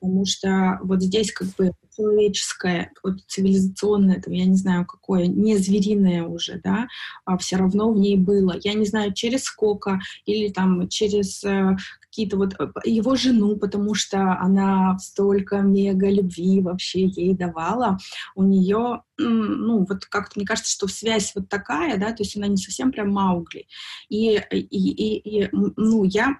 потому 0.00 0.24
что 0.24 0.78
вот 0.82 1.02
здесь 1.02 1.32
как 1.32 1.48
бы 1.58 1.72
человеческое, 1.96 2.92
вот 3.02 3.20
цивилизационное, 3.26 4.20
там, 4.20 4.32
я 4.32 4.46
не 4.46 4.56
знаю 4.56 4.86
какое, 4.86 5.26
не 5.26 5.56
звериное 5.56 6.24
уже, 6.24 6.60
да, 6.62 6.88
а 7.24 7.36
все 7.36 7.56
равно 7.56 7.92
в 7.92 7.98
ней 7.98 8.16
было. 8.16 8.56
Я 8.62 8.74
не 8.74 8.86
знаю, 8.86 9.12
через 9.12 9.44
сколько 9.44 10.00
или 10.24 10.50
там 10.50 10.88
через 10.88 11.44
э, 11.44 11.76
какие-то 12.20 12.36
вот 12.36 12.54
э, 12.58 12.68
его 12.84 13.16
жену, 13.16 13.56
потому 13.56 13.94
что 13.94 14.38
она 14.40 14.98
столько 14.98 15.58
мега 15.60 16.10
любви 16.10 16.60
вообще 16.60 17.06
ей 17.06 17.34
давала, 17.34 17.98
у 18.34 18.42
нее, 18.42 19.02
ну, 19.16 19.86
вот 19.88 20.04
как-то 20.06 20.32
мне 20.36 20.46
кажется, 20.46 20.72
что 20.72 20.86
связь 20.88 21.32
вот 21.34 21.48
такая, 21.48 21.98
да, 21.98 22.12
то 22.12 22.22
есть 22.22 22.36
она 22.36 22.46
не 22.46 22.56
совсем 22.56 22.92
прям 22.92 23.10
Маугли. 23.10 23.66
И, 24.08 24.34
и, 24.50 24.58
и, 24.58 25.44
и 25.44 25.48
ну, 25.52 26.04
я 26.04 26.36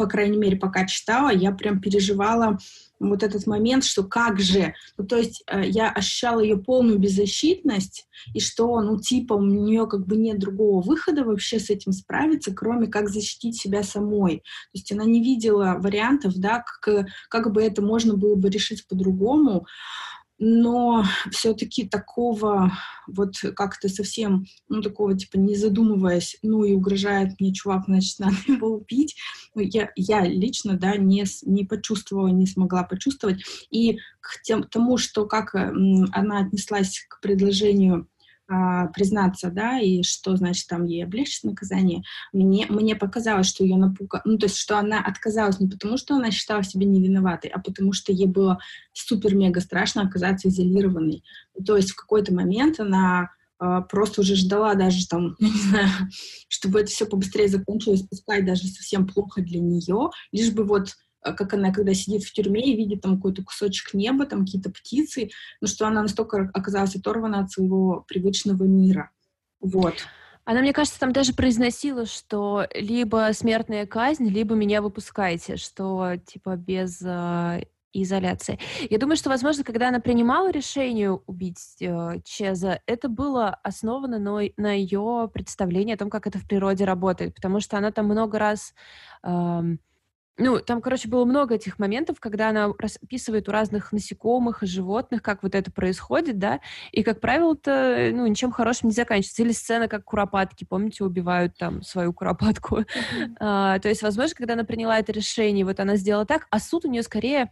по 0.00 0.06
крайней 0.06 0.38
мере, 0.38 0.56
пока 0.56 0.86
читала, 0.86 1.28
я 1.28 1.52
прям 1.52 1.78
переживала 1.78 2.56
вот 2.98 3.22
этот 3.22 3.46
момент, 3.46 3.84
что 3.84 4.02
как 4.02 4.40
же, 4.40 4.72
ну, 4.96 5.06
то 5.06 5.18
есть 5.18 5.42
э, 5.46 5.62
я 5.66 5.90
ощущала 5.90 6.40
ее 6.40 6.56
полную 6.56 6.98
беззащитность, 6.98 8.08
и 8.32 8.40
что, 8.40 8.80
ну, 8.80 8.98
типа, 8.98 9.34
у 9.34 9.44
нее 9.44 9.86
как 9.86 10.06
бы 10.06 10.16
нет 10.16 10.38
другого 10.38 10.80
выхода 10.80 11.22
вообще 11.22 11.60
с 11.60 11.68
этим 11.68 11.92
справиться, 11.92 12.54
кроме 12.54 12.86
как 12.86 13.10
защитить 13.10 13.60
себя 13.60 13.82
самой. 13.82 14.38
То 14.38 14.42
есть 14.72 14.90
она 14.90 15.04
не 15.04 15.22
видела 15.22 15.76
вариантов, 15.78 16.32
да, 16.36 16.64
как, 16.80 17.06
как 17.28 17.52
бы 17.52 17.62
это 17.62 17.82
можно 17.82 18.14
было 18.14 18.36
бы 18.36 18.48
решить 18.48 18.88
по-другому 18.88 19.66
но 20.42 21.04
все-таки 21.30 21.86
такого 21.86 22.72
вот 23.06 23.34
как-то 23.54 23.88
совсем, 23.90 24.46
ну, 24.68 24.80
такого, 24.80 25.16
типа, 25.16 25.36
не 25.36 25.54
задумываясь, 25.54 26.38
ну, 26.42 26.64
и 26.64 26.72
угрожает 26.72 27.38
мне 27.38 27.52
чувак, 27.52 27.84
значит, 27.86 28.18
надо 28.18 28.36
его 28.46 28.68
убить, 28.68 29.16
ну, 29.54 29.60
я, 29.60 29.90
я 29.96 30.22
лично, 30.26 30.78
да, 30.78 30.96
не, 30.96 31.24
не 31.44 31.64
почувствовала, 31.64 32.28
не 32.28 32.46
смогла 32.46 32.84
почувствовать. 32.84 33.42
И 33.70 33.98
к 34.20 34.42
тем, 34.42 34.62
тому, 34.62 34.96
что 34.96 35.26
как 35.26 35.54
она 35.54 36.40
отнеслась 36.40 37.04
к 37.08 37.20
предложению 37.20 38.08
а, 38.52 38.88
признаться, 38.88 39.48
да, 39.48 39.78
и 39.78 40.02
что, 40.02 40.34
значит, 40.34 40.66
там 40.66 40.84
ей 40.84 41.04
облегчить 41.04 41.44
наказание, 41.44 42.02
мне, 42.32 42.66
мне 42.68 42.96
показалось, 42.96 43.46
что 43.46 43.62
ее 43.62 43.76
напугало, 43.76 44.22
ну, 44.24 44.38
то 44.38 44.46
есть, 44.46 44.56
что 44.56 44.76
она 44.76 45.00
отказалась 45.00 45.60
не 45.60 45.68
потому, 45.68 45.96
что 45.96 46.16
она 46.16 46.32
считала 46.32 46.64
себя 46.64 46.84
невиноватой, 46.84 47.48
а 47.48 47.60
потому 47.60 47.92
что 47.92 48.10
ей 48.10 48.26
было 48.26 48.58
супер-мега 48.92 49.60
страшно 49.60 50.02
оказаться 50.02 50.48
изолированной. 50.48 51.22
То 51.64 51.76
есть 51.76 51.92
в 51.92 51.96
какой-то 51.96 52.34
момент 52.34 52.80
она 52.80 53.30
Uh, 53.62 53.86
просто 53.90 54.22
уже 54.22 54.36
ждала 54.36 54.74
даже 54.74 55.06
там, 55.06 55.36
не 55.38 55.50
знаю, 55.50 55.90
чтобы 56.48 56.80
это 56.80 56.90
все 56.90 57.04
побыстрее 57.04 57.46
закончилось, 57.46 58.00
пускай 58.08 58.40
даже 58.40 58.66
совсем 58.66 59.06
плохо 59.06 59.42
для 59.42 59.60
нее, 59.60 60.08
лишь 60.32 60.50
бы 60.50 60.64
вот 60.64 60.94
как 61.22 61.54
она, 61.54 61.72
когда 61.72 61.94
сидит 61.94 62.24
в 62.24 62.32
тюрьме 62.32 62.72
и 62.72 62.76
видит 62.76 63.02
там 63.02 63.16
какой-то 63.16 63.42
кусочек 63.44 63.94
неба, 63.94 64.26
там 64.26 64.44
какие-то 64.44 64.70
птицы, 64.70 65.30
ну 65.60 65.68
что 65.68 65.86
она 65.86 66.02
настолько 66.02 66.50
оказалась 66.54 66.96
оторвана 66.96 67.40
от 67.40 67.50
своего 67.50 68.04
привычного 68.08 68.64
мира. 68.64 69.10
Вот. 69.60 69.94
Она, 70.44 70.62
мне 70.62 70.72
кажется, 70.72 70.98
там 70.98 71.12
даже 71.12 71.34
произносила, 71.34 72.06
что 72.06 72.66
либо 72.74 73.28
смертная 73.32 73.86
казнь, 73.86 74.28
либо 74.28 74.54
меня 74.54 74.82
выпускайте, 74.82 75.56
что 75.56 76.16
типа 76.26 76.56
без 76.56 77.00
э, 77.02 77.64
изоляции. 77.92 78.58
Я 78.88 78.98
думаю, 78.98 79.16
что, 79.16 79.30
возможно, 79.30 79.64
когда 79.64 79.88
она 79.88 80.00
принимала 80.00 80.50
решение 80.50 81.12
убить 81.12 81.76
э, 81.80 82.20
Чеза, 82.24 82.80
это 82.86 83.08
было 83.08 83.50
основано 83.62 84.18
на, 84.18 84.40
на 84.56 84.72
ее 84.72 85.30
представлении 85.32 85.94
о 85.94 85.98
том, 85.98 86.10
как 86.10 86.26
это 86.26 86.38
в 86.38 86.46
природе 86.46 86.84
работает, 86.84 87.34
потому 87.34 87.60
что 87.60 87.76
она 87.76 87.90
там 87.90 88.06
много 88.06 88.38
раз 88.38 88.74
э, 89.22 89.62
ну, 90.40 90.58
там, 90.58 90.80
короче, 90.80 91.08
было 91.08 91.24
много 91.24 91.54
этих 91.54 91.78
моментов, 91.78 92.18
когда 92.18 92.48
она 92.48 92.72
расписывает 92.78 93.48
у 93.48 93.52
разных 93.52 93.92
насекомых 93.92 94.62
и 94.62 94.66
животных, 94.66 95.22
как 95.22 95.42
вот 95.42 95.54
это 95.54 95.70
происходит, 95.70 96.38
да, 96.38 96.60
и, 96.92 97.02
как 97.02 97.20
правило-то, 97.20 98.10
ну, 98.12 98.26
ничем 98.26 98.50
хорошим 98.50 98.88
не 98.88 98.94
заканчивается. 98.94 99.42
Или 99.42 99.52
сцена, 99.52 99.86
как 99.86 100.04
куропатки, 100.04 100.64
помните, 100.64 101.04
убивают 101.04 101.56
там 101.58 101.82
свою 101.82 102.12
куропатку. 102.12 102.80
Mm-hmm. 102.80 103.36
А, 103.38 103.78
то 103.78 103.88
есть, 103.88 104.02
возможно, 104.02 104.34
когда 104.34 104.54
она 104.54 104.64
приняла 104.64 104.98
это 104.98 105.12
решение, 105.12 105.64
вот 105.64 105.78
она 105.78 105.96
сделала 105.96 106.26
так, 106.26 106.46
а 106.50 106.58
суд 106.58 106.84
у 106.84 106.88
нее 106.88 107.02
скорее 107.02 107.50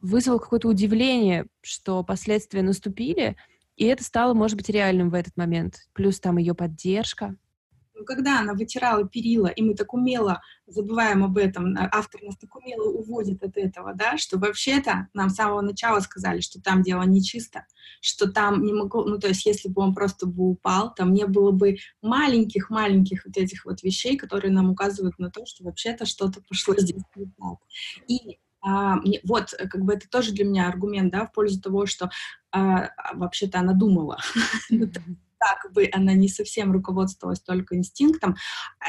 вызвал 0.00 0.38
какое-то 0.38 0.68
удивление, 0.68 1.46
что 1.62 2.02
последствия 2.02 2.62
наступили, 2.62 3.36
и 3.76 3.86
это 3.86 4.04
стало, 4.04 4.34
может 4.34 4.56
быть, 4.56 4.68
реальным 4.68 5.10
в 5.10 5.14
этот 5.14 5.36
момент. 5.36 5.76
Плюс 5.94 6.20
там 6.20 6.36
ее 6.36 6.54
поддержка 6.54 7.36
когда 8.04 8.40
она 8.40 8.54
вытирала 8.54 9.06
перила, 9.06 9.46
и 9.46 9.62
мы 9.62 9.74
так 9.74 9.92
умело 9.94 10.40
забываем 10.66 11.24
об 11.24 11.38
этом, 11.38 11.76
а, 11.76 11.88
автор 11.92 12.22
нас 12.22 12.36
так 12.36 12.54
умело 12.56 12.90
уводит 12.90 13.42
от 13.42 13.56
этого, 13.56 13.94
да, 13.94 14.16
что 14.16 14.38
вообще-то 14.38 15.08
нам 15.14 15.30
с 15.30 15.36
самого 15.36 15.60
начала 15.60 16.00
сказали, 16.00 16.40
что 16.40 16.60
там 16.60 16.82
дело 16.82 17.02
нечисто, 17.02 17.66
что 18.00 18.30
там 18.30 18.64
не 18.64 18.72
могло, 18.72 19.04
ну, 19.04 19.18
то 19.18 19.28
есть 19.28 19.44
если 19.46 19.68
бы 19.68 19.82
он 19.82 19.94
просто 19.94 20.26
бы 20.26 20.50
упал, 20.50 20.94
там 20.94 21.12
не 21.12 21.26
было 21.26 21.50
бы 21.50 21.76
маленьких-маленьких 22.00 23.24
вот 23.24 23.36
этих 23.36 23.64
вот 23.64 23.82
вещей, 23.82 24.16
которые 24.16 24.52
нам 24.52 24.70
указывают 24.70 25.18
на 25.18 25.30
то, 25.30 25.44
что 25.46 25.64
вообще-то 25.64 26.06
что-то 26.06 26.40
пошло 26.48 26.74
здесь 26.76 27.02
не 27.16 27.26
так. 27.26 27.58
И 28.08 28.38
а, 28.62 28.96
мне, 28.96 29.20
вот, 29.24 29.54
как 29.70 29.82
бы 29.82 29.94
это 29.94 30.08
тоже 30.08 30.32
для 30.32 30.44
меня 30.44 30.68
аргумент, 30.68 31.12
да, 31.12 31.26
в 31.26 31.32
пользу 31.32 31.60
того, 31.60 31.86
что 31.86 32.10
а, 32.52 32.90
вообще-то 33.12 33.58
она 33.58 33.72
думала. 33.72 34.18
так 35.42 35.72
бы 35.72 35.88
она 35.92 36.14
не 36.14 36.28
совсем 36.28 36.72
руководствовалась 36.72 37.40
только 37.40 37.76
инстинктом. 37.76 38.36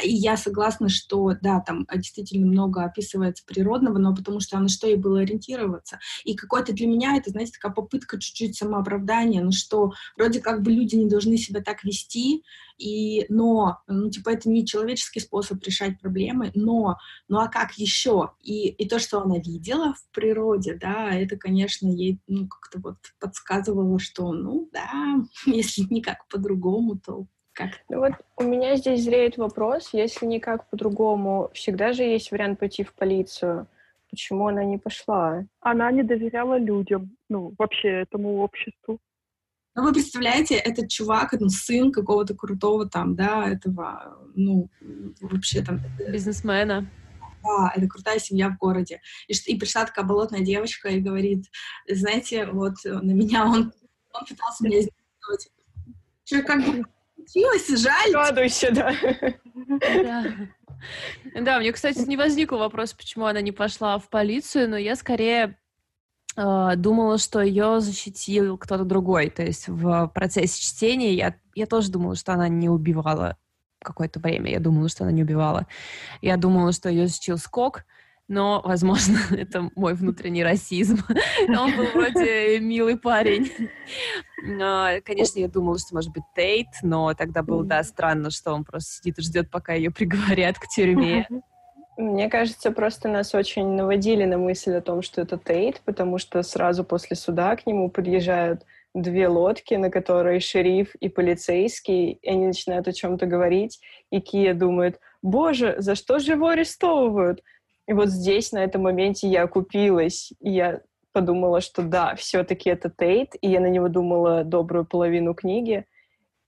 И 0.03 0.11
я 0.11 0.37
согласна, 0.37 0.89
что, 0.89 1.33
да, 1.41 1.59
там 1.61 1.87
действительно 1.95 2.45
много 2.45 2.83
описывается 2.83 3.43
природного, 3.45 3.97
но 3.97 4.15
потому 4.15 4.39
что 4.39 4.59
на 4.59 4.69
что 4.69 4.87
ей 4.87 4.97
было 4.97 5.21
ориентироваться. 5.21 5.99
И 6.23 6.35
какой-то 6.35 6.73
для 6.73 6.87
меня 6.87 7.17
это, 7.17 7.31
знаете, 7.31 7.53
такая 7.53 7.71
попытка 7.71 8.19
чуть-чуть 8.19 8.55
самооправдания, 8.55 9.43
ну 9.43 9.51
что 9.51 9.93
вроде 10.15 10.41
как 10.41 10.61
бы 10.61 10.71
люди 10.71 10.95
не 10.95 11.09
должны 11.09 11.37
себя 11.37 11.61
так 11.61 11.83
вести, 11.83 12.43
и, 12.77 13.25
но, 13.29 13.79
ну, 13.87 14.09
типа, 14.09 14.29
это 14.29 14.49
не 14.49 14.65
человеческий 14.65 15.19
способ 15.19 15.63
решать 15.63 15.99
проблемы, 15.99 16.51
но, 16.55 16.97
ну, 17.27 17.39
а 17.39 17.47
как 17.47 17.73
еще? 17.73 18.31
И, 18.41 18.69
и 18.69 18.87
то, 18.87 18.99
что 18.99 19.21
она 19.21 19.37
видела 19.37 19.93
в 19.93 20.15
природе, 20.15 20.75
да, 20.75 21.13
это, 21.13 21.37
конечно, 21.37 21.87
ей, 21.87 22.19
ну, 22.27 22.47
как-то 22.47 22.79
вот 22.79 22.97
подсказывало, 23.19 23.99
что, 23.99 24.31
ну, 24.33 24.69
да, 24.71 25.15
если 25.45 25.83
никак 25.89 26.27
по-другому, 26.27 26.97
то 26.97 27.27
как? 27.53 27.69
Ну 27.89 27.99
вот 27.99 28.13
у 28.37 28.43
меня 28.43 28.75
здесь 28.75 29.03
зреет 29.03 29.37
вопрос, 29.37 29.89
если 29.93 30.25
никак 30.25 30.67
по-другому, 30.69 31.51
всегда 31.53 31.93
же 31.93 32.03
есть 32.03 32.31
вариант 32.31 32.59
пойти 32.59 32.83
в 32.83 32.93
полицию. 32.93 33.67
Почему 34.09 34.47
она 34.47 34.63
не 34.63 34.77
пошла? 34.77 35.45
Она 35.59 35.91
не 35.91 36.03
доверяла 36.03 36.57
людям, 36.57 37.15
ну, 37.29 37.53
вообще 37.57 37.89
этому 38.01 38.41
обществу. 38.41 38.99
Ну, 39.75 39.83
вы 39.83 39.93
представляете, 39.93 40.55
этот 40.55 40.89
чувак, 40.89 41.33
ну, 41.39 41.49
сын 41.49 41.91
какого-то 41.91 42.35
крутого 42.35 42.87
там, 42.87 43.15
да, 43.15 43.49
этого, 43.49 44.19
ну, 44.35 44.69
вообще 45.19 45.63
там... 45.63 45.79
Бизнесмена. 46.09 46.87
Да, 47.43 47.73
это 47.75 47.87
крутая 47.87 48.19
семья 48.19 48.49
в 48.49 48.57
городе. 48.57 49.01
И, 49.27 49.33
и 49.51 49.57
пришла 49.57 49.85
такая 49.85 50.05
болотная 50.05 50.41
девочка 50.41 50.89
и 50.89 51.01
говорит, 51.01 51.45
знаете, 51.89 52.45
вот 52.45 52.75
на 52.85 53.11
меня 53.11 53.45
он, 53.45 53.73
он 54.13 54.25
пытался 54.27 54.63
меня 54.63 54.79
сделать. 54.79 55.49
Что, 56.23 56.41
как 56.43 56.65
бы 56.65 56.85
случилось, 57.15 57.67
жаль. 57.81 58.13
Радуйся, 58.13 58.71
да. 58.71 58.93
да. 59.79 60.33
Да, 61.35 61.59
мне, 61.59 61.71
кстати, 61.71 61.99
не 61.99 62.17
возникло 62.17 62.57
вопрос, 62.57 62.93
почему 62.93 63.25
она 63.25 63.41
не 63.41 63.51
пошла 63.51 63.97
в 63.97 64.09
полицию, 64.09 64.69
но 64.69 64.77
я 64.77 64.95
скорее 64.95 65.43
э, 65.45 65.55
думала, 66.35 67.17
что 67.17 67.41
ее 67.41 67.79
защитил 67.79 68.57
кто-то 68.57 68.83
другой. 68.83 69.29
То 69.29 69.43
есть 69.43 69.67
в 69.67 70.07
процессе 70.13 70.61
чтения 70.61 71.13
я, 71.13 71.35
я 71.55 71.65
тоже 71.65 71.91
думала, 71.91 72.15
что 72.15 72.33
она 72.33 72.47
не 72.47 72.69
убивала 72.69 73.37
какое-то 73.83 74.19
время. 74.19 74.49
Я 74.49 74.59
думала, 74.59 74.89
что 74.89 75.03
она 75.03 75.11
не 75.11 75.23
убивала. 75.23 75.67
Я 76.21 76.37
думала, 76.37 76.71
что 76.71 76.89
ее 76.89 77.07
защитил 77.07 77.37
Скок, 77.37 77.85
но, 78.27 78.61
возможно, 78.63 79.19
это 79.31 79.69
мой 79.75 79.93
внутренний 79.93 80.43
расизм. 80.43 80.99
Он 81.47 81.75
был 81.75 81.85
вроде 81.93 82.59
милый 82.59 82.97
парень. 82.97 83.51
Конечно, 85.05 85.39
я 85.39 85.47
думала, 85.47 85.77
что 85.77 85.95
может 85.95 86.11
быть 86.11 86.23
Тейт, 86.35 86.67
но 86.81 87.13
тогда 87.13 87.43
было, 87.43 87.63
да, 87.63 87.83
странно, 87.83 88.29
что 88.29 88.51
он 88.53 88.65
просто 88.65 88.95
сидит 88.95 89.19
и 89.19 89.21
ждет, 89.21 89.49
пока 89.49 89.73
ее 89.73 89.89
приговорят 89.89 90.59
к 90.59 90.67
тюрьме. 90.67 91.27
Мне 91.97 92.27
кажется, 92.27 92.71
просто 92.71 93.07
нас 93.07 93.35
очень 93.35 93.67
наводили 93.67 94.25
на 94.25 94.37
мысль 94.37 94.73
о 94.75 94.81
том, 94.81 95.03
что 95.03 95.21
это 95.21 95.37
Тейт, 95.37 95.81
потому 95.85 96.17
что 96.17 96.41
сразу 96.41 96.83
после 96.83 97.15
суда 97.15 97.55
к 97.55 97.67
нему 97.67 97.89
подъезжают 97.89 98.63
две 98.95 99.27
лодки, 99.27 99.75
на 99.75 99.91
которые 99.91 100.39
шериф 100.39 100.95
и 100.95 101.09
полицейский, 101.09 102.11
и 102.13 102.29
они 102.29 102.47
начинают 102.47 102.87
о 102.87 102.93
чем-то 102.93 103.27
говорить, 103.27 103.79
и 104.11 104.19
Кия 104.21 104.53
думает, 104.53 104.99
боже, 105.21 105.75
за 105.77 105.95
что 105.95 106.19
же 106.19 106.33
его 106.33 106.47
арестовывают? 106.47 107.43
И 107.87 107.93
вот 107.93 108.09
здесь, 108.09 108.51
на 108.51 108.63
этом 108.63 108.83
моменте, 108.83 109.27
я 109.27 109.45
купилась, 109.45 110.31
и 110.39 110.51
я 110.51 110.81
подумала, 111.11 111.61
что 111.61 111.83
да, 111.83 112.15
все-таки 112.15 112.69
это 112.69 112.89
Тейт, 112.89 113.35
и 113.39 113.49
я 113.49 113.59
на 113.59 113.69
него 113.69 113.87
думала 113.87 114.43
добрую 114.43 114.85
половину 114.85 115.35
книги. 115.35 115.85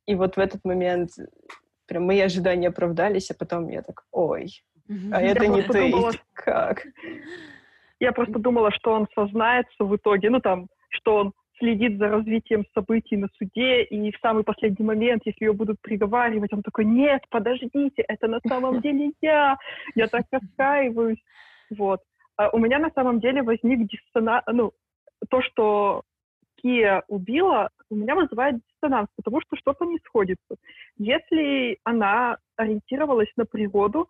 И 0.07 0.15
вот 0.15 0.37
в 0.37 0.39
этот 0.39 0.65
момент 0.65 1.11
прям 1.85 2.05
мои 2.05 2.19
ожидания 2.19 2.69
оправдались, 2.69 3.29
а 3.29 3.35
потом 3.35 3.67
я 3.69 3.81
так, 3.81 4.05
ой, 4.11 4.63
а 5.11 5.21
это 5.21 5.47
не 5.47 5.63
Тейт, 5.63 6.23
как? 6.33 6.85
Я 7.99 8.11
просто 8.11 8.39
думала, 8.39 8.71
что 8.71 8.91
он 8.91 9.07
сознается 9.15 9.83
в 9.83 9.95
итоге, 9.95 10.29
ну 10.29 10.39
там, 10.39 10.67
что 10.89 11.15
он 11.15 11.33
следит 11.57 11.97
за 11.97 12.09
развитием 12.09 12.65
событий 12.73 13.15
на 13.15 13.29
суде, 13.37 13.83
и 13.83 14.11
в 14.11 14.19
самый 14.19 14.43
последний 14.43 14.85
момент, 14.85 15.21
если 15.25 15.45
ее 15.45 15.53
будут 15.53 15.79
приговаривать, 15.81 16.51
он 16.53 16.61
такой, 16.61 16.85
нет, 16.85 17.23
подождите, 17.29 18.03
это 18.07 18.27
на 18.27 18.39
самом 18.47 18.81
деле 18.81 19.11
я, 19.21 19.57
я 19.95 20.07
так 20.07 20.25
раскаиваюсь. 20.31 21.23
Вот. 21.69 22.01
А 22.37 22.49
у 22.49 22.57
меня 22.57 22.79
на 22.79 22.91
самом 22.91 23.21
деле 23.21 23.41
возник 23.41 23.87
диссонанс, 23.87 24.43
ну, 24.51 24.73
то, 25.29 25.41
что 25.41 26.03
Кия 26.57 27.03
убила, 27.07 27.69
у 27.89 27.95
меня 27.95 28.15
вызывает 28.15 28.55
диссонанс, 28.55 29.07
потому 29.15 29.39
что 29.41 29.55
что-то 29.55 29.85
не 29.85 29.99
сходится. 30.05 30.55
Если 30.97 31.79
она 31.83 32.37
ориентировалась 32.57 33.31
на 33.37 33.45
природу, 33.45 34.09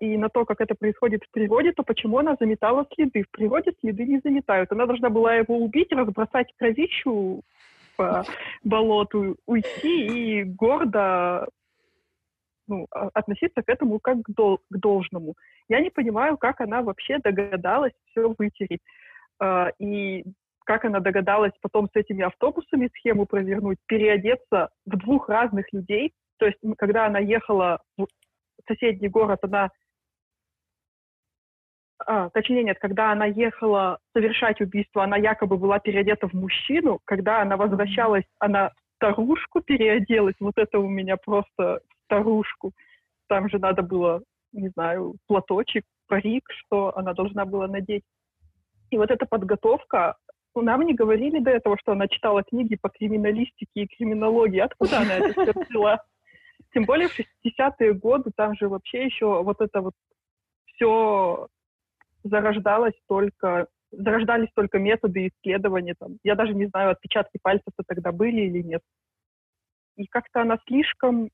и 0.00 0.16
на 0.16 0.28
то, 0.30 0.44
как 0.44 0.60
это 0.60 0.74
происходит 0.74 1.24
в 1.24 1.30
природе, 1.30 1.72
то 1.72 1.82
почему 1.82 2.18
она 2.18 2.36
заметала 2.40 2.86
следы? 2.94 3.24
В 3.24 3.30
природе 3.30 3.72
следы 3.80 4.04
не 4.04 4.20
заметают. 4.20 4.72
Она 4.72 4.86
должна 4.86 5.10
была 5.10 5.34
его 5.34 5.58
убить, 5.58 5.92
разбросать 5.92 6.52
кровищу 6.56 7.42
по 7.96 8.24
болоту, 8.64 9.36
уйти 9.46 10.40
и 10.40 10.44
гордо 10.44 11.48
ну, 12.68 12.86
а, 12.90 13.08
относиться 13.12 13.62
к 13.62 13.68
этому 13.68 13.98
как 13.98 14.22
к, 14.22 14.30
дол- 14.30 14.60
к 14.70 14.76
должному. 14.78 15.34
Я 15.68 15.80
не 15.80 15.90
понимаю, 15.90 16.36
как 16.38 16.60
она 16.60 16.82
вообще 16.82 17.18
догадалась 17.18 17.92
все 18.10 18.34
вытереть. 18.38 18.80
Э, 19.40 19.70
и 19.78 20.24
как 20.64 20.84
она 20.84 21.00
догадалась 21.00 21.52
потом 21.62 21.88
с 21.88 21.96
этими 21.96 22.22
автобусами 22.22 22.90
схему 22.94 23.26
провернуть, 23.26 23.78
переодеться 23.86 24.68
в 24.84 24.96
двух 24.96 25.28
разных 25.28 25.72
людей. 25.72 26.12
То 26.38 26.46
есть, 26.46 26.58
когда 26.76 27.06
она 27.06 27.18
ехала 27.18 27.80
соседний 28.68 29.08
город, 29.08 29.40
она... 29.42 29.70
А, 32.06 32.30
точнее, 32.30 32.62
нет, 32.62 32.78
когда 32.78 33.10
она 33.10 33.26
ехала 33.26 33.98
совершать 34.12 34.60
убийство, 34.60 35.02
она 35.02 35.16
якобы 35.16 35.56
была 35.56 35.80
переодета 35.80 36.28
в 36.28 36.32
мужчину. 36.34 37.00
Когда 37.04 37.42
она 37.42 37.56
возвращалась, 37.56 38.24
она 38.38 38.72
старушку 38.96 39.60
переоделась. 39.60 40.36
Вот 40.40 40.56
это 40.56 40.78
у 40.78 40.88
меня 40.88 41.16
просто 41.16 41.80
старушку. 42.04 42.72
Там 43.28 43.48
же 43.48 43.58
надо 43.58 43.82
было, 43.82 44.22
не 44.52 44.68
знаю, 44.68 45.16
платочек, 45.26 45.84
парик, 46.06 46.44
что 46.50 46.96
она 46.96 47.14
должна 47.14 47.44
была 47.44 47.66
надеть. 47.66 48.04
И 48.90 48.96
вот 48.96 49.10
эта 49.10 49.26
подготовка, 49.26 50.16
нам 50.54 50.82
не 50.82 50.94
говорили 50.94 51.38
до 51.38 51.50
этого, 51.50 51.76
что 51.78 51.92
она 51.92 52.08
читала 52.08 52.42
книги 52.42 52.76
по 52.76 52.88
криминалистике 52.88 53.82
и 53.82 53.86
криминологии. 53.86 54.60
Откуда 54.60 54.98
она 55.00 55.14
это 55.14 55.32
все 55.32 55.52
взяла? 55.52 56.02
Тем 56.72 56.84
более 56.84 57.08
в 57.08 57.18
60-е 57.18 57.94
годы 57.94 58.30
там 58.36 58.54
же 58.56 58.68
вообще 58.68 59.04
еще 59.06 59.42
вот 59.42 59.60
это 59.60 59.80
вот 59.80 59.94
все 60.66 61.48
зарождалось 62.24 62.94
только 63.06 63.68
зарождались 63.90 64.50
только 64.54 64.78
методы 64.78 65.28
исследования. 65.28 65.94
Там. 65.98 66.18
Я 66.22 66.34
даже 66.34 66.54
не 66.54 66.66
знаю, 66.66 66.90
отпечатки 66.90 67.38
пальцев-то 67.42 67.82
тогда 67.86 68.12
были 68.12 68.42
или 68.42 68.62
нет. 68.62 68.82
И 69.96 70.06
как-то 70.06 70.42
она 70.42 70.58
слишком 70.66 71.30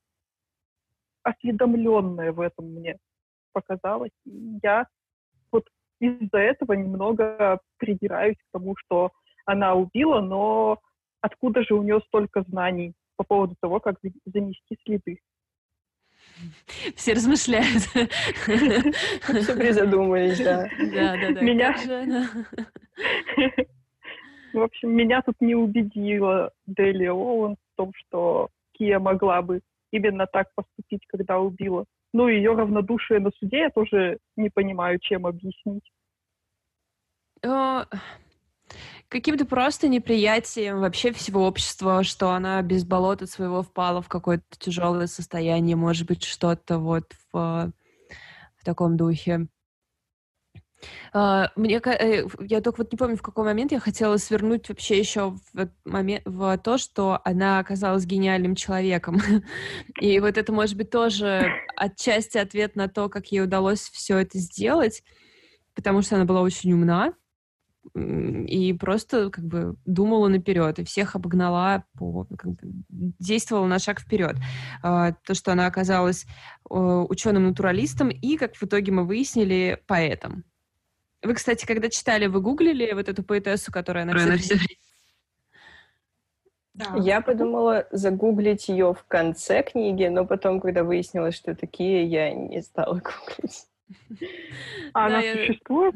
осведомленная 1.23 2.31
в 2.31 2.39
этом 2.39 2.65
мне 2.65 2.97
показалась. 3.51 4.11
И 4.25 4.59
я 4.63 4.87
вот 5.51 5.67
из-за 5.99 6.37
этого 6.37 6.73
немного 6.73 7.59
придираюсь 7.77 8.37
к 8.37 8.51
тому, 8.51 8.75
что 8.77 9.11
она 9.45 9.75
убила, 9.75 10.21
но 10.21 10.79
откуда 11.21 11.63
же 11.63 11.73
у 11.73 11.83
нее 11.83 12.01
столько 12.07 12.43
знаний 12.43 12.93
по 13.15 13.23
поводу 13.23 13.55
того, 13.61 13.79
как 13.79 13.95
занести 14.25 14.77
следы? 14.83 15.19
Все 16.95 17.13
размышляют. 17.13 17.83
Все 17.83 19.55
призадумались, 19.55 20.39
да. 20.39 20.69
Да, 20.93 21.15
да, 21.17 21.31
да. 21.31 21.41
Меня... 21.41 21.75
В 24.53 24.61
общем, 24.61 24.91
меня 24.91 25.21
тут 25.21 25.35
не 25.41 25.53
убедила 25.53 26.51
Дели 26.65 27.07
Оуэн 27.07 27.55
в 27.55 27.75
том, 27.75 27.91
что 27.95 28.49
Кия 28.71 28.99
могла 28.99 29.41
бы 29.41 29.61
именно 29.91 30.27
так 30.27 30.47
поступить, 30.55 31.05
когда 31.07 31.39
убила. 31.39 31.85
Ну, 32.13 32.29
ее 32.29 32.53
равнодушие 32.53 33.19
на 33.19 33.31
суде 33.31 33.59
я 33.59 33.69
тоже 33.69 34.19
не 34.37 34.49
понимаю, 34.49 34.99
чем 34.99 35.25
объяснить. 35.25 35.83
Каким-то 39.15 39.45
просто 39.45 39.87
неприятием 39.87 40.81
вообще 40.81 41.13
всего 41.13 41.47
общества, 41.47 42.03
что 42.03 42.31
она 42.31 42.61
без 42.61 42.83
болота 42.83 43.27
своего 43.27 43.63
впала 43.63 44.01
в 44.01 44.09
какое-то 44.09 44.43
тяжелое 44.59 45.07
состояние, 45.07 45.77
может 45.77 46.05
быть, 46.05 46.25
что-то 46.25 46.79
вот 46.79 47.13
в, 47.31 47.71
в 48.57 48.65
таком 48.65 48.97
духе. 48.97 49.47
Uh, 51.13 51.47
мне, 51.55 51.77
э, 51.77 52.27
я 52.41 52.59
только 52.59 52.79
вот 52.79 52.91
не 52.91 52.97
помню, 52.97 53.15
в 53.15 53.21
какой 53.21 53.45
момент 53.45 53.71
я 53.71 53.79
хотела 53.79 54.17
свернуть 54.17 54.67
вообще 54.67 54.99
еще 54.99 55.37
в, 55.53 55.69
момент, 55.85 56.23
в 56.25 56.57
то, 56.57 56.77
что 56.77 57.21
она 57.23 57.59
оказалась 57.59 58.05
гениальным 58.05 58.53
человеком. 58.53 59.21
И 60.01 60.19
вот 60.19 60.37
это, 60.37 60.51
может 60.51 60.75
быть, 60.75 60.89
тоже 60.89 61.53
отчасти 61.77 62.37
ответ 62.37 62.75
на 62.75 62.89
то, 62.89 63.07
как 63.07 63.27
ей 63.27 63.43
удалось 63.43 63.79
все 63.79 64.17
это 64.17 64.37
сделать, 64.39 65.03
потому 65.73 66.01
что 66.01 66.17
она 66.17 66.25
была 66.25 66.41
очень 66.41 66.73
умна 66.73 67.13
и 67.93 68.73
просто 68.73 69.29
как 69.29 69.45
бы 69.45 69.75
думала 69.85 70.27
наперед 70.27 70.79
и 70.79 70.83
всех 70.83 71.15
обогнала 71.15 71.83
по 71.97 72.25
как 72.37 72.51
бы, 72.51 72.57
действовала 72.89 73.67
на 73.67 73.79
шаг 73.79 73.99
вперед 73.99 74.35
uh, 74.83 75.13
то 75.25 75.33
что 75.33 75.51
она 75.51 75.67
оказалась 75.67 76.25
uh, 76.69 77.05
ученым 77.07 77.47
натуралистом 77.47 78.09
и 78.09 78.37
как 78.37 78.55
в 78.55 78.63
итоге 78.63 78.91
мы 78.91 79.05
выяснили 79.05 79.81
поэтом 79.87 80.43
вы, 81.25 81.33
кстати, 81.33 81.65
когда 81.65 81.89
читали, 81.89 82.27
вы 82.27 82.39
гуглили 82.39 82.93
вот 82.93 83.09
эту 83.09 83.23
поэтессу, 83.23 83.71
которая 83.71 84.03
она 84.03 84.13
все 84.37 84.55
время... 84.55 84.67
Да. 86.75 86.93
Я 86.97 87.21
подумала 87.21 87.87
загуглить 87.91 88.67
ее 88.67 88.93
в 88.93 89.05
конце 89.05 89.63
книги, 89.63 90.05
но 90.07 90.25
потом, 90.25 90.59
когда 90.59 90.83
выяснилось, 90.83 91.33
что 91.33 91.55
такие, 91.55 92.05
я 92.05 92.33
не 92.33 92.61
стала 92.61 92.95
гуглить. 93.01 93.67
А 94.93 95.07
она 95.07 95.21
существует? 95.21 95.95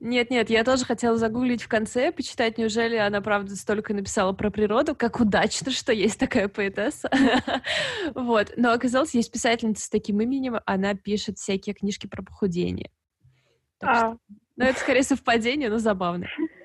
Нет, 0.00 0.30
нет, 0.30 0.50
я 0.50 0.64
тоже 0.64 0.84
хотела 0.84 1.16
загуглить 1.16 1.62
в 1.62 1.68
конце, 1.68 2.12
почитать, 2.12 2.58
неужели 2.58 2.96
она, 2.96 3.20
правда, 3.20 3.56
столько 3.56 3.94
написала 3.94 4.32
про 4.32 4.50
природу, 4.50 4.94
как 4.94 5.20
удачно, 5.20 5.70
что 5.70 5.92
есть 5.92 6.18
такая 6.18 6.48
поэтесса. 6.48 7.10
вот, 8.14 8.52
но 8.56 8.72
оказалось, 8.72 9.14
есть 9.14 9.32
писательница 9.32 9.84
с 9.84 9.88
таким 9.88 10.20
именем, 10.20 10.60
она 10.66 10.94
пишет 10.94 11.38
всякие 11.38 11.74
книжки 11.74 12.06
про 12.06 12.22
похудение. 12.22 12.90
А. 13.80 14.16
ну, 14.56 14.64
это 14.64 14.78
скорее 14.78 15.04
совпадение, 15.04 15.70
но 15.70 15.78
забавно. 15.78 16.26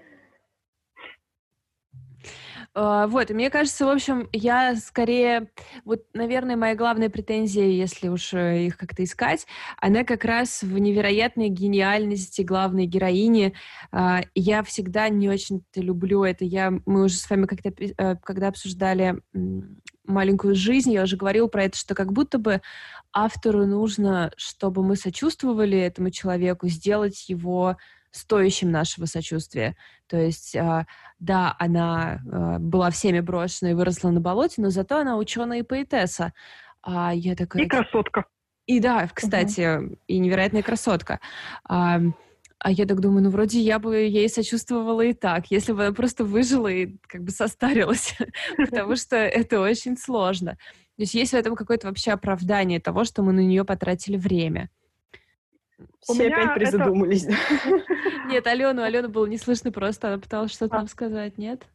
Uh, 2.75 3.05
вот, 3.07 3.29
мне 3.29 3.51
кажется, 3.51 3.85
в 3.85 3.89
общем, 3.89 4.27
я 4.31 4.75
скорее, 4.75 5.51
вот, 5.85 6.05
наверное, 6.13 6.57
моя 6.57 6.73
главная 6.73 7.09
претензия, 7.09 7.67
если 7.67 8.07
уж 8.07 8.33
э, 8.33 8.65
их 8.65 8.77
как-то 8.77 9.03
искать, 9.03 9.45
она 9.77 10.03
как 10.03 10.25
раз 10.25 10.63
в 10.63 10.75
невероятной 10.79 11.49
гениальности 11.49 12.41
главной 12.41 12.87
героини. 12.87 13.53
Uh, 13.91 14.27
я 14.33 14.63
всегда 14.63 15.09
не 15.09 15.29
очень-то 15.29 15.81
люблю 15.81 16.23
это. 16.23 16.45
Я, 16.45 16.73
мы 16.87 17.03
уже 17.03 17.15
с 17.15 17.29
вами 17.29 17.45
как-то, 17.45 17.69
uh, 17.69 18.17
когда 18.23 18.47
обсуждали 18.47 19.21
маленькую 20.05 20.55
жизнь, 20.55 20.91
я 20.91 21.03
уже 21.03 21.15
говорила 21.15 21.47
про 21.47 21.65
это, 21.65 21.77
что 21.77 21.93
как 21.93 22.11
будто 22.11 22.39
бы 22.39 22.61
автору 23.13 23.67
нужно, 23.67 24.31
чтобы 24.35 24.83
мы 24.83 24.95
сочувствовали 24.95 25.77
этому 25.77 26.09
человеку, 26.09 26.67
сделать 26.67 27.29
его 27.29 27.77
стоящим 28.13 28.71
нашего 28.71 29.05
сочувствия. 29.05 29.75
То 30.07 30.17
есть, 30.17 30.55
э, 30.55 30.85
да, 31.19 31.55
она 31.59 32.21
э, 32.25 32.59
была 32.59 32.89
всеми 32.91 33.19
брошена 33.19 33.71
и 33.71 33.73
выросла 33.73 34.11
на 34.11 34.21
болоте, 34.21 34.61
но 34.61 34.69
зато 34.69 34.99
она 34.99 35.17
ученая 35.17 35.59
и 35.59 35.63
поэтесса. 35.63 36.33
А 36.81 37.13
я 37.13 37.35
такая... 37.35 37.63
И 37.63 37.67
красотка. 37.67 38.25
И 38.65 38.79
да, 38.79 39.09
кстати, 39.13 39.77
угу. 39.77 39.95
и 40.07 40.19
невероятная 40.19 40.61
красотка. 40.61 41.19
А, 41.67 41.99
а 42.59 42.71
я 42.71 42.85
так 42.85 43.01
думаю, 43.01 43.23
ну, 43.23 43.29
вроде 43.29 43.59
я 43.59 43.79
бы 43.79 43.95
ей 43.95 44.29
сочувствовала 44.29 45.01
и 45.01 45.13
так, 45.13 45.47
если 45.49 45.73
бы 45.73 45.85
она 45.85 45.93
просто 45.93 46.23
выжила 46.23 46.67
и 46.67 46.95
как 47.07 47.23
бы 47.23 47.31
состарилась, 47.31 48.15
потому 48.57 48.95
что 48.95 49.17
это 49.17 49.59
очень 49.59 49.97
сложно. 49.97 50.51
То 50.95 51.01
есть 51.01 51.13
есть 51.15 51.31
в 51.31 51.35
этом 51.35 51.55
какое-то 51.55 51.87
вообще 51.87 52.11
оправдание 52.11 52.79
того, 52.79 53.03
что 53.03 53.23
мы 53.23 53.33
на 53.33 53.39
нее 53.39 53.65
потратили 53.65 54.15
время. 54.15 54.69
Все 56.01 56.27
опять 56.27 56.53
призадумались. 56.55 57.25
Это... 57.25 57.83
Нет, 58.27 58.45
Алену, 58.47 58.83
Алену 58.83 59.09
было 59.09 59.25
не 59.25 59.37
слышно 59.37 59.71
просто, 59.71 60.09
она 60.09 60.17
пыталась 60.19 60.51
что-то 60.51 60.75
а. 60.75 60.79
нам 60.79 60.87
сказать, 60.87 61.37
нет? 61.37 61.65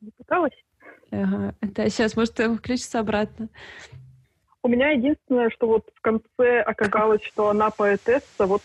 Не 0.00 0.10
пыталась? 0.12 0.54
Ага. 1.10 1.54
Да, 1.60 1.88
сейчас, 1.88 2.16
может, 2.16 2.38
включится 2.38 3.00
обратно. 3.00 3.48
У 4.62 4.68
меня 4.68 4.90
единственное, 4.90 5.50
что 5.50 5.66
вот 5.66 5.90
в 5.94 6.00
конце 6.00 6.62
оказалось, 6.62 7.22
что 7.22 7.50
она 7.50 7.70
поэтесса, 7.70 8.46
вот 8.46 8.62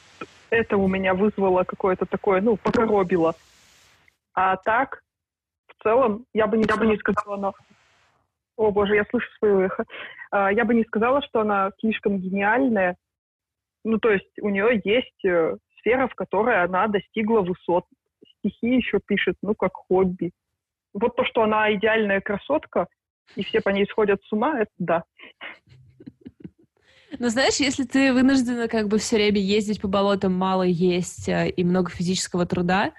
это 0.50 0.78
у 0.78 0.88
меня 0.88 1.14
вызвало 1.14 1.64
какое-то 1.64 2.06
такое, 2.06 2.42
ну, 2.42 2.56
покоробило. 2.56 3.36
А 4.34 4.56
так, 4.58 5.02
в 5.68 5.84
целом, 5.84 6.26
я 6.34 6.48
бы 6.48 6.58
не, 6.58 6.66
я 6.68 6.78
бы 6.78 6.86
не 6.86 6.98
сказала, 6.98 7.36
она... 7.36 7.52
О, 8.56 8.72
боже, 8.72 8.96
я 8.96 9.06
слышу 9.10 9.28
свое 9.38 9.66
эхо. 9.66 9.86
А, 10.32 10.52
я 10.52 10.66
бы 10.66 10.74
не 10.74 10.84
сказала, 10.84 11.22
что 11.22 11.42
она 11.42 11.72
слишком 11.80 12.18
гениальная. 12.18 12.98
Ну, 13.90 13.98
то 13.98 14.12
есть 14.12 14.30
у 14.40 14.50
нее 14.50 14.80
есть 14.84 15.26
э, 15.26 15.58
сфера, 15.80 16.08
в 16.08 16.14
которой 16.14 16.64
она 16.64 16.88
достигла 16.88 17.42
высот. 17.42 17.86
Стихи 18.38 18.76
еще 18.76 19.00
пишет, 19.04 19.36
ну, 19.42 19.56
как 19.56 19.74
хобби. 19.74 20.32
Вот 20.94 21.16
то, 21.16 21.26
что 21.26 21.42
она 21.42 21.74
идеальная 21.74 22.22
красотка, 22.22 22.88
и 23.36 23.44
все 23.44 23.62
по 23.62 23.70
ней 23.70 23.88
сходят 23.88 24.22
с 24.24 24.32
ума, 24.32 24.60
это 24.60 24.72
да. 24.78 25.04
Ну, 27.18 27.30
знаешь, 27.30 27.56
если 27.56 27.84
ты 27.84 28.14
вынуждена 28.14 28.68
как 28.68 28.90
бы 28.90 29.00
все 29.00 29.16
время 29.16 29.40
ездить 29.40 29.82
по 29.82 29.88
болотам, 29.88 30.34
мало 30.34 30.62
есть 30.62 31.28
э, 31.28 31.50
и 31.50 31.64
много 31.64 31.90
физического 31.90 32.46
труда, 32.46 32.94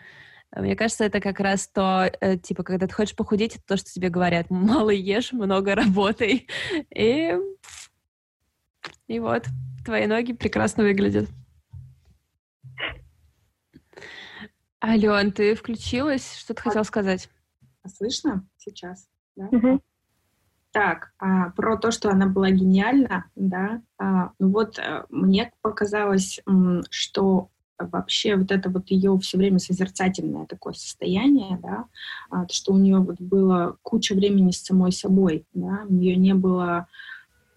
мне 0.57 0.75
кажется, 0.75 1.05
это 1.05 1.21
как 1.21 1.39
раз 1.39 1.69
то, 1.69 2.11
э, 2.21 2.37
типа, 2.37 2.65
когда 2.65 2.89
ты 2.89 2.95
хочешь 2.95 3.15
похудеть, 3.15 3.55
это 3.55 3.65
то, 3.65 3.77
что 3.77 3.93
тебе 3.93 4.09
говорят. 4.09 4.47
Мало 4.51 4.91
ешь, 4.91 5.33
много 5.33 5.77
работай. 5.77 6.49
И, 6.93 7.37
и 9.07 9.19
вот, 9.19 9.47
твои 9.85 10.07
ноги 10.07 10.33
прекрасно 10.33 10.83
выглядят. 10.85 11.29
Ален, 14.83 15.33
ты 15.33 15.55
включилась? 15.55 16.37
Что 16.37 16.55
ты 16.55 16.61
а, 16.61 16.65
хотела 16.65 16.83
сказать? 16.85 17.29
Слышно 17.87 18.47
сейчас? 18.57 19.09
Да? 19.37 19.47
Угу. 19.47 19.81
Так, 20.73 21.13
а, 21.19 21.51
про 21.51 21.77
то, 21.77 21.91
что 21.91 22.11
она 22.11 22.27
была 22.27 22.51
гениальна, 22.51 23.27
да, 23.35 23.83
а, 23.99 24.31
ну 24.39 24.51
вот 24.51 24.79
а, 24.79 25.05
мне 25.11 25.53
показалось, 25.63 26.41
что 26.91 27.51
вообще 27.77 28.37
вот 28.37 28.53
это 28.53 28.71
вот 28.71 28.91
ее 28.91 29.19
все 29.19 29.37
время 29.37 29.59
созерцательное 29.59 30.47
такое 30.47 30.75
состояние, 30.75 31.59
да, 31.61 31.87
а, 32.31 32.47
что 32.49 32.73
у 32.73 32.79
нее 32.79 32.99
вот 32.99 33.21
было 33.21 33.79
куча 33.83 34.15
времени 34.15 34.53
с 34.53 34.63
самой 34.63 34.93
собой, 34.93 35.45
да, 35.55 35.85
у 35.89 35.93
нее 35.93 36.17
не 36.17 36.35
было 36.35 36.87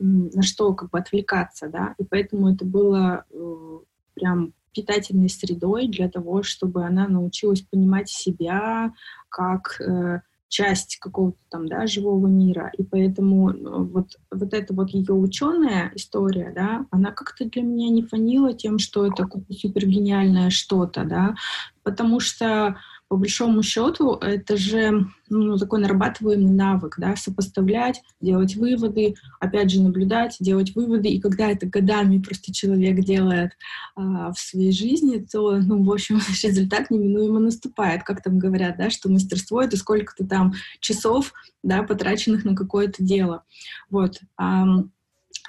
на 0.04 0.42
что 0.42 0.74
как 0.74 0.90
бы 0.90 1.00
отвлекаться, 1.00 1.70
да, 1.70 1.96
и 1.98 2.04
поэтому 2.04 2.54
это 2.54 2.66
было 2.66 3.26
э, 3.32 3.80
прям 4.14 4.54
питательной 4.74 5.30
средой 5.30 5.88
для 5.88 6.10
того, 6.10 6.44
чтобы 6.44 6.86
она 6.86 7.08
научилась 7.08 7.62
понимать 7.62 8.10
себя 8.10 8.94
как 9.30 9.80
э, 9.80 10.22
часть 10.50 10.98
какого-то 10.98 11.38
там, 11.50 11.68
да, 11.68 11.88
живого 11.88 12.28
мира, 12.28 12.72
и 12.78 12.84
поэтому 12.84 13.52
э, 13.52 13.56
вот, 13.60 14.18
вот 14.32 14.54
эта 14.54 14.74
вот 14.74 14.90
ее 14.90 15.14
ученая 15.14 15.92
история, 15.96 16.52
да, 16.54 16.86
она 16.92 17.12
как-то 17.12 17.46
для 17.46 17.62
меня 17.62 17.90
не 17.90 18.04
фанила 18.04 18.54
тем, 18.54 18.80
что 18.80 19.06
это 19.06 19.24
какое-то 19.24 19.54
супергениальное 19.54 20.50
что-то, 20.50 21.06
да, 21.06 21.36
потому 21.84 22.20
что 22.20 22.78
по 23.14 23.18
большому 23.18 23.62
счету 23.62 24.16
это 24.16 24.58
же 24.58 25.06
ну, 25.30 25.56
такой 25.60 25.82
нарабатываемый 25.82 26.52
навык, 26.52 26.96
да, 26.98 27.16
сопоставлять, 27.16 28.02
делать 28.20 28.56
выводы, 28.56 29.14
опять 29.40 29.70
же 29.70 29.84
наблюдать, 29.84 30.38
делать 30.40 30.74
выводы, 30.74 31.10
и 31.10 31.22
когда 31.22 31.52
это 31.52 31.68
годами 31.68 32.18
просто 32.18 32.52
человек 32.52 33.06
делает 33.06 33.52
а, 33.96 34.34
в 34.34 34.40
своей 34.40 34.72
жизни, 34.72 35.24
то, 35.32 35.58
ну, 35.58 35.84
в 35.84 35.92
общем, 35.92 36.20
результат 36.44 36.90
неминуемо 36.90 37.40
наступает, 37.40 38.02
как 38.02 38.24
там 38.24 38.40
говорят, 38.40 38.78
да, 38.80 38.90
что 38.90 39.12
мастерство— 39.12 39.62
это 39.64 39.78
сколько-то 39.78 40.26
там 40.26 40.54
часов, 40.80 41.34
да, 41.62 41.84
потраченных 41.84 42.46
на 42.46 42.56
какое-то 42.56 43.04
дело, 43.04 43.44
вот. 43.92 44.22
А 44.38 44.66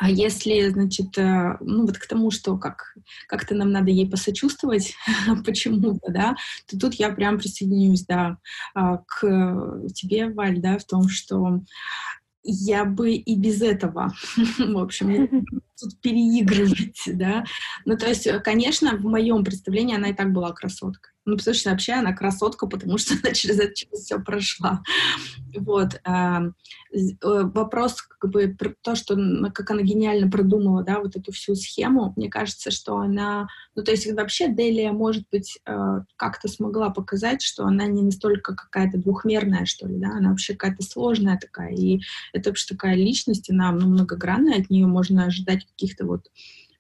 если, 0.02 0.68
значит, 0.68 1.16
э, 1.18 1.56
ну 1.60 1.86
вот 1.86 1.98
к 1.98 2.06
тому, 2.06 2.30
что 2.30 2.56
как, 2.56 2.96
как-то 3.28 3.54
нам 3.54 3.70
надо 3.70 3.90
ей 3.90 4.08
посочувствовать 4.08 4.94
почему-то, 5.44 6.10
да, 6.10 6.34
то 6.66 6.78
тут 6.78 6.94
я 6.94 7.10
прям 7.10 7.38
присоединюсь, 7.38 8.04
да, 8.04 8.38
а, 8.74 8.98
к 9.06 9.20
тебе, 9.94 10.30
Валь, 10.30 10.60
да, 10.60 10.78
в 10.78 10.84
том, 10.84 11.08
что 11.08 11.60
я 12.42 12.84
бы 12.84 13.14
и 13.14 13.36
без 13.36 13.62
этого, 13.62 14.12
в 14.58 14.78
общем, 14.78 15.46
тут 15.80 16.00
переигрывать, 16.00 17.00
да. 17.06 17.44
Ну, 17.84 17.96
то 17.96 18.08
есть, 18.08 18.28
конечно, 18.42 18.96
в 18.96 19.04
моем 19.04 19.44
представлении 19.44 19.96
она 19.96 20.08
и 20.08 20.14
так 20.14 20.32
была 20.32 20.52
красоткой. 20.52 21.14
Ну, 21.26 21.38
потому 21.38 21.54
что 21.54 21.70
вообще 21.70 21.94
она 21.94 22.12
красотка, 22.12 22.66
потому 22.66 22.98
что 22.98 23.14
она 23.22 23.32
через 23.32 23.58
это 23.58 23.72
все 23.92 24.18
прошла. 24.18 24.82
Вот. 25.56 26.00
Э, 26.06 26.50
вопрос, 27.22 28.02
как 28.02 28.30
бы, 28.30 28.56
то, 28.82 28.94
что, 28.94 29.16
как 29.52 29.70
она 29.70 29.82
гениально 29.82 30.30
продумала, 30.30 30.84
да, 30.84 31.00
вот 31.00 31.16
эту 31.16 31.32
всю 31.32 31.54
схему, 31.54 32.12
мне 32.16 32.28
кажется, 32.28 32.70
что 32.70 32.98
она... 32.98 33.48
Ну, 33.74 33.82
то 33.82 33.90
есть 33.90 34.10
вообще 34.12 34.48
Делия, 34.48 34.92
может 34.92 35.24
быть, 35.32 35.58
э, 35.66 36.00
как-то 36.16 36.48
смогла 36.48 36.90
показать, 36.90 37.42
что 37.42 37.64
она 37.64 37.86
не 37.86 38.02
настолько 38.02 38.54
какая-то 38.54 38.98
двухмерная, 38.98 39.64
что 39.64 39.88
ли, 39.88 39.96
да, 39.96 40.08
она 40.16 40.30
вообще 40.30 40.54
какая-то 40.54 40.82
сложная 40.82 41.38
такая, 41.38 41.74
и 41.74 42.00
это 42.32 42.50
вообще 42.50 42.66
такая 42.68 42.94
личность, 42.94 43.50
она 43.50 43.72
ну, 43.72 43.88
многогранная, 43.88 44.60
от 44.60 44.70
нее 44.70 44.86
можно 44.86 45.24
ожидать 45.24 45.63
каких-то 45.66 46.06
вот 46.06 46.30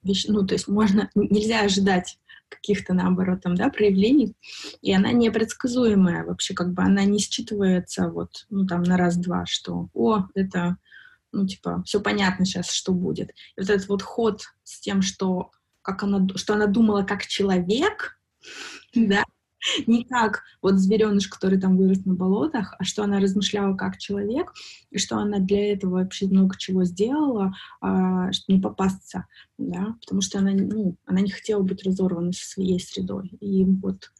вещей, 0.02 0.30
ну, 0.30 0.46
то 0.46 0.54
есть 0.54 0.68
можно, 0.68 1.10
нельзя 1.14 1.60
ожидать 1.60 2.18
каких-то, 2.48 2.94
наоборот, 2.94 3.40
там, 3.42 3.56
да, 3.56 3.68
проявлений, 3.68 4.34
и 4.80 4.92
она 4.92 5.12
непредсказуемая 5.12 6.24
вообще, 6.24 6.54
как 6.54 6.72
бы 6.72 6.82
она 6.82 7.04
не 7.04 7.18
считывается 7.18 8.08
вот, 8.08 8.46
ну, 8.50 8.66
там, 8.66 8.82
на 8.82 8.96
раз-два, 8.96 9.44
что, 9.46 9.88
о, 9.94 10.26
это, 10.34 10.76
ну, 11.32 11.46
типа, 11.46 11.82
все 11.84 12.00
понятно 12.00 12.44
сейчас, 12.44 12.70
что 12.70 12.92
будет. 12.92 13.30
И 13.56 13.60
вот 13.60 13.70
этот 13.70 13.88
вот 13.88 14.02
ход 14.02 14.42
с 14.62 14.80
тем, 14.80 15.02
что, 15.02 15.50
как 15.82 16.02
она, 16.02 16.26
что 16.36 16.54
она 16.54 16.66
думала 16.66 17.02
как 17.02 17.26
человек, 17.26 18.20
да, 18.94 19.24
не 19.86 20.04
как 20.04 20.42
вот 20.62 20.78
звереныш, 20.78 21.28
который 21.28 21.60
там 21.60 21.76
вырос 21.76 22.04
на 22.04 22.14
болотах, 22.14 22.74
а 22.78 22.84
что 22.84 23.04
она 23.04 23.20
размышляла 23.20 23.74
как 23.76 23.98
человек, 23.98 24.52
и 24.90 24.98
что 24.98 25.16
она 25.16 25.38
для 25.38 25.72
этого 25.72 25.94
вообще 25.94 26.26
много 26.26 26.56
чего 26.58 26.84
сделала, 26.84 27.54
а, 27.80 28.32
чтобы 28.32 28.56
не 28.56 28.62
попасться, 28.62 29.26
да, 29.58 29.96
потому 30.00 30.20
что 30.20 30.38
она, 30.38 30.52
ну, 30.52 30.96
она 31.06 31.20
не 31.20 31.30
хотела 31.30 31.62
быть 31.62 31.84
разорванной 31.84 32.32
со 32.32 32.48
своей 32.48 32.80
средой. 32.80 33.28
И 33.40 33.64
вот 33.64 34.10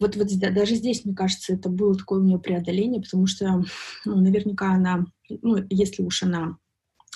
вот, 0.00 0.14
вот 0.14 0.28
да, 0.38 0.50
даже 0.50 0.76
здесь, 0.76 1.04
мне 1.04 1.12
кажется, 1.12 1.54
это 1.54 1.68
было 1.68 1.96
такое 1.96 2.20
у 2.20 2.22
нее 2.22 2.38
преодоление, 2.38 3.02
потому 3.02 3.26
что, 3.26 3.64
ну, 4.04 4.20
наверняка 4.20 4.72
она, 4.72 5.06
ну, 5.42 5.56
если 5.70 6.04
уж 6.04 6.22
она 6.22 6.56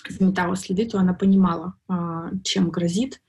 заметала 0.09 0.57
следы, 0.57 0.87
то 0.87 0.99
она 0.99 1.15
понимала, 1.15 1.75
а, 1.87 2.31
чем 2.43 2.71
грозит, 2.71 3.21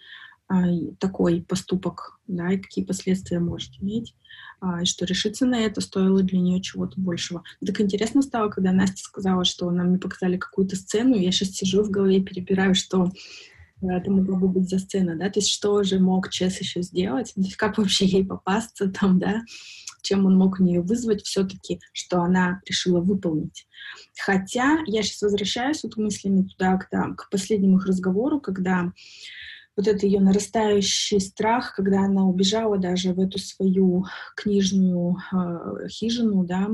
такой 0.99 1.41
поступок, 1.41 2.19
да, 2.27 2.51
и 2.51 2.57
какие 2.57 2.83
последствия 2.85 3.39
может 3.39 3.71
иметь, 3.81 4.15
а, 4.61 4.81
и 4.81 4.85
что 4.85 5.05
решиться 5.05 5.45
на 5.45 5.59
это 5.59 5.81
стоило 5.81 6.23
для 6.23 6.39
нее 6.39 6.61
чего-то 6.61 6.99
большего. 6.99 7.43
Так 7.65 7.81
интересно 7.81 8.21
стало, 8.21 8.49
когда 8.49 8.71
Настя 8.71 9.03
сказала, 9.03 9.45
что 9.45 9.69
нам 9.71 9.91
не 9.91 9.97
показали 9.97 10.37
какую-то 10.37 10.75
сцену, 10.75 11.15
я 11.15 11.31
сейчас 11.31 11.49
сижу 11.49 11.83
в 11.83 11.89
голове 11.89 12.21
перебираю, 12.21 12.75
что 12.75 13.11
это 13.81 14.09
могло 14.11 14.37
бы 14.37 14.47
быть 14.47 14.69
за 14.69 14.79
сцена, 14.79 15.17
да, 15.17 15.29
то 15.29 15.39
есть 15.39 15.49
что 15.49 15.83
же 15.83 15.99
мог 15.99 16.29
Чес 16.29 16.59
еще 16.59 16.81
сделать, 16.81 17.33
то 17.35 17.41
есть 17.41 17.57
как 17.57 17.77
вообще 17.77 18.05
ей 18.05 18.25
попасться 18.25 18.89
там, 18.89 19.19
да, 19.19 19.41
чем 20.01 20.25
он 20.25 20.37
мог 20.37 20.59
у 20.59 20.63
нее 20.63 20.81
вызвать 20.81 21.23
все-таки, 21.23 21.79
что 21.91 22.21
она 22.21 22.61
решила 22.65 23.01
выполнить. 23.01 23.67
Хотя 24.19 24.79
я 24.85 25.03
сейчас 25.03 25.21
возвращаюсь 25.21 25.83
вот 25.83 25.97
мыслями 25.97 26.43
туда, 26.43 26.77
к, 26.77 26.87
да, 26.91 27.09
к 27.15 27.29
последнему 27.29 27.77
их 27.77 27.85
разговору, 27.85 28.39
когда 28.39 28.91
вот 29.75 29.87
это 29.87 30.05
ее 30.05 30.19
нарастающий 30.19 31.19
страх, 31.19 31.75
когда 31.75 32.01
она 32.05 32.25
убежала 32.25 32.77
даже 32.77 33.13
в 33.13 33.19
эту 33.19 33.39
свою 33.39 34.05
книжную 34.35 35.17
э, 35.31 35.87
хижину, 35.87 36.43
да, 36.45 36.69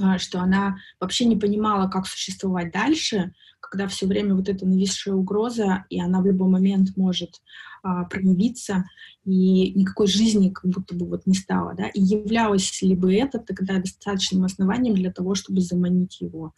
а, 0.00 0.18
что 0.18 0.40
она 0.40 0.76
вообще 1.00 1.24
не 1.24 1.36
понимала, 1.36 1.88
как 1.88 2.06
существовать 2.06 2.72
дальше, 2.72 3.32
когда 3.60 3.88
все 3.88 4.06
время 4.06 4.34
вот 4.34 4.48
эта 4.48 4.66
нависшая 4.66 5.14
угроза, 5.14 5.84
и 5.90 6.00
она 6.00 6.20
в 6.20 6.26
любой 6.26 6.48
момент 6.48 6.96
может 6.96 7.40
а, 7.82 8.04
проявиться, 8.04 8.84
и 9.24 9.72
никакой 9.72 10.06
жизни 10.06 10.50
как 10.50 10.66
будто 10.70 10.94
бы 10.94 11.06
вот 11.06 11.26
не 11.26 11.34
стало, 11.34 11.74
да, 11.74 11.88
и 11.88 12.00
являлось 12.00 12.80
ли 12.82 12.94
бы 12.94 13.14
это 13.14 13.38
тогда 13.38 13.78
достаточным 13.78 14.44
основанием 14.44 14.94
для 14.94 15.12
того, 15.12 15.34
чтобы 15.34 15.60
заманить 15.60 16.20
его, 16.20 16.54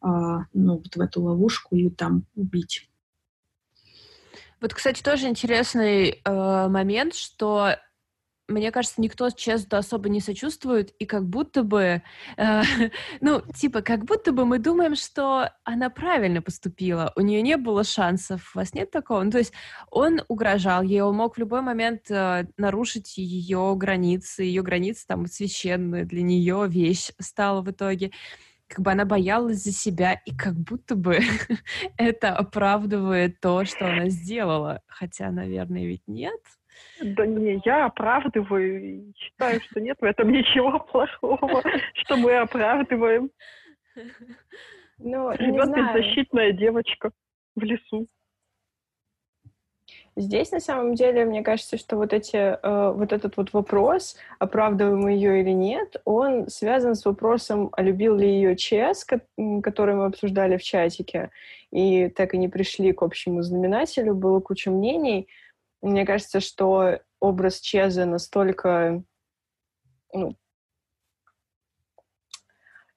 а, 0.00 0.44
ну, 0.52 0.76
вот 0.76 0.94
в 0.94 1.00
эту 1.00 1.22
ловушку 1.22 1.76
и 1.76 1.90
там 1.90 2.24
убить. 2.36 2.88
Вот, 4.60 4.72
кстати, 4.74 5.02
тоже 5.02 5.28
интересный 5.28 6.22
э, 6.24 6.68
момент, 6.68 7.14
что 7.14 7.76
мне 8.48 8.70
кажется, 8.70 9.00
никто 9.00 9.28
честно 9.30 9.78
особо 9.78 10.08
не 10.08 10.20
сочувствует, 10.20 10.94
и 10.98 11.04
как 11.04 11.28
будто 11.28 11.62
бы, 11.62 12.02
э, 12.36 12.62
ну, 13.20 13.42
типа, 13.54 13.82
как 13.82 14.04
будто 14.04 14.32
бы 14.32 14.44
мы 14.44 14.58
думаем, 14.58 14.94
что 14.94 15.50
она 15.64 15.90
правильно 15.90 16.42
поступила, 16.42 17.12
у 17.16 17.20
нее 17.22 17.42
не 17.42 17.56
было 17.56 17.82
шансов, 17.82 18.52
у 18.54 18.58
вас 18.58 18.72
нет 18.72 18.90
такого? 18.90 19.22
Ну, 19.22 19.30
то 19.30 19.38
есть 19.38 19.52
он 19.90 20.22
угрожал 20.28 20.82
ей, 20.82 21.00
он 21.00 21.16
мог 21.16 21.36
в 21.36 21.38
любой 21.38 21.60
момент 21.60 22.10
э, 22.10 22.46
нарушить 22.56 23.18
ее 23.18 23.74
границы, 23.76 24.44
ее 24.44 24.62
границы 24.62 25.06
там 25.06 25.26
священные 25.26 26.04
для 26.04 26.22
нее 26.22 26.66
вещь 26.68 27.10
стала 27.18 27.62
в 27.62 27.70
итоге 27.70 28.12
как 28.68 28.80
бы 28.80 28.90
она 28.90 29.04
боялась 29.04 29.58
за 29.58 29.72
себя, 29.72 30.20
и 30.24 30.34
как 30.34 30.54
будто 30.54 30.96
бы 30.96 31.18
это 31.98 32.34
оправдывает 32.34 33.40
то, 33.40 33.64
что 33.64 33.86
она 33.86 34.08
сделала. 34.08 34.82
Хотя, 34.86 35.30
наверное, 35.30 35.86
ведь 35.86 36.06
нет. 36.06 36.40
Да 37.00 37.26
не, 37.26 37.60
я 37.64 37.86
оправдываю 37.86 38.82
и 38.82 39.12
считаю, 39.16 39.60
что 39.62 39.80
нет 39.80 39.96
в 40.00 40.04
этом 40.04 40.28
ничего 40.32 40.78
плохого, 40.80 41.62
что 41.94 42.16
мы 42.16 42.36
оправдываем. 42.36 43.30
Ну, 44.98 45.32
Живет 45.38 45.74
беззащитная 45.74 46.52
девочка 46.52 47.10
в 47.54 47.62
лесу. 47.62 48.06
Здесь 50.18 50.50
на 50.50 50.60
самом 50.60 50.94
деле, 50.94 51.26
мне 51.26 51.42
кажется, 51.42 51.76
что 51.76 51.96
вот 51.96 52.14
эти, 52.14 52.36
э, 52.36 52.92
вот 52.92 53.12
этот 53.12 53.36
вот 53.36 53.52
вопрос, 53.52 54.16
оправдываем 54.38 55.06
ее 55.08 55.42
или 55.42 55.50
нет, 55.50 55.96
он 56.06 56.48
связан 56.48 56.94
с 56.94 57.04
вопросом, 57.04 57.68
а 57.72 57.82
любил 57.82 58.16
ли 58.16 58.26
ее 58.26 58.56
ЧС, 58.56 59.04
который 59.04 59.94
мы 59.94 60.06
обсуждали 60.06 60.56
в 60.56 60.62
чатике, 60.62 61.30
и 61.70 62.08
так 62.08 62.32
и 62.32 62.38
не 62.38 62.48
пришли 62.48 62.94
к 62.94 63.02
общему 63.02 63.42
знаменателю, 63.42 64.14
было 64.14 64.40
куча 64.40 64.70
мнений. 64.70 65.28
Мне 65.82 66.06
кажется, 66.06 66.40
что 66.40 66.98
образ 67.20 67.60
Чеза 67.60 68.06
настолько, 68.06 69.02
ну, 70.14 70.34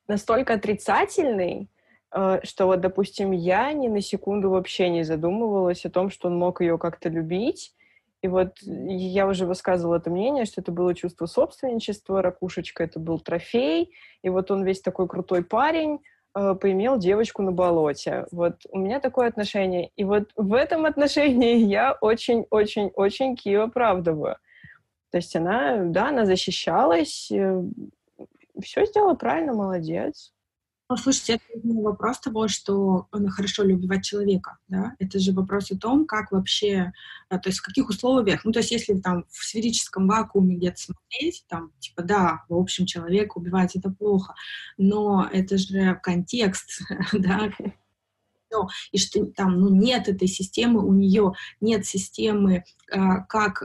настолько 0.07 0.53
отрицательный, 0.53 1.69
что 2.11 2.65
вот, 2.65 2.81
допустим, 2.81 3.31
я 3.31 3.71
ни 3.73 3.87
на 3.87 4.01
секунду 4.01 4.49
вообще 4.49 4.89
не 4.89 5.03
задумывалась 5.03 5.85
о 5.85 5.91
том, 5.91 6.09
что 6.09 6.27
он 6.27 6.37
мог 6.37 6.61
ее 6.61 6.77
как-то 6.77 7.09
любить. 7.09 7.73
И 8.21 8.27
вот 8.27 8.57
я 8.61 9.27
уже 9.27 9.45
высказывала 9.45 9.95
это 9.95 10.09
мнение, 10.09 10.45
что 10.45 10.59
это 10.61 10.71
было 10.71 10.93
чувство 10.93 11.25
собственничества, 11.25 12.21
ракушечка 12.21 12.83
это 12.83 12.99
был 12.99 13.19
трофей, 13.19 13.93
и 14.23 14.29
вот 14.29 14.51
он 14.51 14.63
весь 14.65 14.81
такой 14.81 15.07
крутой 15.07 15.43
парень, 15.43 15.99
э, 16.35 16.55
поимел 16.59 16.97
девочку 16.97 17.43
на 17.43 17.53
болоте. 17.53 18.25
Вот 18.31 18.65
у 18.71 18.77
меня 18.77 18.99
такое 18.99 19.29
отношение. 19.29 19.91
И 19.95 20.03
вот 20.03 20.31
в 20.35 20.53
этом 20.53 20.85
отношении 20.85 21.57
я 21.65 21.93
очень-очень-очень 22.01 23.35
Кио 23.37 23.63
оправдываю. 23.63 24.35
То 25.11 25.17
есть 25.17 25.35
она, 25.35 25.77
да, 25.85 26.09
она 26.09 26.25
защищалась, 26.25 27.31
э, 27.31 27.63
все 28.61 28.85
сделала 28.85 29.15
правильно, 29.15 29.53
молодец. 29.53 30.33
Ну, 30.91 30.97
слушайте, 30.97 31.33
это 31.33 31.67
не 31.67 31.83
вопрос 31.83 32.19
того, 32.19 32.47
что 32.47 33.07
хорошо 33.29 33.63
ли 33.63 33.75
убивать 33.75 34.03
человека, 34.03 34.57
да? 34.69 34.95
Это 34.97 35.19
же 35.19 35.33
вопрос 35.33 35.69
о 35.71 35.77
том, 35.77 36.07
как 36.07 36.31
вообще, 36.31 36.93
э, 37.29 37.37
то 37.37 37.49
есть 37.49 37.59
в 37.59 37.63
каких 37.63 37.89
условиях, 37.89 38.43
ну, 38.43 38.51
то 38.51 38.57
есть 38.57 38.71
если 38.71 38.95
там 38.95 39.25
в 39.29 39.43
сферическом 39.45 40.07
вакууме 40.07 40.55
где-то 40.55 40.81
смотреть, 40.81 41.45
там, 41.47 41.71
типа, 41.77 42.01
да, 42.01 42.43
в 42.49 42.55
общем, 42.55 42.87
человека 42.87 43.37
убивать 43.37 43.75
это 43.75 43.91
плохо, 43.91 44.33
но 44.79 45.29
это 45.31 45.59
же 45.59 45.93
контекст, 46.01 46.81
да, 47.13 47.51
все, 48.49 48.67
и 48.91 48.97
что 48.97 49.25
там 49.25 49.59
ну, 49.59 49.69
нет 49.69 50.07
этой 50.07 50.27
системы, 50.27 50.85
у 50.85 50.93
нее 50.93 51.33
нет 51.61 51.85
системы, 51.85 52.63
а, 52.91 53.21
как, 53.21 53.63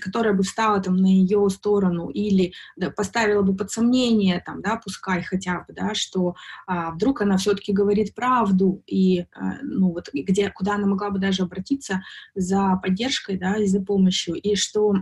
которая 0.00 0.34
бы 0.34 0.42
встала 0.42 0.80
там 0.80 0.96
на 0.96 1.06
ее 1.06 1.48
сторону 1.50 2.08
или 2.08 2.52
да, 2.76 2.90
поставила 2.90 3.42
бы 3.42 3.54
под 3.56 3.70
сомнение, 3.70 4.42
там, 4.44 4.62
да, 4.62 4.80
пускай 4.82 5.22
хотя 5.22 5.64
бы, 5.66 5.74
да, 5.74 5.94
что 5.94 6.34
а, 6.66 6.92
вдруг 6.92 7.22
она 7.22 7.36
все-таки 7.36 7.72
говорит 7.72 8.14
правду, 8.14 8.82
и 8.86 9.26
а, 9.34 9.56
ну, 9.62 9.92
вот 9.92 10.08
где, 10.12 10.50
куда 10.50 10.74
она 10.74 10.86
могла 10.86 11.10
бы 11.10 11.18
даже 11.18 11.42
обратиться 11.42 12.02
за 12.34 12.78
поддержкой, 12.82 13.36
да, 13.36 13.56
и 13.56 13.66
за 13.66 13.80
помощью, 13.80 14.34
и 14.34 14.54
что 14.54 14.94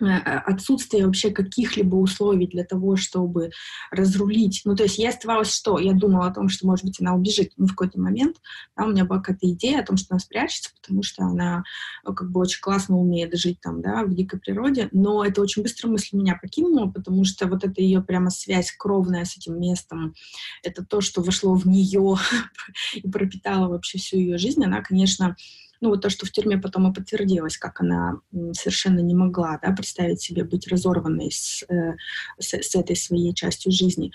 отсутствие 0.00 1.06
вообще 1.06 1.30
каких-либо 1.30 1.96
условий 1.96 2.46
для 2.46 2.64
того, 2.64 2.96
чтобы 2.96 3.50
разрулить. 3.90 4.62
Ну, 4.64 4.74
то 4.74 4.84
есть 4.84 4.98
я 4.98 5.10
оставалась 5.10 5.54
что? 5.54 5.78
Я 5.78 5.92
думала 5.92 6.26
о 6.26 6.34
том, 6.34 6.48
что, 6.48 6.66
может 6.66 6.84
быть, 6.84 7.00
она 7.00 7.14
убежит 7.14 7.52
ну, 7.56 7.66
в 7.66 7.70
какой-то 7.70 8.00
момент. 8.00 8.36
Да, 8.76 8.84
у 8.84 8.90
меня 8.90 9.04
была 9.04 9.20
какая-то 9.20 9.50
идея 9.50 9.80
о 9.80 9.86
том, 9.86 9.96
что 9.96 10.08
она 10.10 10.18
спрячется, 10.18 10.70
потому 10.80 11.02
что 11.02 11.24
она 11.24 11.64
э, 12.06 12.12
как 12.12 12.30
бы 12.30 12.40
очень 12.40 12.60
классно 12.60 12.96
умеет 12.96 13.36
жить 13.38 13.60
там, 13.60 13.80
да, 13.80 14.04
в 14.04 14.14
дикой 14.14 14.40
природе. 14.40 14.88
Но 14.92 15.24
это 15.24 15.40
очень 15.40 15.62
быстро 15.62 15.88
мысль 15.88 16.16
меня 16.16 16.38
покинула, 16.40 16.90
потому 16.90 17.24
что 17.24 17.46
вот 17.46 17.64
эта 17.64 17.80
ее 17.80 18.02
прямо 18.02 18.30
связь 18.30 18.72
кровная 18.72 19.24
с 19.24 19.36
этим 19.36 19.60
местом, 19.60 20.14
это 20.62 20.84
то, 20.84 21.00
что 21.00 21.22
вошло 21.22 21.54
в 21.54 21.66
нее 21.66 22.16
и 22.94 23.08
пропитало 23.08 23.68
вообще 23.68 23.98
всю 23.98 24.18
ее 24.18 24.38
жизнь. 24.38 24.64
Она, 24.64 24.82
конечно, 24.82 25.36
ну, 25.80 25.90
вот 25.90 26.02
то, 26.02 26.10
что 26.10 26.26
в 26.26 26.30
тюрьме 26.30 26.58
потом 26.58 26.90
и 26.90 26.94
подтвердилось, 26.94 27.58
как 27.58 27.80
она 27.80 28.20
совершенно 28.52 29.00
не 29.00 29.14
могла, 29.14 29.58
да, 29.62 29.72
представить 29.72 30.20
себе 30.20 30.44
быть 30.44 30.68
разорванной 30.68 31.30
с, 31.30 31.64
э, 31.68 31.94
с, 32.38 32.54
с 32.54 32.74
этой 32.74 32.96
своей 32.96 33.34
частью 33.34 33.72
жизни. 33.72 34.12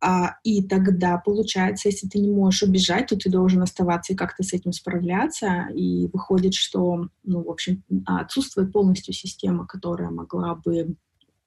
А, 0.00 0.36
и 0.44 0.62
тогда, 0.62 1.16
получается, 1.18 1.88
если 1.88 2.06
ты 2.06 2.18
не 2.18 2.30
можешь 2.30 2.62
убежать, 2.62 3.06
то 3.06 3.16
ты 3.16 3.30
должен 3.30 3.62
оставаться 3.62 4.12
и 4.12 4.16
как-то 4.16 4.42
с 4.42 4.52
этим 4.52 4.72
справляться. 4.72 5.68
И 5.74 6.08
выходит, 6.12 6.54
что, 6.54 7.08
ну, 7.24 7.42
в 7.42 7.50
общем, 7.50 7.82
отсутствует 8.04 8.72
полностью 8.72 9.14
система, 9.14 9.66
которая 9.66 10.10
могла 10.10 10.54
бы 10.54 10.94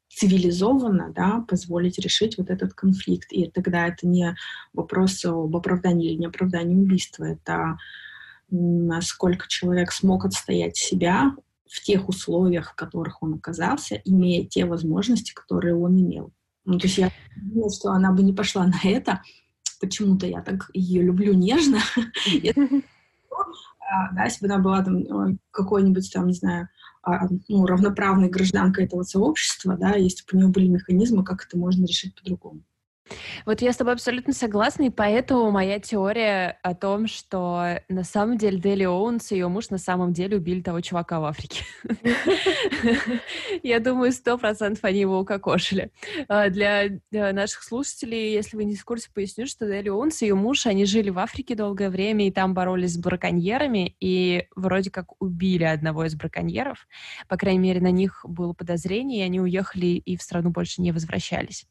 цивилизованно 0.09 1.13
да, 1.15 1.45
позволить 1.47 1.99
решить 1.99 2.37
вот 2.37 2.49
этот 2.49 2.73
конфликт. 2.73 3.31
И 3.31 3.49
тогда 3.49 3.87
это 3.87 4.07
не 4.07 4.35
вопрос 4.73 5.23
об 5.23 5.55
оправдании 5.55 6.11
или 6.11 6.21
неоправдании 6.21 6.75
убийства, 6.75 7.25
это 7.25 7.77
насколько 8.51 9.47
человек 9.47 9.91
смог 9.91 10.25
отстоять 10.25 10.77
себя 10.77 11.35
в 11.69 11.81
тех 11.81 12.09
условиях, 12.09 12.71
в 12.71 12.75
которых 12.75 13.21
он 13.21 13.35
оказался, 13.35 14.01
имея 14.05 14.45
те 14.45 14.65
возможности, 14.65 15.33
которые 15.33 15.75
он 15.75 15.99
имел. 15.99 16.31
Ну, 16.65 16.77
то 16.77 16.87
есть 16.87 16.97
я 16.97 17.11
думаю, 17.35 17.69
что 17.69 17.91
она 17.91 18.11
бы 18.11 18.23
не 18.23 18.33
пошла 18.33 18.65
на 18.65 18.79
это. 18.83 19.21
Почему-то 19.79 20.25
я 20.27 20.41
так 20.41 20.69
ее 20.73 21.03
люблю 21.03 21.33
нежно. 21.33 21.79
А, 23.91 24.13
да, 24.13 24.25
если 24.25 24.45
бы 24.45 24.53
она 24.53 24.61
была 24.61 24.83
там 24.83 25.39
какой-нибудь 25.49 26.13
там, 26.13 26.27
не 26.27 26.33
знаю, 26.33 26.69
а, 27.01 27.27
ну, 27.47 27.65
равноправной 27.65 28.29
гражданкой 28.29 28.85
этого 28.85 29.01
сообщества, 29.01 29.75
да, 29.77 29.95
если 29.95 30.23
бы 30.23 30.29
у 30.33 30.37
нее 30.37 30.47
были 30.49 30.67
механизмы, 30.67 31.23
как 31.23 31.45
это 31.45 31.57
можно 31.57 31.85
решить 31.85 32.13
по-другому. 32.13 32.61
Вот 33.45 33.61
я 33.61 33.73
с 33.73 33.77
тобой 33.77 33.93
абсолютно 33.93 34.33
согласна, 34.33 34.83
и 34.83 34.89
поэтому 34.89 35.51
моя 35.51 35.79
теория 35.79 36.59
о 36.63 36.75
том, 36.75 37.07
что 37.07 37.79
на 37.89 38.03
самом 38.03 38.37
деле 38.37 38.59
Дели 38.59 38.83
Оуэнс 38.83 39.31
и 39.31 39.35
ее 39.35 39.47
муж 39.47 39.69
на 39.69 39.77
самом 39.77 40.13
деле 40.13 40.37
убили 40.37 40.61
того 40.61 40.81
чувака 40.81 41.19
в 41.19 41.25
Африке. 41.25 41.63
Я 43.63 43.79
думаю, 43.79 44.11
сто 44.11 44.37
процентов 44.37 44.83
они 44.83 44.99
его 44.99 45.19
укокошили. 45.19 45.91
А, 46.27 46.49
для 46.49 46.89
наших 47.11 47.63
слушателей, 47.63 48.33
если 48.33 48.57
вы 48.57 48.65
не 48.65 48.75
в 48.75 48.85
курсе, 48.85 49.09
поясню, 49.13 49.45
что 49.45 49.65
Дели 49.65 49.89
Оуэнс 49.89 50.21
и 50.21 50.27
ее 50.27 50.35
муж, 50.35 50.65
они 50.65 50.85
жили 50.85 51.09
в 51.09 51.19
Африке 51.19 51.55
долгое 51.55 51.89
время, 51.89 52.27
и 52.27 52.31
там 52.31 52.53
боролись 52.53 52.93
с 52.93 52.97
браконьерами, 52.97 53.95
и 53.99 54.47
вроде 54.55 54.91
как 54.91 55.19
убили 55.21 55.63
одного 55.63 56.05
из 56.05 56.15
браконьеров. 56.15 56.87
По 57.27 57.37
крайней 57.37 57.59
мере, 57.59 57.81
на 57.81 57.91
них 57.91 58.25
было 58.27 58.53
подозрение, 58.53 59.21
и 59.21 59.25
они 59.25 59.39
уехали 59.39 59.87
и 59.87 60.17
в 60.17 60.21
страну 60.21 60.49
больше 60.49 60.81
не 60.81 60.91
возвращались. 60.91 61.65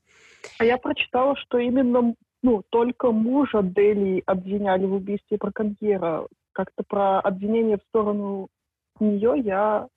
А 0.58 0.64
я 0.64 0.78
прочитала, 0.78 1.36
что 1.36 1.58
именно 1.58 2.14
ну, 2.42 2.62
только 2.70 3.10
мужа 3.10 3.62
Дели 3.62 4.22
обвиняли 4.26 4.86
в 4.86 4.94
убийстве 4.94 5.38
браконьера. 5.38 6.26
Как-то 6.52 6.82
про 6.86 7.20
обвинение 7.20 7.78
в 7.78 7.82
сторону 7.88 8.48
нее 9.00 9.34
я 9.44 9.88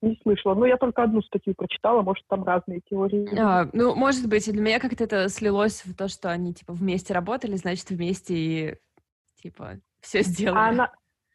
не 0.00 0.18
слышала. 0.22 0.54
Но 0.54 0.66
я 0.66 0.76
только 0.76 1.02
одну 1.02 1.22
статью 1.22 1.54
прочитала, 1.54 2.02
может, 2.02 2.24
там 2.28 2.44
разные 2.44 2.80
теории. 2.80 3.38
А, 3.38 3.68
ну, 3.72 3.94
может 3.94 4.28
быть, 4.28 4.50
для 4.50 4.60
меня 4.60 4.80
как-то 4.80 5.04
это 5.04 5.28
слилось 5.28 5.84
в 5.84 5.94
то, 5.94 6.08
что 6.08 6.30
они, 6.30 6.52
типа, 6.52 6.72
вместе 6.72 7.14
работали, 7.14 7.56
значит, 7.56 7.90
вместе 7.90 8.34
и, 8.34 8.76
типа, 9.36 9.78
все 10.00 10.22
сделали. 10.22 10.58
А 10.58 10.68
она, 10.68 10.92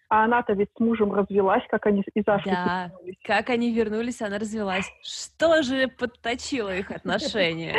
А 0.10 0.24
она-то 0.24 0.54
ведь 0.54 0.70
с 0.76 0.80
мужем 0.80 1.14
развелась, 1.14 1.64
как 1.70 1.86
они 1.86 2.02
из 2.14 2.24
Африки 2.28 2.56
Да, 2.56 2.86
вернулись. 2.94 3.18
как 3.24 3.50
они 3.50 3.74
вернулись, 3.74 4.22
она 4.22 4.40
развелась. 4.40 4.90
Что 5.02 5.62
же 5.64 5.88
подточило 5.90 6.74
их 6.76 6.92
отношения? 6.92 7.76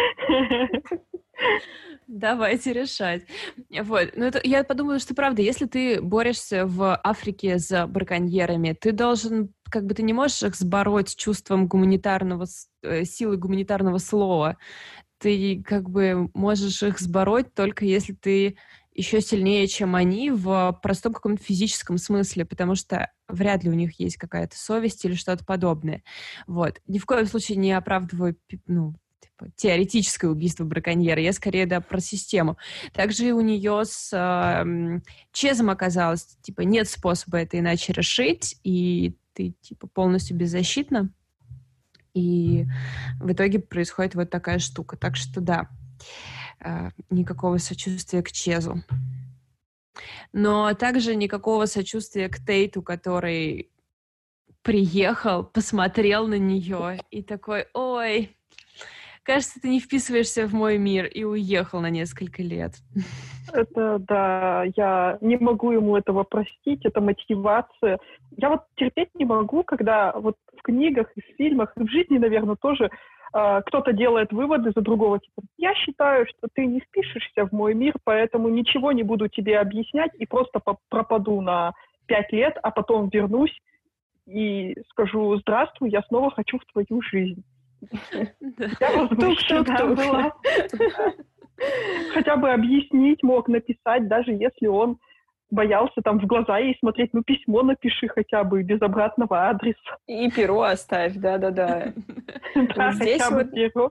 Давайте 2.07 2.72
решать. 2.72 3.22
Вот. 3.83 4.09
Ну, 4.16 4.24
это, 4.24 4.41
я 4.43 4.64
подумала, 4.64 4.99
что 4.99 5.14
правда, 5.14 5.43
если 5.43 5.66
ты 5.66 6.01
борешься 6.01 6.64
в 6.66 6.99
Африке 7.05 7.59
с 7.59 7.87
браконьерами, 7.87 8.72
ты 8.79 8.93
должен, 8.93 9.53
как 9.70 9.85
бы 9.85 9.95
ты 9.95 10.03
не 10.03 10.14
можешь 10.14 10.43
их 10.43 10.57
сбороть 10.57 11.14
чувством 11.16 11.66
гуманитарного, 11.66 12.47
э, 12.83 13.05
силы 13.05 13.37
гуманитарного 13.37 13.99
слова. 13.99 14.57
Ты 15.18 15.62
как 15.62 15.91
бы 15.91 16.31
можешь 16.33 16.83
их 16.83 16.99
сбороть 16.99 17.53
только 17.55 17.85
если 17.85 18.14
ты 18.14 18.57
еще 18.99 19.20
сильнее, 19.20 19.68
чем 19.68 19.94
они 19.94 20.30
в 20.32 20.78
простом 20.82 21.12
каком-то 21.12 21.42
физическом 21.42 21.99
смысле, 21.99 22.44
потому 22.44 22.74
что 22.74 23.12
вряд 23.28 23.62
ли 23.62 23.70
у 23.70 23.74
них 23.74 24.01
есть 24.01 24.16
какая-то 24.16 24.59
совесть 24.59 25.05
или 25.05 25.14
что-то 25.14 25.44
подобное. 25.44 26.03
Вот. 26.49 26.80
Ни 26.88 26.99
в 26.99 27.07
коем 27.07 27.26
случае 27.26 27.59
не 27.59 27.72
оправдываю 27.72 28.36
ну, 28.66 28.96
типа, 29.20 29.53
теоретическое 29.55 30.26
убийство 30.26 30.64
браконьера, 30.64 31.20
я 31.20 31.32
скорее, 31.32 31.66
да, 31.66 31.80
про 31.80 32.01
систему. 32.01 32.59
Также 32.92 33.32
у 33.32 33.40
нее 33.40 33.84
с 33.84 34.11
э, 34.12 35.01
Чезом 35.32 35.70
оказалось, 35.70 36.36
типа, 36.42 36.62
нет 36.62 36.88
способа 36.88 37.38
это 37.38 37.57
иначе 37.57 37.92
решить, 37.92 38.59
и 38.64 39.16
ты, 39.32 39.55
типа, 39.61 39.86
полностью 39.86 40.36
беззащитна, 40.36 41.12
и 42.14 42.66
в 43.20 43.30
итоге 43.30 43.61
происходит 43.61 44.16
вот 44.16 44.28
такая 44.28 44.59
штука. 44.59 44.96
Так 44.96 45.14
что, 45.14 45.40
да, 45.40 45.68
никакого 47.11 47.59
сочувствия 47.59 48.22
к 48.22 48.30
Чезу. 48.30 48.82
Но 50.32 50.72
также 50.74 51.16
никакого 51.16 51.66
сочувствия 51.66 52.28
к 52.28 52.38
Тейту, 52.38 52.82
который 52.82 53.70
приехал, 54.62 55.44
посмотрел 55.44 56.26
на 56.26 56.38
нее 56.38 57.00
и 57.11 57.22
такой, 57.22 57.66
ой, 57.72 58.36
кажется, 59.22 59.61
ты 59.61 59.68
не 59.68 59.80
вписываешься 59.80 60.46
в 60.46 60.54
мой 60.54 60.78
мир 60.78 61.06
и 61.06 61.24
уехал 61.24 61.80
на 61.80 61.90
несколько 61.90 62.42
лет. 62.42 62.74
Это, 63.52 63.98
да, 63.98 64.64
я 64.76 65.18
не 65.20 65.36
могу 65.36 65.72
ему 65.72 65.96
этого 65.96 66.24
простить, 66.24 66.84
это 66.84 67.00
мотивация. 67.00 67.98
Я 68.36 68.50
вот 68.50 68.62
терпеть 68.76 69.09
не 69.14 69.24
могу, 69.24 69.62
когда 69.64 70.12
вот 70.12 70.36
в 70.56 70.62
книгах 70.62 71.06
и 71.16 71.20
в 71.20 71.36
фильмах, 71.36 71.72
и 71.76 71.82
в 71.82 71.90
жизни, 71.90 72.18
наверное, 72.18 72.56
тоже 72.56 72.84
э, 72.84 72.90
кто-то 73.31 73.93
делает 73.93 74.33
выводы 74.33 74.72
за 74.74 74.81
другого. 74.81 75.18
Типа, 75.18 75.43
я 75.57 75.74
считаю, 75.74 76.26
что 76.26 76.49
ты 76.53 76.66
не 76.66 76.81
впишешься 76.81 77.47
в 77.47 77.53
мой 77.53 77.74
мир, 77.74 77.95
поэтому 78.05 78.49
ничего 78.49 78.93
не 78.93 79.03
буду 79.03 79.29
тебе 79.29 79.59
объяснять 79.59 80.12
и 80.14 80.26
просто 80.26 80.61
пропаду 80.89 81.41
на 81.41 81.72
пять 82.07 82.33
лет, 82.33 82.57
а 82.62 82.70
потом 82.70 83.09
вернусь 83.09 83.57
и 84.26 84.74
скажу, 84.91 85.37
здравствуй, 85.41 85.91
я 85.91 86.03
снова 86.03 86.31
хочу 86.31 86.59
в 86.59 86.64
твою 86.72 87.03
жизнь. 87.03 87.43
Я 87.81 89.07
возмущена 89.07 89.87
была. 89.95 90.33
Хотя 92.12 92.37
бы 92.37 92.51
объяснить 92.51 93.22
мог, 93.22 93.49
написать, 93.49 94.09
даже 94.09 94.33
если 94.33 94.66
он 94.66 94.99
боялся 95.51 96.01
там 96.03 96.18
в 96.20 96.26
глаза 96.26 96.59
ей 96.59 96.76
смотреть, 96.78 97.12
ну, 97.12 97.22
письмо 97.22 97.62
напиши 97.62 98.09
хотя 98.09 98.44
бы 98.44 98.62
без 98.62 98.80
обратного 98.82 99.49
адреса. 99.49 99.96
И 100.07 100.30
перо 100.30 100.62
оставь, 100.62 101.14
да-да-да. 101.14 101.92
Да, 102.76 102.92
Здесь 102.92 103.28
вот 103.30 103.51
перо. 103.53 103.90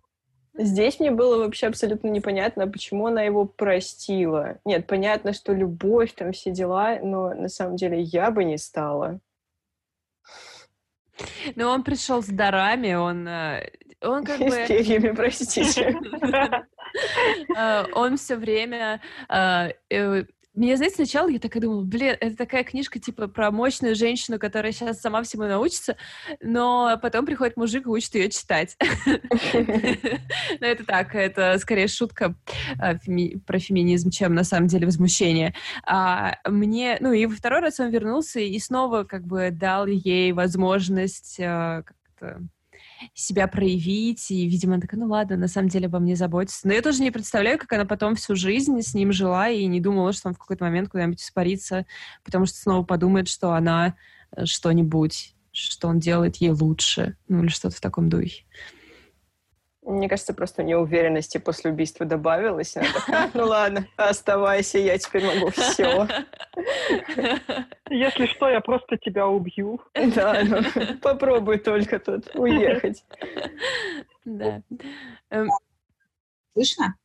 Здесь 0.58 1.00
мне 1.00 1.12
было 1.12 1.38
вообще 1.38 1.68
абсолютно 1.68 2.08
непонятно, 2.08 2.68
почему 2.68 3.08
она 3.08 3.22
его 3.22 3.46
простила. 3.46 4.58
Нет, 4.66 4.88
понятно, 4.88 5.34
что 5.34 5.54
любовь, 5.54 6.14
там 6.14 6.32
все 6.32 6.52
дела, 6.52 6.98
но 7.02 7.34
на 7.34 7.48
самом 7.48 7.76
деле 7.76 8.02
я 8.02 8.32
бы 8.32 8.44
не 8.44 8.58
стала. 8.58 9.20
Ну, 11.56 11.68
он 11.68 11.84
пришел 11.84 12.24
с 12.24 12.28
дарами, 12.28 12.94
он, 12.94 13.28
э, 13.28 13.70
он 14.02 14.24
как 14.24 14.40
бы... 14.40 14.50
С 14.52 14.68
перьями, 14.68 15.12
простите. 15.16 15.96
Э, 17.56 17.84
он 17.94 18.16
все 18.16 18.38
время 18.38 19.02
мне, 20.58 20.76
знаете, 20.76 20.96
сначала 20.96 21.30
я 21.30 21.38
такая 21.38 21.62
думала, 21.62 21.84
блин, 21.84 22.16
это 22.20 22.36
такая 22.36 22.64
книжка, 22.64 23.00
типа, 23.00 23.28
про 23.28 23.52
мощную 23.52 23.94
женщину, 23.94 24.40
которая 24.40 24.72
сейчас 24.72 25.00
сама 25.00 25.22
всему 25.22 25.44
научится, 25.44 25.98
но 26.42 26.98
потом 27.00 27.28
приходит 27.28 27.58
мужик 27.58 27.86
и 27.86 27.90
учит 27.90 28.16
ее 28.16 28.30
читать. 28.32 28.76
Но 29.54 30.66
это 30.66 30.84
так, 30.84 31.14
это 31.14 31.60
скорее 31.60 31.88
шутка 31.88 32.34
а, 32.80 32.96
про 33.46 33.60
феминизм, 33.60 34.10
чем 34.10 34.34
на 34.34 34.44
самом 34.44 34.68
деле 34.68 34.88
возмущение. 34.88 35.54
А 35.86 36.38
мне, 36.44 36.98
ну 37.02 37.14
и 37.14 37.28
во 37.28 37.36
второй 37.36 37.60
раз 37.60 37.80
он 37.80 37.92
вернулся 37.92 38.40
и 38.40 38.58
снова 38.58 39.04
как 39.04 39.28
бы 39.28 39.52
дал 39.52 39.86
ей 39.86 40.32
возможность 40.32 41.40
а, 41.40 41.84
как-то 41.84 42.42
себя 43.14 43.48
проявить, 43.48 44.32
и, 44.32 44.48
видимо, 44.48 44.74
она 44.74 44.82
такая, 44.82 45.00
ну 45.00 45.08
ладно, 45.08 45.38
на 45.38 45.48
самом 45.48 45.70
деле 45.70 45.88
обо 45.88 46.00
мне 46.00 46.16
заботится. 46.16 46.68
Но 46.68 46.74
я 46.74 46.82
тоже 46.82 47.02
не 47.02 47.12
представляю, 47.12 47.58
как 47.60 47.72
она 47.74 47.86
потом 47.86 48.16
всю 48.16 48.36
жизнь 48.36 48.82
с 48.82 48.94
ним 48.94 49.12
жила 49.12 49.50
и 49.50 49.66
не 49.66 49.80
думала, 49.80 50.14
что 50.14 50.30
он 50.30 50.34
в 50.34 50.40
какой-то 50.40 50.64
момент 50.64 50.90
куда-нибудь 50.90 51.22
испарится, 51.22 51.86
потому 52.24 52.46
что 52.46 52.58
снова 52.58 52.84
подумает, 52.84 53.28
что 53.28 53.52
она 53.52 53.96
э, 54.36 54.46
что-нибудь, 54.46 55.36
что 55.52 55.88
он 55.88 56.00
делает 56.00 56.38
ей 56.38 56.52
лучше, 56.52 57.18
ну 57.28 57.44
или 57.44 57.50
что-то 57.50 57.76
в 57.76 57.82
таком 57.82 58.10
духе. 58.10 58.44
Мне 59.88 60.10
кажется, 60.10 60.34
просто 60.34 60.64
неуверенности 60.64 61.38
после 61.38 61.72
убийства 61.72 62.06
добавилось. 62.06 62.76
Она 62.76 62.88
такая, 62.94 63.32
ну 63.34 63.46
ладно, 63.46 63.88
оставайся, 63.96 64.80
я 64.80 64.98
теперь 64.98 65.26
могу 65.26 65.50
все. 65.52 66.08
Если 67.90 68.26
что, 68.26 68.50
я 68.50 68.60
просто 68.60 68.98
тебя 68.98 69.28
убью. 69.28 69.80
Да, 69.94 70.44
ну, 70.44 70.62
попробуй 71.02 71.60
только 71.60 72.00
тут 72.00 72.36
уехать. 72.36 73.06
Да. 74.26 74.62
Эм, 75.30 75.50
Слышно? 76.54 76.96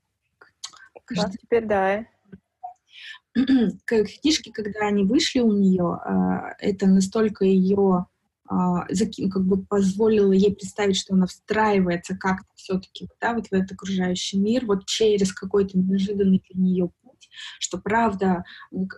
Да, 1.10 1.30
теперь 1.30 1.66
да. 1.66 2.06
Книжки, 3.86 4.50
когда 4.50 4.88
они 4.88 5.04
вышли 5.04 5.38
у 5.38 5.52
нее, 5.52 6.00
а, 6.04 6.56
это 6.58 6.86
настолько 6.86 7.44
ее 7.44 8.06
как 9.30 9.46
бы 9.46 9.64
позволило 9.64 10.32
ей 10.32 10.54
представить, 10.54 10.96
что 10.96 11.14
она 11.14 11.26
встраивается 11.26 12.16
как-то 12.16 12.48
все-таки 12.54 13.08
да, 13.20 13.34
вот 13.34 13.46
в 13.46 13.52
этот 13.52 13.72
окружающий 13.72 14.38
мир, 14.38 14.66
вот 14.66 14.86
через 14.86 15.32
какой-то 15.32 15.78
неожиданный 15.78 16.42
для 16.50 16.62
нее 16.62 16.90
что 17.58 17.78
правда, 17.78 18.44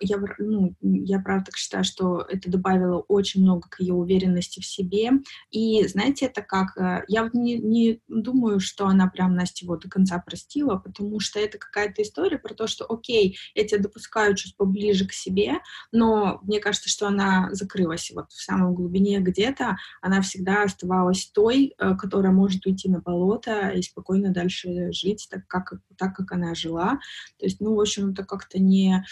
я, 0.00 0.18
ну, 0.38 0.74
я 0.80 1.20
правда 1.20 1.46
так 1.46 1.56
считаю, 1.56 1.84
что 1.84 2.20
это 2.28 2.50
добавило 2.50 2.98
очень 3.08 3.42
много 3.42 3.68
к 3.68 3.80
ее 3.80 3.94
уверенности 3.94 4.60
в 4.60 4.66
себе. 4.66 5.10
И 5.50 5.86
знаете, 5.86 6.26
это 6.26 6.42
как, 6.42 6.76
э, 6.76 7.04
я 7.08 7.24
вот 7.24 7.34
не, 7.34 7.58
не 7.58 8.00
думаю, 8.08 8.60
что 8.60 8.86
она 8.86 9.08
прям 9.08 9.34
Настя 9.34 9.64
его 9.64 9.76
до 9.76 9.88
конца 9.88 10.18
простила, 10.18 10.76
потому 10.76 11.20
что 11.20 11.38
это 11.38 11.58
какая-то 11.58 12.02
история 12.02 12.38
про 12.38 12.54
то, 12.54 12.66
что 12.66 12.84
окей, 12.86 13.36
я 13.54 13.64
тебя 13.66 13.80
допускаю 13.80 14.34
чуть 14.34 14.56
поближе 14.56 15.06
к 15.06 15.12
себе, 15.12 15.58
но 15.92 16.40
мне 16.42 16.60
кажется, 16.60 16.88
что 16.88 17.06
она 17.08 17.48
закрылась 17.52 18.10
вот 18.14 18.30
в 18.30 18.42
самом 18.42 18.74
глубине 18.74 19.20
где-то, 19.20 19.76
она 20.00 20.20
всегда 20.22 20.64
оставалась 20.64 21.26
той, 21.26 21.74
э, 21.78 21.94
которая 21.96 22.32
может 22.32 22.66
уйти 22.66 22.88
на 22.88 23.00
болото 23.00 23.68
и 23.70 23.82
спокойно 23.82 24.30
дальше 24.30 24.92
жить 24.92 25.26
так, 25.30 25.46
как, 25.46 25.72
так, 25.96 26.14
как 26.14 26.32
она 26.32 26.54
жила. 26.54 26.98
То 27.38 27.46
есть, 27.46 27.60
ну, 27.60 27.74
в 27.74 27.80
общем, 27.80 28.10
это 28.10 28.24
как-то 28.24 28.58
не... 28.58 29.04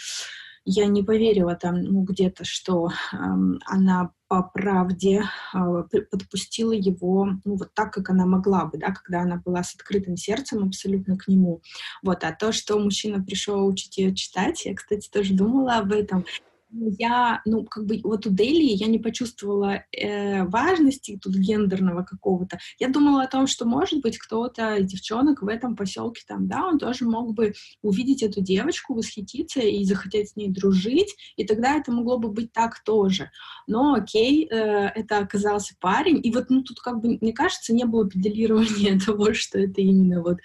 Я 0.65 0.85
не 0.85 1.03
поверила 1.03 1.55
там, 1.55 1.81
ну, 1.81 2.03
где-то, 2.03 2.45
что 2.45 2.87
э, 2.87 3.17
она 3.65 4.11
по 4.29 4.43
правде 4.43 5.23
э, 5.53 5.83
подпустила 6.09 6.71
его, 6.71 7.27
ну, 7.43 7.57
вот 7.57 7.73
так, 7.73 7.91
как 7.91 8.09
она 8.09 8.25
могла 8.25 8.63
бы, 8.63 8.77
да, 8.77 8.93
когда 8.93 9.23
она 9.23 9.41
была 9.43 9.61
с 9.61 9.75
открытым 9.75 10.15
сердцем 10.15 10.63
абсолютно 10.63 11.17
к 11.17 11.27
нему. 11.27 11.61
Вот, 12.01 12.23
а 12.23 12.31
то, 12.31 12.53
что 12.53 12.79
мужчина 12.79 13.21
пришел 13.21 13.67
учить 13.67 13.97
ее 13.97 14.15
читать, 14.15 14.63
я, 14.65 14.73
кстати, 14.73 15.09
тоже 15.09 15.33
думала 15.33 15.79
об 15.79 15.91
этом 15.91 16.25
я, 16.73 17.41
ну, 17.45 17.63
как 17.65 17.85
бы 17.85 17.99
вот 18.03 18.25
у 18.25 18.29
Дели 18.29 18.63
я 18.63 18.87
не 18.87 18.99
почувствовала 18.99 19.83
э, 19.91 20.43
важности 20.45 21.19
тут 21.21 21.35
гендерного 21.35 22.03
какого-то. 22.03 22.59
Я 22.79 22.89
думала 22.89 23.23
о 23.23 23.27
том, 23.27 23.47
что, 23.47 23.65
может 23.65 24.01
быть, 24.01 24.17
кто-то 24.17 24.77
из 24.77 24.91
девчонок 24.91 25.41
в 25.41 25.47
этом 25.47 25.75
поселке 25.75 26.23
там, 26.27 26.47
да, 26.47 26.67
он 26.67 26.79
тоже 26.79 27.05
мог 27.05 27.33
бы 27.33 27.53
увидеть 27.81 28.23
эту 28.23 28.41
девочку, 28.41 28.93
восхититься 28.93 29.59
и 29.59 29.83
захотеть 29.83 30.29
с 30.29 30.35
ней 30.35 30.49
дружить, 30.49 31.15
и 31.35 31.45
тогда 31.45 31.75
это 31.75 31.91
могло 31.91 32.17
бы 32.17 32.29
быть 32.29 32.51
так 32.51 32.83
тоже. 32.83 33.29
Но, 33.67 33.93
окей, 33.93 34.47
э, 34.49 34.55
это 34.55 35.19
оказался 35.19 35.75
парень, 35.79 36.19
и 36.23 36.31
вот, 36.31 36.49
ну, 36.49 36.63
тут 36.63 36.79
как 36.79 37.01
бы, 37.01 37.17
мне 37.21 37.33
кажется, 37.33 37.73
не 37.73 37.85
было 37.85 38.09
педалирования 38.09 38.99
того, 39.05 39.33
что 39.33 39.59
это 39.59 39.81
именно 39.81 40.21
вот 40.21 40.37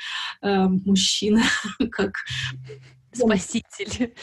э, 0.43 0.67
мужчина, 0.69 1.43
как 1.91 2.13
спаситель. 3.13 4.15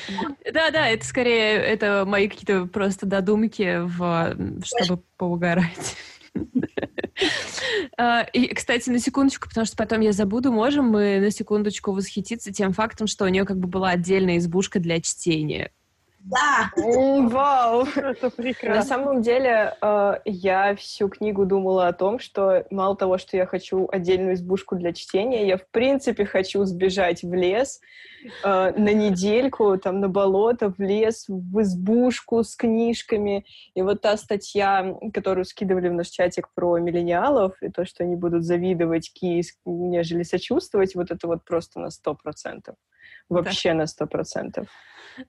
Да-да, 0.53 0.87
это 0.87 1.05
скорее, 1.05 1.57
это 1.57 2.05
мои 2.05 2.27
какие-то 2.27 2.65
просто 2.65 3.05
додумки, 3.05 3.79
в, 3.81 4.35
чтобы 4.63 5.03
поугарать. 5.17 5.95
А, 7.97 8.23
и, 8.33 8.53
кстати, 8.53 8.89
на 8.89 8.99
секундочку, 8.99 9.47
потому 9.47 9.65
что 9.65 9.77
потом 9.77 10.01
я 10.01 10.11
забуду, 10.11 10.51
можем 10.51 10.89
мы 10.89 11.19
на 11.19 11.31
секундочку 11.31 11.93
восхититься 11.93 12.51
тем 12.51 12.73
фактом, 12.73 13.07
что 13.07 13.23
у 13.23 13.29
нее 13.29 13.45
как 13.45 13.57
бы 13.57 13.67
была 13.67 13.91
отдельная 13.91 14.37
избушка 14.37 14.79
для 14.79 14.99
чтения. 14.99 15.71
Да! 16.25 16.71
Вау! 16.75 17.85
Это 17.95 18.31
прекрасно. 18.31 18.75
На 18.75 18.81
самом 18.81 19.21
деле, 19.21 19.75
э, 19.79 20.13
я 20.25 20.75
всю 20.75 21.07
книгу 21.07 21.45
думала 21.45 21.87
о 21.87 21.93
том, 21.93 22.17
что 22.17 22.65
мало 22.71 22.95
того, 22.95 23.19
что 23.19 23.37
я 23.37 23.45
хочу 23.45 23.87
отдельную 23.91 24.33
избушку 24.33 24.75
для 24.75 24.91
чтения, 24.91 25.47
я 25.47 25.57
в 25.57 25.67
принципе 25.69 26.25
хочу 26.25 26.65
сбежать 26.65 27.21
в 27.21 27.31
лес 27.31 27.79
э, 28.43 28.73
на 28.75 28.91
недельку, 28.93 29.77
там, 29.77 29.99
на 29.99 30.09
болото, 30.09 30.73
в 30.75 30.79
лес, 30.81 31.25
в 31.27 31.61
избушку 31.61 32.43
с 32.43 32.55
книжками. 32.55 33.45
И 33.75 33.83
вот 33.83 34.01
та 34.01 34.17
статья, 34.17 34.95
которую 35.13 35.45
скидывали 35.45 35.89
в 35.89 35.93
наш 35.93 36.07
чатик 36.07 36.49
про 36.55 36.79
миллениалов, 36.79 37.53
и 37.61 37.69
то, 37.69 37.85
что 37.85 38.03
они 38.03 38.15
будут 38.15 38.43
завидовать 38.43 39.13
Ки, 39.13 39.43
нежели 39.65 40.23
сочувствовать, 40.23 40.95
вот 40.95 41.11
это 41.11 41.27
вот 41.27 41.45
просто 41.45 41.79
на 41.79 41.91
сто 41.91 42.15
процентов. 42.15 42.75
Вообще 43.29 43.73
на 43.73 43.87
сто 43.87 44.05
процентов. 44.05 44.67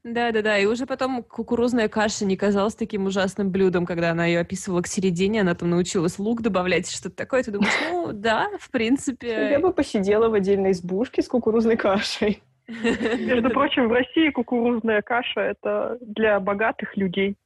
Да-да-да, 0.03 0.59
и 0.59 0.67
уже 0.67 0.87
потом 0.87 1.23
кукурузная 1.23 1.89
каша 1.89 2.25
не 2.25 2.37
казалась 2.37 2.75
таким 2.75 3.07
ужасным 3.07 3.51
блюдом, 3.51 3.87
когда 3.87 4.11
она 4.11 4.27
ее 4.27 4.41
описывала 4.41 4.83
к 4.83 4.87
середине, 4.87 5.43
она 5.43 5.55
там 5.55 5.71
научилась 5.71 6.19
лук 6.19 6.43
добавлять, 6.43 6.91
что-то 6.91 7.15
такое, 7.15 7.43
ты 7.45 7.53
думаешь, 7.53 7.73
ну 7.91 8.13
да, 8.13 8.49
в 8.59 8.71
принципе... 8.71 9.51
Я 9.51 9.61
бы 9.61 9.73
посидела 9.73 10.29
в 10.29 10.35
отдельной 10.35 10.73
избушке 10.73 11.23
с 11.23 11.29
кукурузной 11.29 11.77
кашей. 11.77 12.43
Между 12.69 13.51
прочим, 13.51 13.89
в 13.89 13.93
России 13.93 14.31
кукурузная 14.31 15.03
каша— 15.03 15.41
это 15.43 15.99
для 16.01 16.41
богатых 16.41 16.97
людей. 16.97 17.37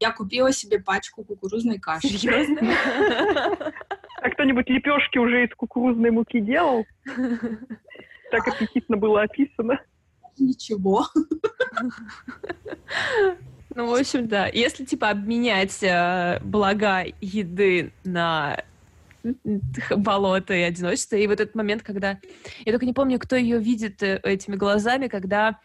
Я 0.00 0.12
купила 0.12 0.50
себе 0.50 0.80
пачку 0.80 1.24
кукурузной 1.24 1.78
каши. 1.78 2.08
Серьезно? 2.08 2.60
А 4.22 4.28
кто-нибудь 4.28 4.68
лепешки 4.68 5.16
уже 5.16 5.46
из 5.46 5.54
кукурузной 5.54 6.10
муки 6.10 6.40
делал? 6.40 6.84
Так 8.30 8.48
аппетитно 8.48 8.96
было 8.96 9.22
описано. 9.22 9.80
Ничего. 10.38 11.06
Ну, 13.76 13.86
в 13.88 13.94
общем, 13.94 14.26
да. 14.26 14.48
Если, 14.48 14.84
типа, 14.84 15.10
обменять 15.10 15.80
э, 15.84 16.40
блага 16.42 17.04
еды 17.20 17.92
на 18.02 18.56
болото 19.96 20.54
и 20.54 20.62
одиночество, 20.62 21.16
и 21.16 21.26
вот 21.28 21.40
этот 21.40 21.54
момент, 21.54 21.82
когда... 21.82 22.18
Я 22.64 22.72
только 22.72 22.86
не 22.86 22.92
помню, 22.92 23.20
кто 23.20 23.36
ее 23.36 23.58
видит 23.58 24.02
э, 24.02 24.18
этими 24.24 24.56
глазами, 24.56 25.06
когда 25.06 25.60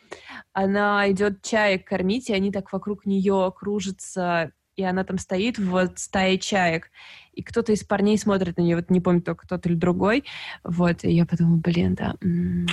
она 0.54 1.10
идет 1.12 1.42
чаек 1.42 1.88
кормить, 1.88 2.30
и 2.30 2.34
они 2.34 2.52
так 2.52 2.72
вокруг 2.72 3.08
нее 3.08 3.52
кружатся, 3.56 4.52
и 4.76 4.84
она 4.84 5.04
там 5.04 5.18
стоит 5.18 5.58
в 5.58 5.90
стае 5.96 6.38
чаек, 6.38 6.90
и 7.34 7.42
кто-то 7.44 7.72
из 7.72 7.84
парней 7.84 8.18
смотрит 8.18 8.58
на 8.58 8.62
нее, 8.62 8.76
вот 8.76 8.90
не 8.90 9.02
помню, 9.02 9.22
только 9.22 9.48
тот 9.48 9.66
или 9.66 9.76
другой, 9.76 10.24
вот, 10.64 11.04
и 11.04 11.12
я 11.12 11.26
подумала, 11.26 11.58
блин, 11.58 11.96
да, 11.96 12.16
м, 12.22 12.68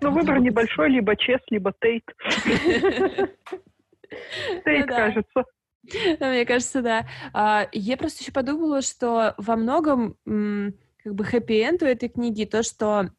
Ну, 0.00 0.10
выбор 0.10 0.34
бы 0.36 0.40
быть. 0.40 0.50
небольшой, 0.50 0.90
либо 0.90 1.16
Чес, 1.16 1.40
либо 1.50 1.72
Тейт. 1.80 2.04
Тейт, 4.64 4.86
да. 4.86 4.96
кажется. 4.96 5.44
Да, 6.18 6.30
мне 6.30 6.44
кажется, 6.44 6.82
да. 6.82 7.06
А, 7.32 7.68
я 7.72 7.96
просто 7.96 8.22
еще 8.22 8.32
подумала, 8.32 8.82
что 8.82 9.34
во 9.38 9.56
многом 9.56 10.16
как 11.04 11.14
бы 11.14 11.24
хэппи-энд 11.24 11.82
у 11.82 11.86
этой 11.86 12.08
книги 12.08 12.44
то, 12.44 12.62
что 12.62 13.10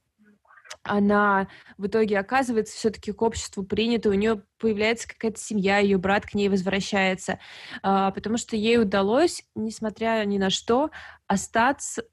она 0.84 1.48
в 1.78 1.88
итоге 1.88 2.20
оказывается 2.20 2.76
все-таки 2.76 3.12
к 3.12 3.22
обществу 3.22 3.64
принята, 3.64 4.10
у 4.10 4.14
нее 4.14 4.44
появляется 4.60 5.08
какая-то 5.08 5.40
семья, 5.40 5.78
ее 5.80 5.98
брат 5.98 6.26
к 6.26 6.34
ней 6.34 6.50
возвращается, 6.50 7.40
а, 7.82 8.12
потому 8.12 8.38
что 8.38 8.56
ей 8.56 8.80
удалось, 8.80 9.44
несмотря 9.56 10.24
ни 10.26 10.38
на 10.38 10.50
что, 10.50 10.92
остаться 11.28 12.04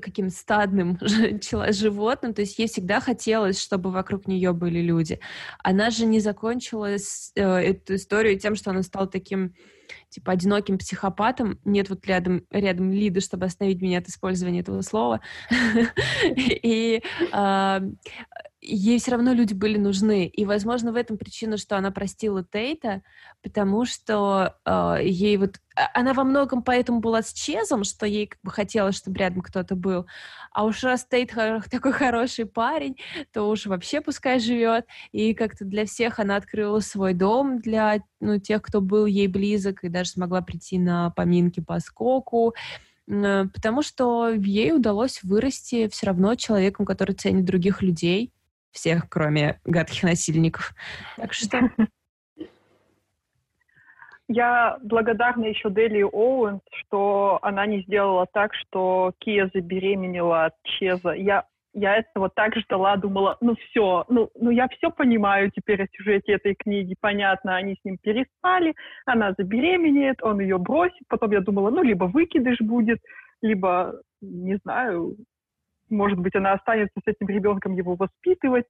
каким 0.00 0.28
стадным 0.28 0.98
животным, 1.70 2.34
то 2.34 2.42
есть 2.42 2.58
ей 2.58 2.68
всегда 2.68 3.00
хотелось, 3.00 3.60
чтобы 3.60 3.90
вокруг 3.90 4.26
нее 4.26 4.52
были 4.52 4.80
люди. 4.80 5.20
Она 5.62 5.90
же 5.90 6.04
не 6.04 6.20
закончила 6.20 6.90
э, 6.90 6.96
эту 7.34 7.94
историю 7.94 8.38
тем, 8.38 8.56
что 8.56 8.70
она 8.70 8.82
стала 8.82 9.06
таким 9.06 9.54
типа 10.08 10.32
одиноким 10.32 10.78
психопатом. 10.78 11.58
Нет 11.64 11.88
вот 11.90 12.06
рядом, 12.06 12.42
рядом 12.50 12.92
Лиды, 12.92 13.20
чтобы 13.20 13.46
остановить 13.46 13.80
меня 13.80 13.98
от 13.98 14.08
использования 14.08 14.60
этого 14.60 14.82
слова. 14.82 15.20
И 16.36 17.02
а, 17.32 17.82
ей 18.66 18.98
все 18.98 19.12
равно 19.12 19.32
люди 19.32 19.54
были 19.54 19.78
нужны. 19.78 20.26
И, 20.26 20.44
возможно, 20.44 20.92
в 20.92 20.96
этом 20.96 21.16
причина, 21.16 21.56
что 21.56 21.76
она 21.76 21.90
простила 21.90 22.44
Тейта, 22.44 23.02
потому 23.42 23.84
что 23.84 24.56
а, 24.64 24.98
ей 25.00 25.36
вот... 25.36 25.56
а- 25.76 25.90
Она 25.94 26.12
во 26.12 26.24
многом 26.24 26.62
поэтому 26.62 27.00
была 27.00 27.22
с 27.22 27.32
Чезом, 27.32 27.84
что 27.84 28.06
ей 28.06 28.26
как 28.26 28.40
бы 28.42 28.50
хотелось, 28.50 28.96
чтобы 28.96 29.18
рядом 29.18 29.42
кто-то 29.42 29.76
был. 29.76 30.06
А 30.52 30.64
уж 30.64 30.82
раз 30.82 31.06
Тейт 31.06 31.32
такой 31.70 31.92
хороший 31.92 32.46
парень, 32.46 32.96
то 33.32 33.48
уж 33.48 33.66
вообще 33.66 34.00
пускай 34.00 34.40
живет. 34.40 34.86
И 35.12 35.34
как-то 35.34 35.64
для 35.64 35.86
всех 35.86 36.18
она 36.18 36.36
открыла 36.36 36.80
свой 36.80 37.14
дом 37.14 37.60
для 37.60 38.00
ну, 38.20 38.38
тех, 38.38 38.62
кто 38.62 38.80
был 38.80 39.06
ей 39.06 39.28
близок, 39.28 39.75
и 39.84 39.88
даже 39.88 40.10
смогла 40.10 40.42
прийти 40.42 40.78
на 40.78 41.10
поминки 41.10 41.60
по 41.60 41.78
скоку. 41.80 42.54
Э, 43.08 43.44
Потому 43.52 43.82
что 43.82 44.30
ей 44.30 44.72
удалось 44.72 45.22
вырасти 45.22 45.88
все 45.88 46.06
равно 46.06 46.34
человеком, 46.34 46.86
который 46.86 47.14
ценит 47.14 47.44
других 47.44 47.82
людей, 47.82 48.32
всех, 48.72 49.08
кроме 49.08 49.60
гадких 49.64 50.02
насильников. 50.02 50.74
Так 51.16 51.32
что 51.32 51.70
Я 54.28 54.78
благодарна 54.82 55.44
еще 55.44 55.70
Дели 55.70 56.02
Оуэнс, 56.02 56.60
что 56.80 57.38
она 57.42 57.64
не 57.64 57.82
сделала 57.82 58.26
так, 58.26 58.54
что 58.54 59.12
Кия 59.18 59.48
забеременела 59.54 60.46
от 60.46 60.54
Чеза. 60.64 61.12
Я, 61.12 61.46
я 61.76 61.96
этого 61.96 62.30
так 62.30 62.56
ждала, 62.56 62.96
думала, 62.96 63.36
ну 63.42 63.54
все, 63.54 64.04
ну, 64.08 64.30
ну 64.34 64.50
я 64.50 64.66
все 64.68 64.90
понимаю 64.90 65.50
теперь 65.50 65.82
о 65.82 65.88
сюжете 65.92 66.32
этой 66.32 66.54
книги, 66.54 66.96
понятно, 66.98 67.54
они 67.54 67.74
с 67.74 67.84
ним 67.84 67.98
переспали, 67.98 68.74
она 69.04 69.34
забеременеет, 69.36 70.22
он 70.22 70.40
ее 70.40 70.58
бросит, 70.58 71.06
потом 71.08 71.32
я 71.32 71.40
думала, 71.40 71.70
ну 71.70 71.82
либо 71.82 72.04
выкидыш 72.04 72.60
будет, 72.60 72.98
либо, 73.42 74.00
не 74.22 74.56
знаю, 74.64 75.16
может 75.90 76.18
быть, 76.18 76.34
она 76.34 76.54
останется 76.54 76.98
с 76.98 77.06
этим 77.06 77.28
ребенком 77.28 77.74
его 77.74 77.94
воспитывать. 77.94 78.64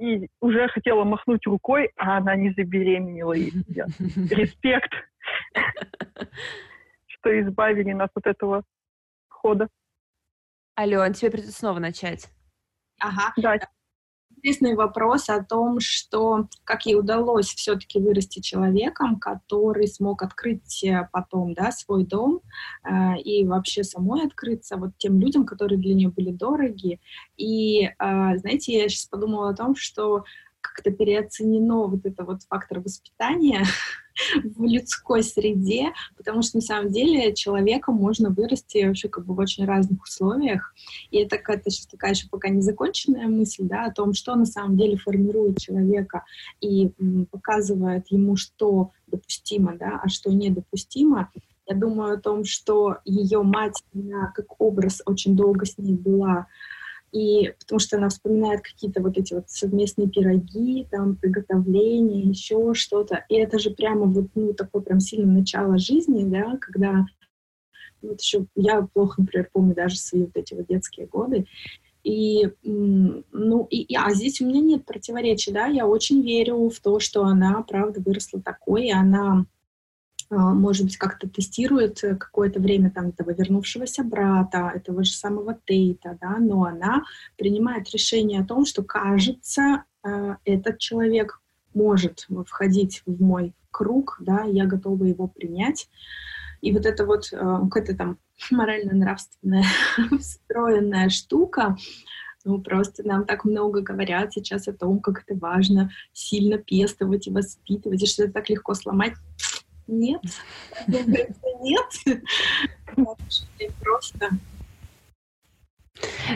И 0.00 0.28
уже 0.40 0.68
хотела 0.68 1.04
махнуть 1.04 1.46
рукой, 1.46 1.90
а 1.96 2.16
она 2.16 2.34
не 2.34 2.50
забеременела. 2.52 3.34
И 3.34 3.50
я 3.68 3.84
респект, 4.30 4.90
что 7.06 7.40
избавили 7.40 7.92
нас 7.92 8.08
от 8.14 8.26
этого 8.26 8.62
хода. 9.28 9.68
Ален, 10.78 11.12
тебе 11.12 11.30
придется 11.30 11.58
снова 11.58 11.78
начать. 11.78 12.28
Ага. 12.98 13.32
Да, 13.36 13.58
Интересный 14.44 14.74
вопрос 14.74 15.28
о 15.28 15.44
том, 15.44 15.78
что 15.78 16.48
как 16.64 16.84
ей 16.84 16.96
удалось 16.96 17.46
все-таки 17.54 18.00
вырасти 18.00 18.40
человеком, 18.40 19.20
который 19.20 19.86
смог 19.86 20.20
открыть 20.22 20.82
э, 20.82 21.08
потом 21.12 21.54
да, 21.54 21.70
свой 21.70 22.04
дом 22.04 22.40
э, 22.82 23.20
и 23.20 23.46
вообще 23.46 23.84
самой 23.84 24.26
открыться 24.26 24.78
вот 24.78 24.98
тем 24.98 25.20
людям, 25.20 25.46
которые 25.46 25.78
для 25.78 25.94
нее 25.94 26.08
были 26.08 26.32
дороги. 26.32 26.98
И, 27.36 27.84
э, 27.84 27.92
знаете, 27.98 28.76
я 28.76 28.88
сейчас 28.88 29.06
подумала 29.06 29.50
о 29.50 29.54
том, 29.54 29.76
что 29.76 30.24
как-то 30.62 30.90
переоценено 30.90 31.86
вот 31.86 32.06
это 32.06 32.24
вот 32.24 32.42
фактор 32.48 32.80
воспитания 32.80 33.64
в 34.44 34.62
людской 34.64 35.22
среде, 35.22 35.92
потому 36.16 36.42
что 36.42 36.58
на 36.58 36.62
самом 36.62 36.90
деле 36.90 37.34
человеком 37.34 37.96
можно 37.96 38.30
вырасти 38.30 38.84
вообще 38.84 39.08
как 39.08 39.26
бы 39.26 39.34
в 39.34 39.38
очень 39.38 39.66
разных 39.66 40.02
условиях. 40.04 40.74
И 41.10 41.18
это 41.18 41.36
какая-то 41.36 41.70
сейчас 41.70 41.86
такая 41.86 42.12
еще 42.12 42.28
пока 42.28 42.48
не 42.48 42.62
законченная 42.62 43.26
мысль, 43.26 43.64
да, 43.64 43.86
о 43.86 43.92
том, 43.92 44.14
что 44.14 44.34
на 44.34 44.46
самом 44.46 44.76
деле 44.76 44.96
формирует 44.96 45.58
человека 45.58 46.24
и 46.60 46.92
м, 46.98 47.26
показывает 47.26 48.06
ему, 48.08 48.36
что 48.36 48.92
допустимо, 49.06 49.76
да, 49.76 50.00
а 50.02 50.08
что 50.08 50.32
недопустимо. 50.32 51.30
Я 51.66 51.76
думаю 51.76 52.14
о 52.14 52.20
том, 52.20 52.44
что 52.44 52.98
ее 53.04 53.42
мать, 53.42 53.82
она 53.94 54.32
как 54.34 54.60
образ 54.60 55.00
очень 55.06 55.36
долго 55.36 55.64
с 55.64 55.78
ней 55.78 55.94
была, 55.94 56.46
и 57.12 57.52
потому 57.60 57.78
что 57.78 57.98
она 57.98 58.08
вспоминает 58.08 58.62
какие-то 58.62 59.02
вот 59.02 59.18
эти 59.18 59.34
вот 59.34 59.50
совместные 59.50 60.08
пироги, 60.08 60.86
там, 60.90 61.16
приготовления, 61.16 62.22
еще 62.22 62.72
что-то. 62.74 63.24
И 63.28 63.34
это 63.34 63.58
же 63.58 63.70
прямо 63.70 64.06
вот, 64.06 64.28
ну, 64.34 64.54
такое 64.54 64.82
прям 64.82 64.98
сильное 64.98 65.40
начало 65.40 65.78
жизни, 65.78 66.24
да, 66.24 66.56
когда 66.58 67.04
вот 68.00 68.20
еще 68.20 68.46
я 68.56 68.82
плохо, 68.92 69.20
например, 69.20 69.48
помню 69.52 69.74
даже 69.74 69.96
свои 69.96 70.22
вот 70.22 70.36
эти 70.36 70.54
вот 70.54 70.66
детские 70.66 71.06
годы. 71.06 71.46
И, 72.02 72.50
ну, 72.64 73.66
и, 73.70 73.82
и- 73.82 73.94
а 73.94 74.12
здесь 74.12 74.40
у 74.40 74.46
меня 74.46 74.60
нет 74.60 74.84
противоречий, 74.84 75.52
да, 75.52 75.66
я 75.66 75.86
очень 75.86 76.22
верю 76.22 76.68
в 76.68 76.80
то, 76.80 76.98
что 76.98 77.24
она, 77.24 77.62
правда, 77.62 78.00
выросла 78.00 78.42
такой, 78.42 78.86
и 78.86 78.92
она, 78.92 79.46
может 80.34 80.84
быть, 80.84 80.96
как-то 80.96 81.28
тестирует 81.28 82.02
э, 82.02 82.16
какое-то 82.16 82.58
время 82.58 82.90
там 82.90 83.08
этого 83.08 83.32
вернувшегося 83.32 84.02
брата, 84.02 84.72
этого 84.74 85.04
же 85.04 85.12
самого 85.12 85.58
Тейта, 85.66 86.16
да, 86.20 86.38
но 86.38 86.64
она 86.64 87.02
принимает 87.36 87.90
решение 87.90 88.40
о 88.40 88.46
том, 88.46 88.64
что, 88.64 88.82
кажется, 88.82 89.84
э, 90.02 90.36
этот 90.44 90.78
человек 90.78 91.40
может 91.74 92.26
входить 92.46 93.02
в 93.04 93.22
мой 93.22 93.54
круг, 93.70 94.16
да, 94.20 94.44
я 94.44 94.64
готова 94.64 95.04
его 95.04 95.28
принять. 95.28 95.88
И 96.62 96.72
вот 96.72 96.86
это 96.86 97.04
вот 97.04 97.30
э, 97.32 97.36
какая-то 97.36 97.94
там 97.94 98.18
морально-нравственная 98.50 99.64
встроенная 100.18 101.10
штука, 101.10 101.76
Ну, 102.44 102.60
просто 102.60 103.06
нам 103.06 103.24
так 103.24 103.44
много 103.44 103.82
говорят 103.82 104.32
сейчас 104.32 104.66
о 104.66 104.72
том, 104.72 105.00
как 105.00 105.24
это 105.26 105.38
важно 105.38 105.90
сильно 106.12 106.58
пестовать 106.58 107.26
и 107.26 107.30
воспитывать, 107.30 108.02
и 108.02 108.06
что 108.06 108.24
это 108.24 108.32
так 108.32 108.48
легко 108.48 108.74
сломать. 108.74 109.12
Нет, 109.86 110.22
нет. 110.86 112.18
Просто 113.80 114.30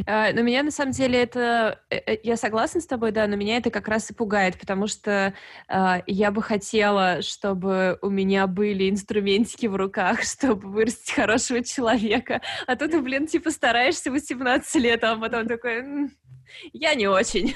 а, 0.06 0.32
но 0.32 0.42
меня 0.42 0.62
на 0.62 0.70
самом 0.70 0.92
деле 0.92 1.22
это... 1.22 1.80
Э, 1.90 1.96
э, 1.96 2.18
я 2.22 2.36
согласна 2.36 2.80
с 2.80 2.86
тобой, 2.86 3.12
да, 3.12 3.26
но 3.26 3.36
меня 3.36 3.56
это 3.56 3.70
как 3.70 3.88
раз 3.88 4.10
и 4.10 4.14
пугает, 4.14 4.58
потому 4.58 4.86
что 4.86 5.34
э, 5.68 5.94
я 6.06 6.30
бы 6.30 6.42
хотела, 6.42 7.22
чтобы 7.22 7.98
у 8.02 8.10
меня 8.10 8.46
были 8.46 8.90
инструментики 8.90 9.66
в 9.66 9.76
руках, 9.76 10.22
чтобы 10.22 10.68
вырастить 10.68 11.14
хорошего 11.14 11.62
человека. 11.62 12.42
А 12.66 12.76
тут 12.76 12.90
ты, 12.92 13.00
блин, 13.00 13.26
типа 13.26 13.50
стараешься 13.50 14.10
18 14.10 14.74
лет, 14.76 15.04
а 15.04 15.16
потом 15.16 15.46
такой... 15.46 16.10
Я 16.72 16.94
не 16.94 17.08
очень. 17.08 17.54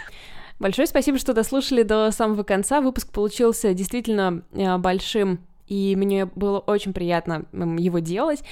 Большое 0.59 0.87
спасибо, 0.87 1.17
что 1.19 1.33
дослушали 1.33 1.83
до 1.83 2.11
самого 2.11 2.43
конца. 2.43 2.81
Выпуск 2.81 3.13
получился 3.13 3.73
действительно 3.73 4.43
большим 4.79 5.47
и 5.71 5.95
мне 5.97 6.27
было 6.27 6.59
очень 6.59 6.93
приятно 6.93 7.47
его 7.53 8.01
делать. 8.01 8.43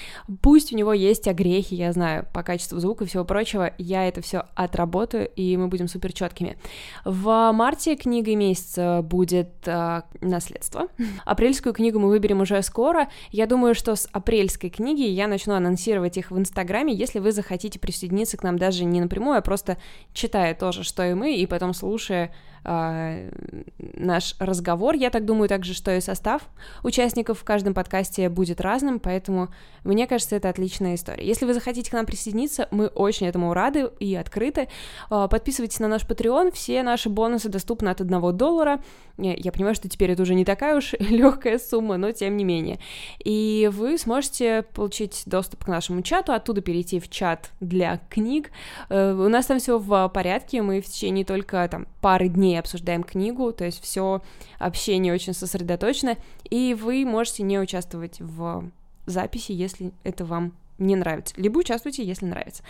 Пусть 0.41 0.73
у 0.73 0.77
него 0.77 0.93
есть 0.93 1.27
огрехи, 1.27 1.75
я 1.75 1.93
знаю, 1.93 2.27
по 2.33 2.45
качеству 2.45 2.79
звука 2.79 3.05
и 3.05 3.07
всего 3.09 3.25
прочего, 3.25 3.75
я 3.77 4.07
это 4.07 4.23
все 4.23 4.45
отработаю, 4.55 5.29
и 5.35 5.57
мы 5.57 5.67
будем 5.67 5.89
супер 5.89 6.13
четкими. 6.13 6.57
В 7.05 7.51
марте 7.53 7.97
книгой 7.97 8.37
месяца 8.37 9.03
будет 9.03 9.51
э, 9.67 10.03
«Наследство». 10.21 10.87
Апрельскую 11.25 11.75
книгу 11.75 11.99
мы 11.99 12.09
выберем 12.09 12.41
уже 12.41 12.63
скоро. 12.63 13.09
Я 13.33 13.47
думаю, 13.47 13.75
что 13.75 13.97
с 13.97 14.09
апрельской 14.13 14.71
книги 14.71 15.03
я 15.03 15.27
начну 15.27 15.55
анонсировать 15.55 16.17
их 16.17 16.31
в 16.31 16.39
Инстаграме, 16.39 16.95
если 16.95 17.19
вы 17.19 17.33
захотите 17.33 17.81
присоединиться 17.81 18.37
к 18.37 18.45
нам 18.45 18.59
даже 18.59 18.85
не 18.85 19.01
напрямую, 19.01 19.39
а 19.39 19.43
просто 19.43 19.77
читая 20.13 20.55
тоже, 20.55 20.85
что 20.85 21.05
и 21.05 21.15
мы, 21.15 21.35
и 21.35 21.47
потом 21.47 21.75
слушая 21.75 22.33
э, 22.65 23.31
наш 23.79 24.35
разговор. 24.39 24.95
Я 24.95 25.11
так 25.11 25.25
думаю 25.25 25.49
также, 25.49 25.75
что 25.75 25.95
и 25.95 26.01
состав 26.01 26.43
участников 26.83 27.39
в 27.39 27.45
каждом 27.45 27.75
подкасте 27.75 28.29
будет 28.29 28.61
разным, 28.61 29.01
поэтому 29.01 29.49
мне 29.85 30.07
кажется, 30.07 30.37
это 30.37 30.49
отличная 30.49 30.95
история. 30.95 31.27
Если 31.27 31.45
вы 31.45 31.55
захотите 31.55 31.91
к 31.91 31.95
нам 31.95 32.07
присоединиться, 32.07 32.69
мы 32.71 32.87
очень 32.87 33.27
этому 33.27 33.55
рады 33.55 33.91
и 34.01 34.15
открыты. 34.15 34.69
Э, 35.11 35.29
подписывайтесь 35.31 35.81
на 35.81 35.89
наш 35.89 36.05
Patreon, 36.05 36.53
все 36.53 36.83
наши 36.83 37.09
бонусы 37.09 37.49
доступны 37.49 37.89
от 37.89 38.01
1 38.01 38.37
доллара. 38.37 38.81
Я 39.19 39.51
понимаю, 39.51 39.75
что 39.75 39.89
теперь 39.89 40.13
это 40.13 40.23
уже 40.23 40.35
не 40.35 40.45
такая 40.45 40.77
уж 40.77 40.93
легкая 40.99 41.59
сумма, 41.59 41.97
но 41.97 42.13
тем 42.13 42.37
не 42.37 42.45
менее. 42.45 42.79
И 43.25 43.69
вы 43.73 43.99
сможете 43.99 44.63
получить 44.75 45.23
доступ 45.27 45.65
к 45.65 45.69
нашему 45.69 46.03
чату, 46.03 46.33
оттуда 46.33 46.61
перейти 46.61 47.01
в 47.01 47.09
чат 47.11 47.51
для 47.61 48.01
книг. 48.09 48.51
Э, 48.89 49.13
у 49.13 49.29
нас 49.29 49.47
там 49.47 49.59
все 49.59 49.79
в 49.79 50.09
порядке, 50.09 50.63
мы 50.63 50.81
в 50.81 50.87
течение 50.87 51.25
только 51.25 51.67
там 51.69 51.87
пары 52.01 52.29
дней 52.29 52.48
дней 52.49 52.59
обсуждаем 52.59 53.03
книгу, 53.03 53.53
то 53.53 53.65
есть 53.65 53.83
все 53.83 54.23
общение 54.59 55.13
очень 55.13 55.35
сосредоточено, 55.35 56.17
и 56.49 56.75
вы 56.75 57.05
можете 57.05 57.43
не 57.43 57.59
участвовать 57.59 58.21
в 58.21 58.65
записи, 59.07 59.53
если 59.53 59.93
это 60.03 60.25
вам 60.25 60.53
не 60.79 60.97
нравится, 60.97 61.35
либо 61.37 61.59
участвуйте, 61.59 62.05
если 62.05 62.25
нравится. 62.25 62.63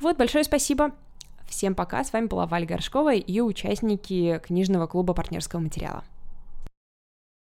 Вот, 0.00 0.16
большое 0.16 0.44
спасибо. 0.44 0.92
Всем 1.48 1.74
пока, 1.74 2.02
с 2.04 2.12
вами 2.12 2.26
была 2.26 2.46
Валя 2.46 2.66
Горшкова 2.66 3.14
и 3.14 3.40
участники 3.40 4.40
книжного 4.44 4.86
клуба 4.86 5.14
партнерского 5.14 5.60
материала. 5.60 6.04